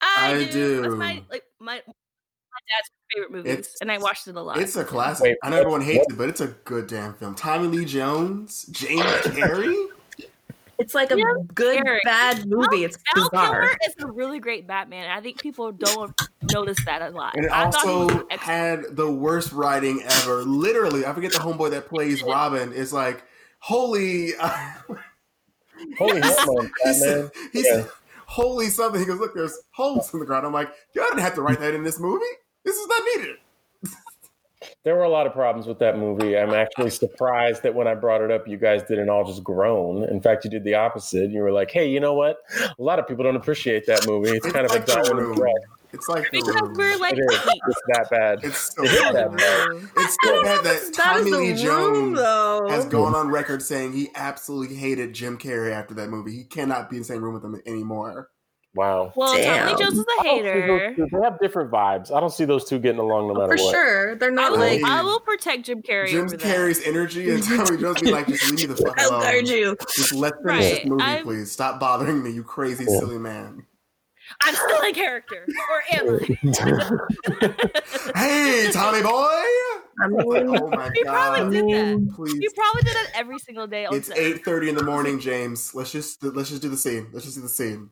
I, 0.01 0.33
I 0.33 0.43
do. 0.45 0.83
do. 0.83 0.95
My, 0.95 1.23
like 1.31 1.43
my 1.59 1.81
dad's 2.69 2.89
favorite 3.13 3.32
movies, 3.32 3.54
it's, 3.60 3.82
and 3.82 3.91
I 3.91 3.97
watched 3.97 4.28
it 4.28 4.36
a 4.36 4.41
lot. 4.41 4.58
It's 4.58 4.76
a 4.76 4.84
classic. 4.84 5.23
Wait, 5.23 5.38
I 5.43 5.49
know 5.49 5.58
everyone 5.58 5.82
hates 5.82 6.06
it, 6.10 6.17
but 6.17 6.30
it's 6.30 6.41
a 6.41 6.47
good 6.47 6.88
damn 6.88 7.13
film. 7.13 7.36
Tommy 7.36 7.67
Lee 7.67 7.86
Jones, 7.86 8.65
James 8.71 9.02
Carrey. 9.23 9.88
It's 10.80 10.95
like 10.95 11.12
a 11.12 11.17
yeah, 11.17 11.23
good 11.54 11.78
scary. 11.78 12.02
bad 12.04 12.45
movie. 12.45 12.84
It's 12.84 12.97
Val 13.15 13.30
bizarre. 13.30 13.62
Kilmer 13.62 13.78
is 13.88 13.95
a 13.99 14.08
really 14.08 14.39
great 14.39 14.67
Batman. 14.67 15.10
I 15.10 15.21
think 15.21 15.39
people 15.39 15.71
don't 15.71 16.19
notice 16.52 16.78
that 16.86 17.02
a 17.02 17.10
lot. 17.10 17.36
And 17.36 17.45
it 17.45 17.52
I 17.52 17.65
also 17.65 18.28
had 18.30 18.95
the 18.95 19.10
worst 19.10 19.52
writing 19.52 20.02
ever. 20.04 20.43
Literally, 20.43 21.06
I 21.06 21.13
forget 21.13 21.32
the 21.32 21.39
homeboy 21.39 21.71
that 21.71 21.88
plays 21.88 22.23
Robin 22.28 22.73
is 22.73 22.91
like, 22.91 23.23
holy, 23.60 24.36
uh, 24.36 24.49
holy 25.97 26.21
Hitman, 26.21 26.71
he 26.84 26.93
said, 26.93 27.32
he 27.52 27.63
yeah. 27.63 27.76
said, 27.76 27.89
holy 28.26 28.67
something. 28.67 28.99
He 28.99 29.06
goes, 29.06 29.19
look, 29.19 29.36
there's 29.36 29.58
holes 29.71 30.12
in 30.13 30.19
the 30.19 30.26
ground. 30.26 30.45
I'm 30.45 30.54
like, 30.54 30.71
y'all 30.93 31.06
didn't 31.06 31.21
have 31.21 31.36
to 31.36 31.41
write 31.41 31.60
that 31.60 31.76
in 31.76 31.84
this 31.84 31.99
movie. 31.99 32.26
This 32.65 32.76
is 32.78 32.88
not 32.88 33.02
needed. 33.15 33.36
there 34.84 34.95
were 34.95 35.04
a 35.04 35.10
lot 35.10 35.28
of 35.28 35.34
problems 35.34 35.67
with 35.67 35.80
that 35.80 35.97
movie. 35.97 36.38
I'm 36.38 36.54
actually 36.54 36.89
surprised 36.89 37.63
that 37.63 37.76
when 37.76 37.88
I 37.88 37.95
brought 37.95 38.21
it 38.21 38.32
up, 38.32 38.47
you 38.47 38.58
guys 38.58 38.84
didn't 38.84 39.10
all 39.10 39.26
just 39.26 39.43
groan. 39.43 40.04
In 40.10 40.21
fact, 40.21 40.45
you 40.45 40.49
did 40.52 40.63
the 40.63 40.76
opposite. 40.76 41.32
You 41.32 41.41
were 41.41 41.52
like, 41.52 41.69
"Hey, 41.71 41.89
you 41.89 41.99
know 41.99 42.13
what? 42.13 42.38
A 42.80 42.82
lot 42.82 42.99
of 42.99 43.08
people 43.08 43.23
don't 43.23 43.36
appreciate 43.36 43.86
that 43.88 44.08
movie. 44.08 44.30
It's, 44.32 44.45
it's 44.45 44.54
kind 44.54 44.65
of 44.65 44.71
like 44.71 44.84
a 44.84 44.86
diamond 44.86 45.38
It's 45.91 46.08
like 46.08 46.23
the 46.32 46.39
Because 46.39 46.56
room. 46.62 46.73
we're 46.76 46.97
like 46.97 47.13
It 47.13 47.19
is. 47.19 47.39
It's 47.67 47.82
that 47.88 48.08
bad. 48.10 48.39
It's 48.43 48.73
so 48.73 48.84
It 48.84 48.91
is 48.91 49.02
bad. 49.02 49.15
that 49.15 49.38
bad. 49.38 49.89
It's 49.97 50.17
so 50.23 50.43
bad 50.43 50.58
that 50.58 50.63
That 50.63 50.82
is 50.84 50.91
Tommy 50.91 51.32
Lee 51.32 51.54
Jones 51.54 52.17
though. 52.17 52.65
has 52.69 52.86
gone 52.86 53.13
on 53.13 53.28
record 53.30 53.62
saying 53.62 53.93
he 53.93 54.10
absolutely 54.15 54.76
hated 54.78 55.13
Jim 55.13 55.38
Carrey 55.38 55.71
after 55.71 55.93
that 55.95 56.10
movie. 56.10 56.32
He 56.36 56.45
cannot 56.45 56.89
be 56.89 56.95
in 56.95 57.02
the 57.02 57.06
same 57.08 57.21
room 57.23 57.34
with 57.36 57.43
him 57.43 57.62
anymore. 57.65 58.30
Wow. 58.75 59.13
Well, 59.15 59.36
Damn. 59.36 59.67
Tommy 59.67 59.83
Jones 59.83 59.99
is 59.99 60.05
a 60.05 60.21
I 60.21 60.23
don't 60.23 60.43
those 60.43 60.81
hater. 60.81 60.95
They 61.12 61.23
have 61.23 61.39
different 61.39 61.69
vibes. 61.71 62.12
I 62.12 62.19
don't 62.19 62.31
see 62.31 62.45
those 62.45 62.65
two 62.65 62.79
getting 62.79 62.99
along 62.99 63.27
no 63.27 63.36
oh, 63.36 63.41
matter 63.47 63.57
For 63.57 63.63
what. 63.63 63.71
sure, 63.71 64.15
they're 64.15 64.31
not 64.31 64.53
will, 64.53 64.59
like. 64.59 64.79
Hey. 64.79 64.83
I 64.83 65.03
will 65.03 65.19
protect 65.19 65.63
Jim 65.65 65.83
Carrey 65.83 66.07
Jim 66.07 66.25
over 66.25 66.38
that. 66.38 66.39
Carrey's 66.41 66.81
energy 66.83 67.29
and 67.29 67.43
Tommy 67.43 67.77
Jones 67.77 68.01
be 68.01 68.12
like, 68.12 68.27
just 68.27 68.49
leave 68.49 68.67
me 68.67 68.73
the 68.75 68.81
fuck 68.81 68.99
I'll 68.99 69.12
alone. 69.12 69.21
guard 69.21 69.47
you. 69.47 69.77
Just 69.95 70.13
let 70.13 70.33
finish 70.43 70.71
this 70.79 70.86
movie, 70.86 71.03
I'm- 71.03 71.23
please. 71.23 71.51
Stop 71.51 71.79
bothering 71.79 72.23
me, 72.23 72.31
you 72.31 72.43
crazy 72.43 72.86
Yeah. 72.89 72.97
silly 72.99 73.19
man. 73.19 73.65
I'm 74.41 74.55
still 74.55 74.81
in 74.81 74.93
character, 74.95 75.45
or 75.69 75.83
am 75.99 76.19
I? 76.19 77.49
Hey, 78.15 78.69
Tommy 78.71 79.01
boy! 79.03 79.09
I 80.01 80.07
mean, 80.07 80.57
Oh 80.57 80.67
my 80.69 80.89
He 80.95 81.03
god! 81.03 81.36
probably 81.38 81.62
did 81.62 81.65
that. 81.69 81.97
mean, 81.97 82.41
You 82.41 82.49
probably 82.55 82.81
did 82.83 82.95
that 82.95 83.12
every 83.13 83.38
single 83.38 83.67
day 83.67 83.86
It's 83.91 84.09
eight 84.12 84.43
thirty 84.43 84.69
in 84.69 84.75
the 84.75 84.83
morning, 84.83 85.19
James. 85.19 85.75
Let's 85.75 85.91
just 85.91 86.23
let's 86.23 86.49
just 86.49 86.62
do 86.62 86.69
the 86.69 86.77
scene. 86.77 87.07
Let's 87.12 87.25
just 87.25 87.38
do 87.38 87.43
the 87.43 87.49
scene. 87.49 87.89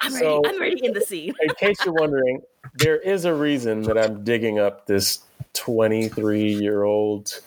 I'm 0.00 0.12
ready. 0.12 0.24
So- 0.24 0.42
I'm 0.46 0.60
ready 0.60 0.84
in 0.84 0.92
the 0.92 1.00
scene. 1.00 1.34
In 1.40 1.48
case 1.54 1.76
you're 1.84 1.94
wondering, 1.94 2.40
there 2.74 2.96
is 2.98 3.24
a 3.24 3.34
reason 3.34 3.82
that 3.82 3.98
I'm 3.98 4.22
digging 4.24 4.58
up 4.58 4.86
this 4.86 5.20
23 5.54 6.52
year 6.54 6.82
old 6.84 7.40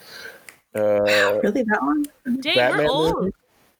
uh, 0.73 1.39
really 1.43 1.63
that 1.63 1.79
one? 1.81 2.05
Jay, 2.41 2.55
Batman 2.55 2.85
we're 2.85 2.89
old. 2.91 3.15
movie, 3.21 3.31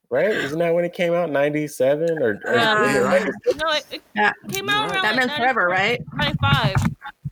right? 0.09 0.29
Isn't 0.29 0.59
that 0.59 0.73
when 0.73 0.83
it 0.83 0.93
came 0.93 1.13
out? 1.13 1.29
97 1.29 2.21
or, 2.21 2.39
or 2.43 2.57
Uh, 2.57 2.99
right. 3.03 3.29
No, 3.55 3.71
it, 3.71 3.85
it 3.91 4.01
Yeah. 4.13 4.33
came 4.49 4.67
out 4.69 4.91
around 4.91 5.01
Batman 5.03 5.27
like 5.29 5.37
Forever, 5.37 5.67
right? 5.67 6.01
95, 6.15 6.75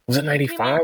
was 0.07 0.17
it 0.17 0.23
95? 0.23 0.81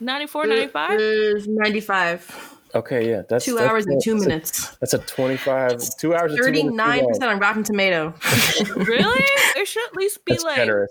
94, 0.00 0.46
95. 0.46 1.00
It 1.00 1.34
was 1.34 1.48
ninety-five. 1.48 2.57
Okay, 2.74 3.08
yeah, 3.10 3.22
that's 3.28 3.44
Two 3.44 3.54
that's- 3.54 3.70
hours 3.70 3.86
and 3.86 4.00
two 4.02 4.14
that's 4.14 4.24
a- 4.24 4.28
minutes. 4.28 4.76
that's 4.80 4.94
a 4.94 4.98
25, 4.98 5.96
two 5.98 6.14
hours 6.14 6.32
and 6.32 6.38
two 6.38 6.44
minutes. 6.44 6.60
too 6.60 6.62
Thirty-nine 6.68 6.98
long. 7.00 7.08
percent 7.08 7.24
on 7.32 7.38
Rotten 7.38 7.62
Tomato. 7.64 8.14
Really? 8.76 9.24
It 9.56 9.66
should 9.66 9.86
at 9.88 9.96
least 9.96 10.24
be 10.24 10.32
That's 10.34 10.44
like 10.44 10.56
generous. 10.56 10.90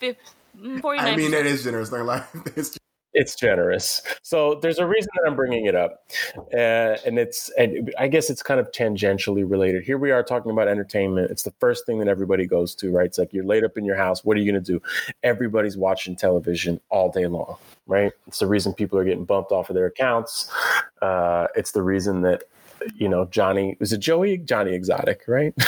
50, 0.00 0.20
mm, 0.60 0.80
49. 0.80 1.12
I 1.12 1.16
mean, 1.16 1.34
it 1.34 1.46
is 1.46 1.64
generous. 1.64 1.90
Not 1.90 2.04
like 2.04 2.24
it's 2.56 2.76
It's 3.14 3.34
generous. 3.34 4.02
So 4.22 4.56
there's 4.56 4.78
a 4.78 4.86
reason 4.86 5.08
that 5.16 5.28
I'm 5.28 5.34
bringing 5.34 5.64
it 5.66 5.74
up, 5.74 6.04
uh, 6.52 6.96
and 7.06 7.18
it's 7.18 7.48
and 7.58 7.92
I 7.98 8.06
guess 8.06 8.28
it's 8.28 8.42
kind 8.42 8.60
of 8.60 8.70
tangentially 8.70 9.48
related. 9.50 9.82
Here 9.82 9.96
we 9.98 10.10
are 10.10 10.22
talking 10.22 10.50
about 10.52 10.68
entertainment. 10.68 11.30
It's 11.30 11.42
the 11.42 11.52
first 11.58 11.86
thing 11.86 11.98
that 12.00 12.08
everybody 12.08 12.46
goes 12.46 12.74
to, 12.76 12.90
right? 12.92 13.06
It's 13.06 13.18
like 13.18 13.32
you're 13.32 13.44
laid 13.44 13.64
up 13.64 13.78
in 13.78 13.84
your 13.84 13.96
house. 13.96 14.24
What 14.24 14.36
are 14.36 14.40
you 14.40 14.52
going 14.52 14.62
to 14.62 14.72
do? 14.72 14.82
Everybody's 15.22 15.76
watching 15.76 16.16
television 16.16 16.80
all 16.90 17.10
day 17.10 17.26
long, 17.26 17.56
right? 17.86 18.12
It's 18.26 18.40
the 18.40 18.46
reason 18.46 18.74
people 18.74 18.98
are 18.98 19.04
getting 19.04 19.24
bumped 19.24 19.52
off 19.52 19.70
of 19.70 19.74
their 19.74 19.86
accounts. 19.86 20.50
Uh, 21.00 21.46
it's 21.56 21.72
the 21.72 21.82
reason 21.82 22.20
that 22.22 22.44
you 22.94 23.08
know 23.08 23.24
Johnny 23.24 23.76
was 23.80 23.92
it 23.92 23.98
Joey 23.98 24.36
Johnny 24.38 24.74
Exotic, 24.74 25.22
right? 25.26 25.54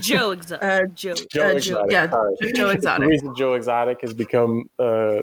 Joe 0.00 0.30
Exotic. 0.30 0.62
Uh, 0.64 0.86
Joe. 0.94 1.14
Joe 1.30 1.46
Uh, 1.46 1.50
Exotic. 1.52 1.92
yeah, 1.92 2.10
sorry. 2.10 2.34
Joe 2.54 2.74
The 2.74 3.06
reason 3.06 3.34
Joe 3.36 3.54
Exotic 3.54 4.00
has 4.00 4.14
become, 4.14 4.68
uh, 4.78 5.20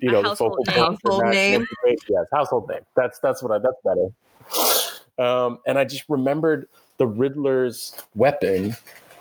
you 0.00 0.08
A 0.08 0.12
know, 0.12 0.22
the 0.22 0.28
household 0.28 0.56
focal 0.66 0.74
name. 0.74 0.84
Household 0.92 1.22
that 1.22 1.30
name. 1.32 1.66
Yes, 2.08 2.26
household 2.32 2.68
name. 2.68 2.80
That's 2.96 3.18
that's 3.20 3.42
what 3.42 3.52
I. 3.52 3.58
That's 3.58 3.80
better. 3.84 4.08
Um, 5.18 5.58
and 5.66 5.78
I 5.78 5.84
just 5.84 6.04
remembered 6.08 6.68
the 6.96 7.06
Riddler's 7.06 7.94
weapon 8.14 8.74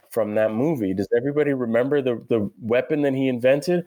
from 0.09 0.35
that 0.35 0.51
movie. 0.51 0.93
Does 0.93 1.07
everybody 1.15 1.53
remember 1.53 2.01
the 2.01 2.15
the 2.29 2.49
weapon 2.61 3.01
that 3.03 3.13
he 3.13 3.27
invented? 3.27 3.85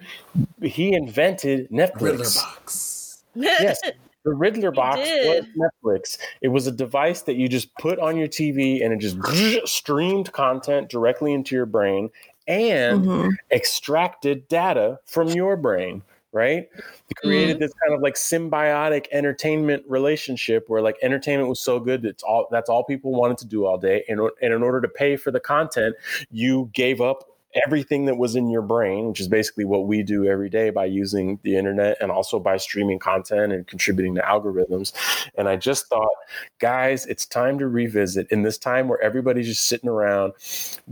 He 0.62 0.92
invented 0.94 1.70
Netflix. 1.70 2.00
Riddler 2.00 2.24
box. 2.34 3.22
Yes. 3.34 3.80
The 4.24 4.32
Riddler 4.32 4.70
box 4.70 4.98
was. 5.00 5.44
Netflix. 5.84 6.16
It 6.42 6.46
was 6.46 6.68
a 6.68 6.70
device 6.70 7.22
that 7.22 7.34
you 7.34 7.48
just 7.48 7.74
put 7.74 7.98
on 7.98 8.16
your 8.16 8.28
TV 8.28 8.80
and 8.84 8.92
it 8.94 9.00
just 9.00 9.18
streamed 9.68 10.30
content 10.32 10.88
directly 10.88 11.32
into 11.32 11.56
your 11.56 11.66
brain 11.66 12.08
and 12.46 13.04
Mhm. 13.04 13.30
extracted 13.50 14.46
data 14.46 15.00
from 15.06 15.26
your 15.30 15.56
brain, 15.56 16.02
right? 16.32 16.68
It 17.10 17.16
created 17.16 17.56
mm-hmm. 17.56 17.62
this 17.62 17.72
kind 17.74 17.94
of 17.94 18.00
like 18.00 18.14
symbiotic 18.14 19.06
entertainment 19.12 19.84
relationship 19.86 20.64
where 20.68 20.80
like 20.80 20.96
entertainment 21.02 21.48
was 21.48 21.60
so 21.60 21.78
good 21.78 22.02
that's 22.02 22.22
all 22.22 22.48
that's 22.50 22.70
all 22.70 22.84
people 22.84 23.12
wanted 23.12 23.38
to 23.38 23.46
do 23.46 23.66
all 23.66 23.78
day. 23.78 24.04
And, 24.08 24.20
and 24.40 24.52
in 24.52 24.62
order 24.62 24.80
to 24.80 24.88
pay 24.88 25.16
for 25.16 25.30
the 25.30 25.40
content, 25.40 25.94
you 26.30 26.70
gave 26.72 27.00
up 27.00 27.31
everything 27.66 28.06
that 28.06 28.16
was 28.16 28.34
in 28.34 28.48
your 28.48 28.62
brain, 28.62 29.08
which 29.08 29.20
is 29.20 29.28
basically 29.28 29.64
what 29.64 29.86
we 29.86 30.02
do 30.02 30.26
every 30.26 30.48
day 30.48 30.70
by 30.70 30.84
using 30.84 31.38
the 31.42 31.56
internet 31.56 31.96
and 32.00 32.10
also 32.10 32.38
by 32.38 32.56
streaming 32.56 32.98
content 32.98 33.52
and 33.52 33.66
contributing 33.66 34.14
to 34.14 34.22
algorithms. 34.22 34.92
And 35.36 35.48
I 35.48 35.56
just 35.56 35.86
thought, 35.88 36.10
guys, 36.58 37.04
it's 37.06 37.26
time 37.26 37.58
to 37.58 37.68
revisit 37.68 38.26
in 38.30 38.42
this 38.42 38.58
time 38.58 38.88
where 38.88 39.00
everybody's 39.02 39.46
just 39.46 39.66
sitting 39.68 39.88
around 39.88 40.32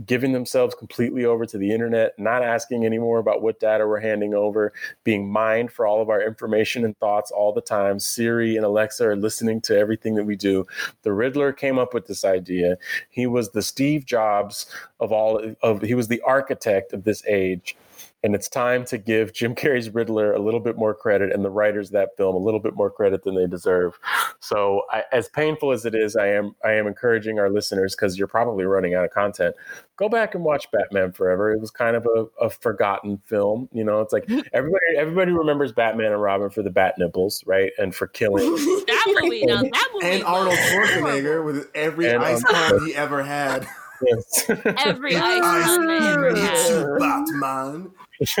giving 0.05 0.33
themselves 0.33 0.75
completely 0.75 1.25
over 1.25 1.45
to 1.45 1.57
the 1.57 1.71
internet, 1.71 2.17
not 2.19 2.43
asking 2.43 2.85
anymore 2.85 3.19
about 3.19 3.41
what 3.41 3.59
data 3.59 3.87
we're 3.87 3.99
handing 3.99 4.33
over, 4.33 4.73
being 5.03 5.31
mined 5.31 5.71
for 5.71 5.87
all 5.87 6.01
of 6.01 6.09
our 6.09 6.21
information 6.21 6.85
and 6.85 6.97
thoughts 6.99 7.31
all 7.31 7.51
the 7.53 7.61
time. 7.61 7.99
Siri 7.99 8.55
and 8.55 8.65
Alexa 8.65 9.07
are 9.07 9.15
listening 9.15 9.61
to 9.61 9.77
everything 9.77 10.15
that 10.15 10.25
we 10.25 10.35
do. 10.35 10.65
The 11.01 11.13
Riddler 11.13 11.53
came 11.53 11.79
up 11.79 11.93
with 11.93 12.07
this 12.07 12.23
idea. 12.23 12.77
He 13.09 13.25
was 13.25 13.49
the 13.49 13.61
Steve 13.61 14.05
Jobs 14.05 14.67
of 14.99 15.11
all 15.11 15.41
of 15.63 15.81
he 15.81 15.95
was 15.95 16.07
the 16.07 16.21
architect 16.21 16.50
of 16.51 17.03
this 17.03 17.23
age. 17.25 17.75
And 18.23 18.35
it's 18.35 18.47
time 18.47 18.85
to 18.85 18.99
give 18.99 19.33
Jim 19.33 19.55
Carrey's 19.55 19.89
Riddler 19.89 20.31
a 20.33 20.39
little 20.39 20.59
bit 20.59 20.77
more 20.77 20.93
credit 20.93 21.33
and 21.33 21.43
the 21.43 21.49
writers 21.49 21.87
of 21.87 21.93
that 21.93 22.09
film 22.17 22.35
a 22.35 22.39
little 22.39 22.59
bit 22.59 22.75
more 22.75 22.91
credit 22.91 23.23
than 23.23 23.33
they 23.33 23.47
deserve. 23.47 23.97
So, 24.39 24.83
I, 24.91 25.03
as 25.11 25.27
painful 25.29 25.71
as 25.71 25.85
it 25.85 25.95
is, 25.95 26.15
I 26.15 26.27
am 26.27 26.55
I 26.63 26.73
am 26.73 26.85
encouraging 26.85 27.39
our 27.39 27.49
listeners 27.49 27.95
because 27.95 28.19
you're 28.19 28.27
probably 28.27 28.65
running 28.65 28.93
out 28.93 29.05
of 29.05 29.09
content. 29.09 29.55
Go 29.97 30.07
back 30.07 30.35
and 30.35 30.43
watch 30.43 30.69
Batman 30.71 31.13
Forever. 31.13 31.51
It 31.51 31.59
was 31.59 31.71
kind 31.71 31.95
of 31.95 32.05
a, 32.05 32.45
a 32.45 32.49
forgotten 32.51 33.19
film. 33.25 33.69
You 33.71 33.83
know, 33.83 34.01
it's 34.01 34.13
like 34.13 34.27
mm-hmm. 34.27 34.41
everybody 34.53 34.85
everybody 34.97 35.31
remembers 35.31 35.71
Batman 35.71 36.11
and 36.11 36.21
Robin 36.21 36.51
for 36.51 36.61
the 36.61 36.69
bat 36.69 36.95
nipples, 36.99 37.43
right, 37.47 37.71
and 37.79 37.95
for 37.95 38.05
killing. 38.05 38.43
that 38.55 39.19
movie, 39.19 39.45
now 39.47 39.63
that 39.63 39.89
movie, 39.95 40.05
And 40.05 40.23
Arnold. 40.25 40.55
Schwarzenegger 40.55 41.43
with 41.43 41.71
every 41.73 42.07
And 42.09 42.23
ice 42.23 42.43
Arnold- 42.43 42.69
pump 42.69 42.87
he 42.87 42.93
ever 42.93 43.23
had. 43.23 43.67
Yes. 44.05 44.49
Every 44.85 45.15
Ice 45.15 45.41
ice 45.43 45.69
on 45.69 45.89
It's 46.37 46.69
had. 46.69 46.69
you, 46.69 46.97
Batman. 46.99 47.91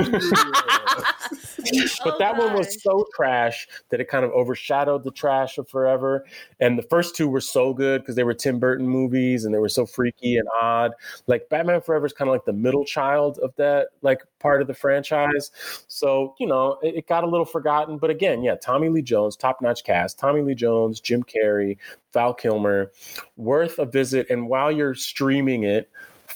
but 2.03 2.11
Oh, 2.11 2.17
that 2.19 2.37
one 2.37 2.53
was 2.53 2.81
so 2.81 3.05
trash 3.15 3.67
that 3.89 3.99
it 3.99 4.07
kind 4.07 4.25
of 4.25 4.31
overshadowed 4.31 5.03
the 5.03 5.11
trash 5.11 5.57
of 5.57 5.67
Forever. 5.69 6.25
And 6.59 6.77
the 6.77 6.83
first 6.83 7.15
two 7.15 7.27
were 7.27 7.41
so 7.41 7.73
good 7.73 8.01
because 8.01 8.15
they 8.15 8.23
were 8.23 8.33
Tim 8.33 8.59
Burton 8.59 8.87
movies 8.87 9.45
and 9.45 9.53
they 9.53 9.59
were 9.59 9.69
so 9.69 9.85
freaky 9.85 10.37
and 10.37 10.47
odd. 10.61 10.91
Like 11.27 11.49
Batman 11.49 11.81
Forever 11.81 12.05
is 12.05 12.13
kind 12.13 12.29
of 12.29 12.33
like 12.33 12.45
the 12.45 12.53
middle 12.53 12.85
child 12.85 13.37
of 13.39 13.55
that 13.55 13.89
like 14.01 14.21
part 14.39 14.61
of 14.61 14.67
the 14.67 14.73
franchise. 14.73 15.51
So 15.87 16.35
you 16.39 16.47
know 16.47 16.77
it, 16.81 16.95
it 16.95 17.07
got 17.07 17.23
a 17.23 17.27
little 17.27 17.45
forgotten. 17.45 17.97
But 17.97 18.09
again, 18.09 18.43
yeah, 18.43 18.55
Tommy 18.55 18.89
Lee 18.89 19.01
Jones, 19.01 19.35
top 19.35 19.61
notch 19.61 19.83
cast. 19.83 20.19
Tommy 20.19 20.41
Lee 20.41 20.55
Jones, 20.55 20.99
Jim 20.99 21.23
Carrey, 21.23 21.77
Val 22.13 22.33
Kilmer, 22.33 22.91
worth 23.37 23.79
a 23.79 23.85
visit. 23.85 24.29
And 24.29 24.47
while 24.47 24.71
you're 24.71 24.95
streaming 24.95 25.63
it 25.63 25.89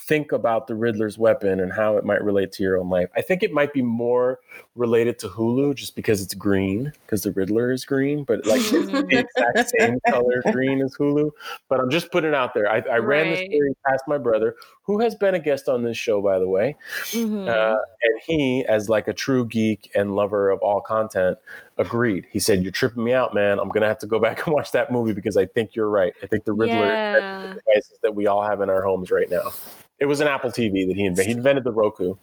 think 0.06 0.30
about 0.30 0.68
the 0.68 0.74
Riddler's 0.74 1.18
weapon 1.18 1.58
and 1.58 1.72
how 1.72 1.96
it 1.96 2.04
might 2.04 2.22
relate 2.22 2.52
to 2.52 2.62
your 2.62 2.78
own 2.78 2.88
life. 2.88 3.08
I 3.16 3.22
think 3.22 3.42
it 3.42 3.52
might 3.52 3.72
be 3.72 3.82
more 3.82 4.38
related 4.76 5.18
to 5.20 5.28
Hulu 5.28 5.74
just 5.74 5.96
because 5.96 6.22
it's 6.22 6.34
green, 6.34 6.92
because 7.04 7.22
the 7.22 7.32
Riddler 7.32 7.72
is 7.72 7.84
green, 7.84 8.22
but 8.22 8.46
like 8.46 8.60
it's 8.60 8.70
the 8.70 9.26
exact 9.36 9.72
same 9.78 9.98
color 10.08 10.42
green 10.52 10.80
as 10.80 10.94
Hulu. 10.96 11.30
But 11.68 11.80
I'm 11.80 11.90
just 11.90 12.12
putting 12.12 12.28
it 12.30 12.34
out 12.34 12.54
there. 12.54 12.70
I, 12.70 12.82
I 12.90 12.98
ran 12.98 13.30
this 13.30 13.40
Right. 13.40 13.50
theory 13.50 13.74
past 13.86 14.04
my 14.06 14.18
brother, 14.18 14.54
who 14.82 15.00
has 15.00 15.14
been 15.16 15.34
a 15.34 15.40
guest 15.40 15.68
on 15.68 15.82
this 15.82 15.96
show, 15.96 16.22
by 16.22 16.38
the 16.38 16.48
way. 16.48 16.76
Mhm. 17.10 17.48
Uh, 17.48 17.76
and 18.02 18.20
he, 18.26 18.64
as 18.66 18.88
like 18.88 19.08
a 19.08 19.12
true 19.12 19.44
geek 19.46 19.90
and 19.96 20.14
lover 20.14 20.50
of 20.50 20.60
all 20.60 20.80
content, 20.80 21.36
agreed. 21.78 22.26
He 22.30 22.38
said, 22.38 22.62
"You're 22.62 22.72
tripping 22.72 23.04
me 23.04 23.12
out, 23.12 23.34
man. 23.34 23.58
I'm 23.58 23.68
gonna 23.68 23.86
have 23.88 23.98
to 23.98 24.06
go 24.06 24.18
back 24.18 24.42
and 24.46 24.54
watch 24.54 24.72
that 24.72 24.90
movie 24.90 25.12
because 25.12 25.36
I 25.36 25.46
think 25.46 25.74
you're 25.74 25.88
right. 25.90 26.12
I 26.22 26.26
think 26.26 26.44
the 26.44 26.52
Riddler 26.52 26.92
Yeah. 26.94 27.54
devices 27.66 27.98
that 28.02 28.14
we 28.14 28.26
all 28.26 28.42
have 28.42 28.60
in 28.60 28.70
our 28.70 28.82
homes 28.82 29.10
right 29.10 29.30
now. 29.30 29.52
It 29.98 30.06
was 30.06 30.20
an 30.20 30.28
Apple 30.28 30.50
TV 30.50 30.86
that 30.86 30.96
he 30.96 31.04
invented. 31.04 31.26
He 31.26 31.32
invented 31.32 31.64
the 31.64 31.72
Roku. 31.72 32.14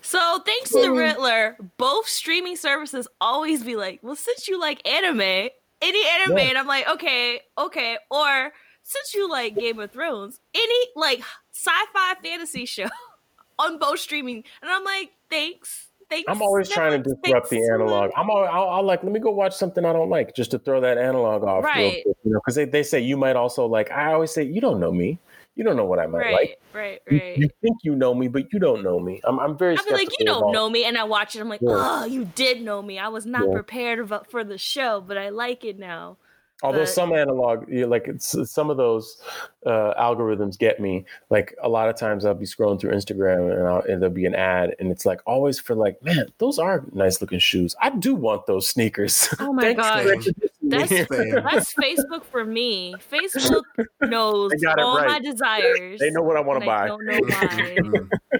So 0.00 0.40
thanks 0.46 0.70
to 0.70 0.80
the 0.80 0.92
Riddler, 0.92 1.56
both 1.76 2.08
streaming 2.08 2.56
services 2.56 3.08
always 3.20 3.62
be 3.64 3.76
like, 3.76 3.98
well, 4.02 4.16
since 4.16 4.48
you 4.48 4.58
like 4.58 4.86
anime, 4.88 5.20
any 5.20 5.50
anime, 5.82 6.38
Yeah. 6.38 6.44
and 6.44 6.56
I'm 6.58 6.66
like, 6.66 6.88
okay, 6.88 7.40
okay, 7.58 7.98
or 8.10 8.52
since 8.84 9.12
you 9.12 9.28
like 9.28 9.54
Game 9.56 9.78
of 9.80 9.90
Thrones, 9.90 10.40
any 10.54 10.86
like 10.96 11.20
sci-fi 11.52 12.14
fantasy 12.22 12.64
show 12.64 12.86
on 13.58 13.78
both 13.78 13.98
streaming, 13.98 14.44
and 14.62 14.70
I'm 14.70 14.84
like, 14.84 15.10
thanks, 15.28 15.87
I'm 16.28 16.42
always 16.42 16.68
trying 16.68 17.02
to 17.02 17.14
disrupt 17.22 17.50
the 17.50 17.62
analog. 17.72 18.10
I'm 18.16 18.30
all, 18.30 18.44
I'll, 18.44 18.68
I'll 18.68 18.82
like 18.82 19.02
let 19.02 19.12
me 19.12 19.20
go 19.20 19.30
watch 19.30 19.54
something 19.54 19.84
I 19.84 19.92
don't 19.92 20.10
like 20.10 20.34
just 20.34 20.50
to 20.52 20.58
throw 20.58 20.80
that 20.80 20.98
analog 20.98 21.42
off, 21.44 21.64
real 21.64 21.90
Right. 21.90 22.02
quick, 22.02 22.16
you 22.24 22.32
know, 22.32 22.40
because 22.40 22.54
they, 22.54 22.64
they 22.64 22.82
say 22.82 23.00
you 23.00 23.16
might 23.16 23.36
also 23.36 23.66
like. 23.66 23.90
I 23.90 24.12
always 24.12 24.30
say 24.30 24.42
you 24.42 24.60
don't 24.60 24.80
know 24.80 24.92
me. 24.92 25.18
You 25.54 25.64
don't 25.64 25.76
know 25.76 25.84
what 25.86 25.98
I 25.98 26.06
might 26.06 26.18
right, 26.18 26.32
like. 26.32 26.60
Right, 26.72 27.00
You, 27.10 27.18
right, 27.18 27.38
you 27.38 27.48
think 27.60 27.76
you 27.82 27.96
know 27.96 28.14
me, 28.14 28.28
but 28.28 28.52
you 28.52 28.60
don't 28.60 28.82
know 28.84 29.00
me. 29.00 29.20
I'm, 29.24 29.40
I'm 29.40 29.58
very 29.58 29.76
I'll 29.76 29.84
be 29.84 29.92
like, 29.92 30.08
you 30.18 30.24
don't 30.24 30.52
know 30.52 30.70
me, 30.70 30.84
and 30.84 30.96
I 30.96 31.04
watch 31.04 31.34
it. 31.34 31.40
I'm 31.40 31.48
like, 31.48 31.62
Yeah. 31.62 31.70
oh, 31.72 32.04
you 32.04 32.24
did 32.24 32.62
know 32.62 32.80
me. 32.80 32.98
I 32.98 33.08
was 33.08 33.26
not 33.26 33.48
Yeah. 33.48 33.54
prepared 33.54 34.08
for 34.30 34.44
the 34.44 34.56
show, 34.56 35.00
but 35.00 35.18
I 35.18 35.30
like 35.30 35.64
it 35.64 35.78
now. 35.78 36.16
Although 36.62 36.80
but- 36.80 36.88
some 36.88 37.12
analog, 37.12 37.66
like 37.70 38.08
it's, 38.08 38.34
some 38.50 38.68
of 38.68 38.76
those 38.76 39.20
uh, 39.64 39.94
algorithms 39.96 40.58
get 40.58 40.80
me. 40.80 41.04
Like 41.30 41.54
a 41.62 41.68
lot 41.68 41.88
of 41.88 41.96
times, 41.96 42.24
I'll 42.24 42.34
be 42.34 42.46
scrolling 42.46 42.80
through 42.80 42.90
Instagram 42.92 43.52
and, 43.56 43.66
I'll, 43.68 43.80
and 43.82 44.02
there'll 44.02 44.14
be 44.14 44.26
an 44.26 44.34
ad, 44.34 44.74
and 44.80 44.90
it's 44.90 45.06
like 45.06 45.20
always 45.24 45.60
for 45.60 45.76
like, 45.76 46.02
man, 46.02 46.26
those 46.38 46.58
are 46.58 46.82
nice 46.92 47.20
looking 47.20 47.38
shoes. 47.38 47.76
I 47.80 47.90
do 47.90 48.14
want 48.14 48.46
those 48.46 48.66
sneakers. 48.66 49.28
Oh 49.38 49.52
my 49.52 49.72
God. 49.72 50.02
for 50.02 50.12
introducing 50.14 50.50
me 50.62 50.68
That's 50.78 50.90
that's 51.08 51.74
Facebook 51.74 52.24
for 52.24 52.44
me. 52.44 52.94
Facebook 53.10 53.62
knows 54.02 54.50
They 54.50 54.58
got 54.58 54.78
it 54.78 54.84
all 54.84 55.04
my 55.04 55.20
desires. 55.20 56.00
They 56.00 56.10
know 56.10 56.22
what 56.22 56.36
I 56.36 56.40
want 56.40 56.60
to 56.60 56.66
buy. 56.66 56.88
don't 56.88 57.04
know 57.06 57.18
why. 57.20 58.38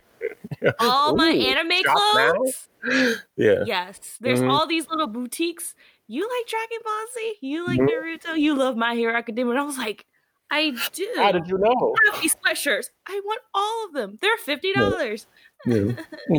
All 0.81 1.15
my 1.15 1.29
anime 1.31 1.71
shop 1.85 1.99
now? 2.17 2.33
clothes. 2.33 2.69
Yeah. 3.37 3.63
Yes, 3.67 4.19
there's 4.21 4.41
Mhm. 4.41 4.51
all 4.53 4.67
these 4.67 4.89
little 4.89 5.07
boutiques. 5.07 5.75
You 6.09 6.23
like 6.23 6.47
Dragon 6.49 6.79
Ball 6.85 7.05
Z? 7.15 7.35
You 7.43 7.67
like 7.67 7.79
Mhm. 7.81 7.89
Naruto? 7.89 8.39
You 8.41 8.55
love 8.55 8.77
My 8.77 8.95
Hero 8.95 9.15
Academia? 9.15 9.51
And 9.53 9.61
I 9.61 9.65
was 9.65 9.77
like, 9.79 10.07
I 10.51 10.75
do. 10.95 11.07
How 11.17 11.33
did 11.33 11.47
you 11.47 11.59
know? 11.59 11.95
I 12.09 12.11
have 12.13 12.23
these 12.23 12.35
sweatshirts. 12.37 12.89
I 13.07 13.21
want 13.25 13.43
all 13.55 13.85
of 13.87 13.93
them. 13.93 14.19
They're 14.23 14.39
fifty 14.39 14.73
dollars. 14.73 15.27
Yeah. 15.67 15.93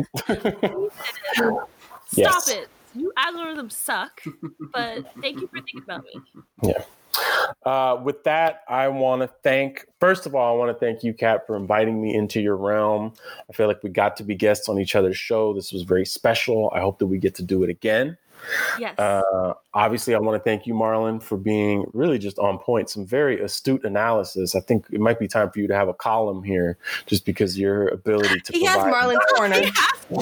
Stop 1.36 1.68
Yes. 2.16 2.48
it. 2.50 2.68
You 2.94 3.12
algorithms 3.16 3.72
suck. 3.72 4.20
But 4.72 5.04
thank 5.22 5.40
you 5.40 5.46
for 5.46 5.54
thinking 5.60 5.82
about 5.84 6.02
me. 6.02 6.20
Yeah. 6.62 6.82
Uh, 7.64 8.00
with 8.02 8.24
that, 8.24 8.62
I 8.68 8.88
want 8.88 9.22
to 9.22 9.28
thank, 9.44 9.84
first 10.00 10.26
of 10.26 10.34
all, 10.34 10.52
I 10.54 10.58
want 10.58 10.70
to 10.76 10.78
thank 10.84 11.04
you, 11.04 11.12
Kat, 11.14 11.46
for 11.46 11.54
inviting 11.56 12.00
me 12.02 12.14
into 12.14 12.40
your 12.40 12.56
realm. 12.56 13.12
I 13.48 13.52
feel 13.52 13.68
like 13.68 13.82
we 13.84 13.90
got 13.90 14.16
to 14.16 14.24
be 14.24 14.34
guests 14.34 14.68
on 14.68 14.80
each 14.80 14.96
other's 14.96 15.16
show. 15.18 15.52
This 15.52 15.72
was 15.72 15.82
very 15.82 16.04
special. 16.06 16.70
I 16.74 16.80
hope 16.80 16.98
that 16.98 17.06
we 17.06 17.18
get 17.18 17.34
to 17.36 17.42
do 17.44 17.62
it 17.62 17.70
again. 17.70 18.16
Yes. 18.78 18.98
Uh, 18.98 19.54
obviously, 19.74 20.14
I 20.14 20.18
want 20.18 20.42
to 20.42 20.44
thank 20.44 20.66
you, 20.66 20.74
Marlon, 20.74 21.22
for 21.22 21.36
being 21.36 21.84
really 21.92 22.18
just 22.18 22.38
on 22.38 22.58
point. 22.58 22.90
Some 22.90 23.06
very 23.06 23.40
astute 23.40 23.84
analysis. 23.84 24.54
I 24.54 24.60
think 24.60 24.86
it 24.90 25.00
might 25.00 25.18
be 25.18 25.28
time 25.28 25.50
for 25.50 25.60
you 25.60 25.66
to 25.68 25.74
have 25.74 25.88
a 25.88 25.94
column 25.94 26.42
here, 26.42 26.78
just 27.06 27.24
because 27.24 27.58
your 27.58 27.88
ability 27.88 28.40
to 28.40 28.52
He 28.52 28.64
has 28.64 28.82
provide. 28.82 28.90
Marlon's 28.92 29.24
corner. 29.36 29.56
You 29.56 29.72
have 29.72 30.08
to. 30.08 30.20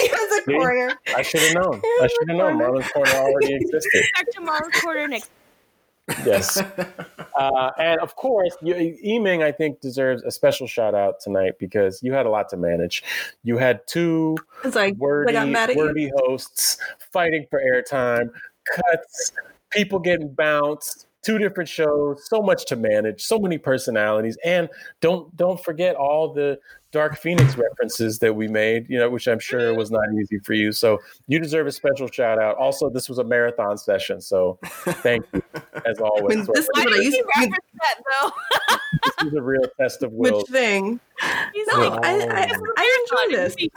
he 0.00 0.08
has 0.08 0.38
a 0.38 0.44
corner. 0.44 0.98
I 1.16 1.22
should 1.22 1.40
have 1.42 1.54
known. 1.54 1.80
I 1.84 2.08
should 2.08 2.28
have 2.28 2.38
known. 2.38 2.58
Marlon's 2.58 2.88
corner 2.92 3.10
already 3.12 3.54
existed. 3.54 4.04
Back 4.14 4.30
to 4.32 4.40
Marlon's 4.40 4.80
Quarter 4.80 5.08
next. 5.08 5.30
Yes. 6.24 6.60
Uh, 7.34 7.70
and 7.78 7.98
of 8.00 8.14
course, 8.14 8.54
you, 8.60 8.74
Eming, 9.02 9.42
I 9.42 9.50
think, 9.52 9.80
deserves 9.80 10.22
a 10.22 10.30
special 10.30 10.66
shout 10.66 10.94
out 10.94 11.18
tonight 11.18 11.54
because 11.58 12.02
you 12.02 12.12
had 12.12 12.26
a 12.26 12.28
lot 12.28 12.50
to 12.50 12.58
manage. 12.58 13.02
You 13.42 13.56
had 13.56 13.80
two 13.86 14.36
like 14.74 14.94
wordy, 14.96 15.30
I 15.30 15.40
got 15.40 15.48
mad 15.48 15.70
at 15.70 15.76
you. 15.76 15.82
wordy 15.82 16.10
hosts 16.14 16.76
fighting 17.10 17.46
for 17.48 17.58
airtime, 17.58 18.30
cuts, 18.76 19.32
people 19.70 19.98
getting 19.98 20.28
bounced, 20.28 21.06
two 21.22 21.38
different 21.38 21.68
shows, 21.68 22.26
so 22.28 22.42
much 22.42 22.66
to 22.66 22.76
manage, 22.76 23.22
so 23.22 23.38
many 23.38 23.58
personalities, 23.58 24.36
and 24.44 24.68
don't 25.00 25.34
don't 25.36 25.62
forget 25.62 25.94
all 25.94 26.32
the 26.32 26.58
Dark 26.90 27.16
Phoenix 27.16 27.56
references 27.56 28.18
that 28.18 28.34
we 28.36 28.48
made, 28.48 28.86
you 28.90 28.98
know, 28.98 29.08
which 29.08 29.26
I'm 29.26 29.38
sure 29.38 29.60
mm-hmm. 29.60 29.78
was 29.78 29.90
not 29.90 30.04
easy 30.20 30.38
for 30.40 30.52
you. 30.52 30.72
So 30.72 30.98
you 31.26 31.38
deserve 31.38 31.66
a 31.66 31.72
special 31.72 32.06
shout 32.08 32.38
out. 32.38 32.56
Also, 32.56 32.90
this 32.90 33.08
was 33.08 33.18
a 33.18 33.24
marathon 33.24 33.78
session, 33.78 34.20
so 34.20 34.58
thank 34.62 35.24
you 35.32 35.42
as 35.86 35.98
I 35.98 36.02
always. 36.02 36.36
mean, 36.36 36.46
this 36.52 36.64
is 36.64 36.70
Why 36.74 36.84
what 36.84 36.92
I 36.92 36.96
did 36.96 37.04
used 37.04 37.16
to 37.18 37.24
reference 37.38 37.64
that 37.80 38.02
though? 38.10 38.78
this 39.18 39.28
is 39.28 39.34
a 39.38 39.42
real 39.42 39.64
test 39.80 40.02
of 40.02 40.12
will. 40.12 40.38
Which 40.38 40.46
thing? 40.48 41.00
He's 41.54 41.66
No, 41.68 41.88
like, 41.88 42.04
I, 42.04 42.42
I, 42.42 42.48
Oh. 42.52 42.74
I 42.76 43.06
enjoy 43.28 43.36
this. 43.36 43.54
This 43.56 43.68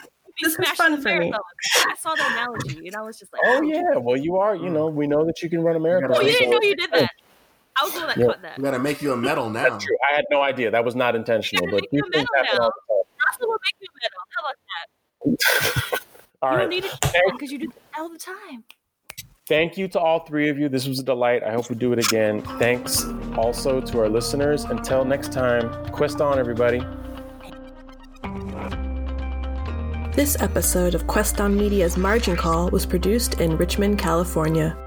This 0.41 0.57
was 0.57 0.67
fun 0.71 1.01
for 1.01 1.17
me. 1.17 1.31
I 1.31 1.95
saw 1.97 2.13
the 2.15 2.25
analogy 2.25 2.87
and 2.87 2.95
I 2.95 3.01
was 3.01 3.17
just 3.17 3.31
like, 3.31 3.41
Oh, 3.45 3.59
oh. 3.59 3.61
yeah, 3.61 3.95
well 3.95 4.17
you 4.17 4.35
are. 4.35 4.55
You 4.55 4.63
mm. 4.63 4.73
know, 4.73 4.87
we 4.87 5.07
know 5.07 5.23
that 5.25 5.41
you 5.41 5.49
can 5.49 5.61
run 5.61 5.77
a 5.77 5.79
marathon. 5.79 6.11
Oh, 6.13 6.19
you 6.21 6.33
didn't 6.33 6.51
so- 6.51 6.57
know 6.57 6.61
you 6.61 6.75
did 6.75 6.91
that. 6.91 7.09
I 7.79 7.83
was 7.83 7.93
the 7.93 7.99
one 7.99 8.07
that 8.09 8.17
Yeah. 8.17 8.25
caught 8.27 8.41
that. 8.41 8.57
We 8.57 8.63
gotta 8.63 8.79
make 8.79 9.01
you 9.01 9.11
a 9.13 9.17
medal 9.17 9.49
now. 9.49 9.69
That's 9.69 9.83
true. 9.85 9.97
I 10.11 10.15
had 10.15 10.25
no 10.31 10.41
idea. 10.41 10.71
That 10.71 10.85
was 10.85 10.95
not 10.95 11.15
intentional, 11.15 11.65
Yeah, 11.65 11.71
but 11.71 11.81
make 11.81 11.91
these 11.91 11.99
you 12.03 12.07
a 12.07 12.11
things 12.11 12.27
medal 12.35 12.45
happen 12.45 12.57
now. 12.59 12.63
all 12.65 12.73
the 12.87 13.25
Russell 13.25 13.47
will 13.47 13.59
make 13.63 13.75
you 13.79 13.87
a 13.91 13.97
medal. 14.03 14.19
How 14.35 14.41
about 14.45 15.91
that? 15.91 15.99
All 16.41 16.51
you 16.51 16.57
right. 16.57 16.61
don't 16.61 16.69
need 16.69 16.85
it 16.85 17.31
because 17.33 17.51
you 17.51 17.57
do 17.57 17.67
that 17.67 17.99
all 17.99 18.09
the 18.09 18.17
time. 18.19 18.63
Thank 19.47 19.77
you 19.77 19.87
to 19.89 19.99
all 19.99 20.19
three 20.25 20.49
of 20.49 20.57
you. 20.59 20.69
This 20.69 20.87
was 20.87 20.99
a 20.99 21.03
delight. 21.03 21.43
I 21.43 21.51
hope 21.53 21.69
we 21.69 21.75
do 21.75 21.91
it 21.93 21.99
again. 22.07 22.41
Thanks 22.59 23.03
also 23.37 23.79
to 23.81 23.99
our 23.99 24.09
listeners. 24.09 24.63
Until 24.65 25.05
next 25.05 25.31
time, 25.31 25.69
quest 25.91 26.21
on, 26.21 26.37
everybody. 26.39 26.79
This 30.13 30.39
episode 30.39 30.95
of 30.95 31.07
Quest 31.07 31.41
on 31.41 31.55
Media's 31.57 31.97
Margin 31.97 32.35
Call 32.35 32.69
was 32.69 32.85
produced 32.85 33.39
in 33.41 33.57
Richmond, 33.57 33.97
California. 33.99 34.77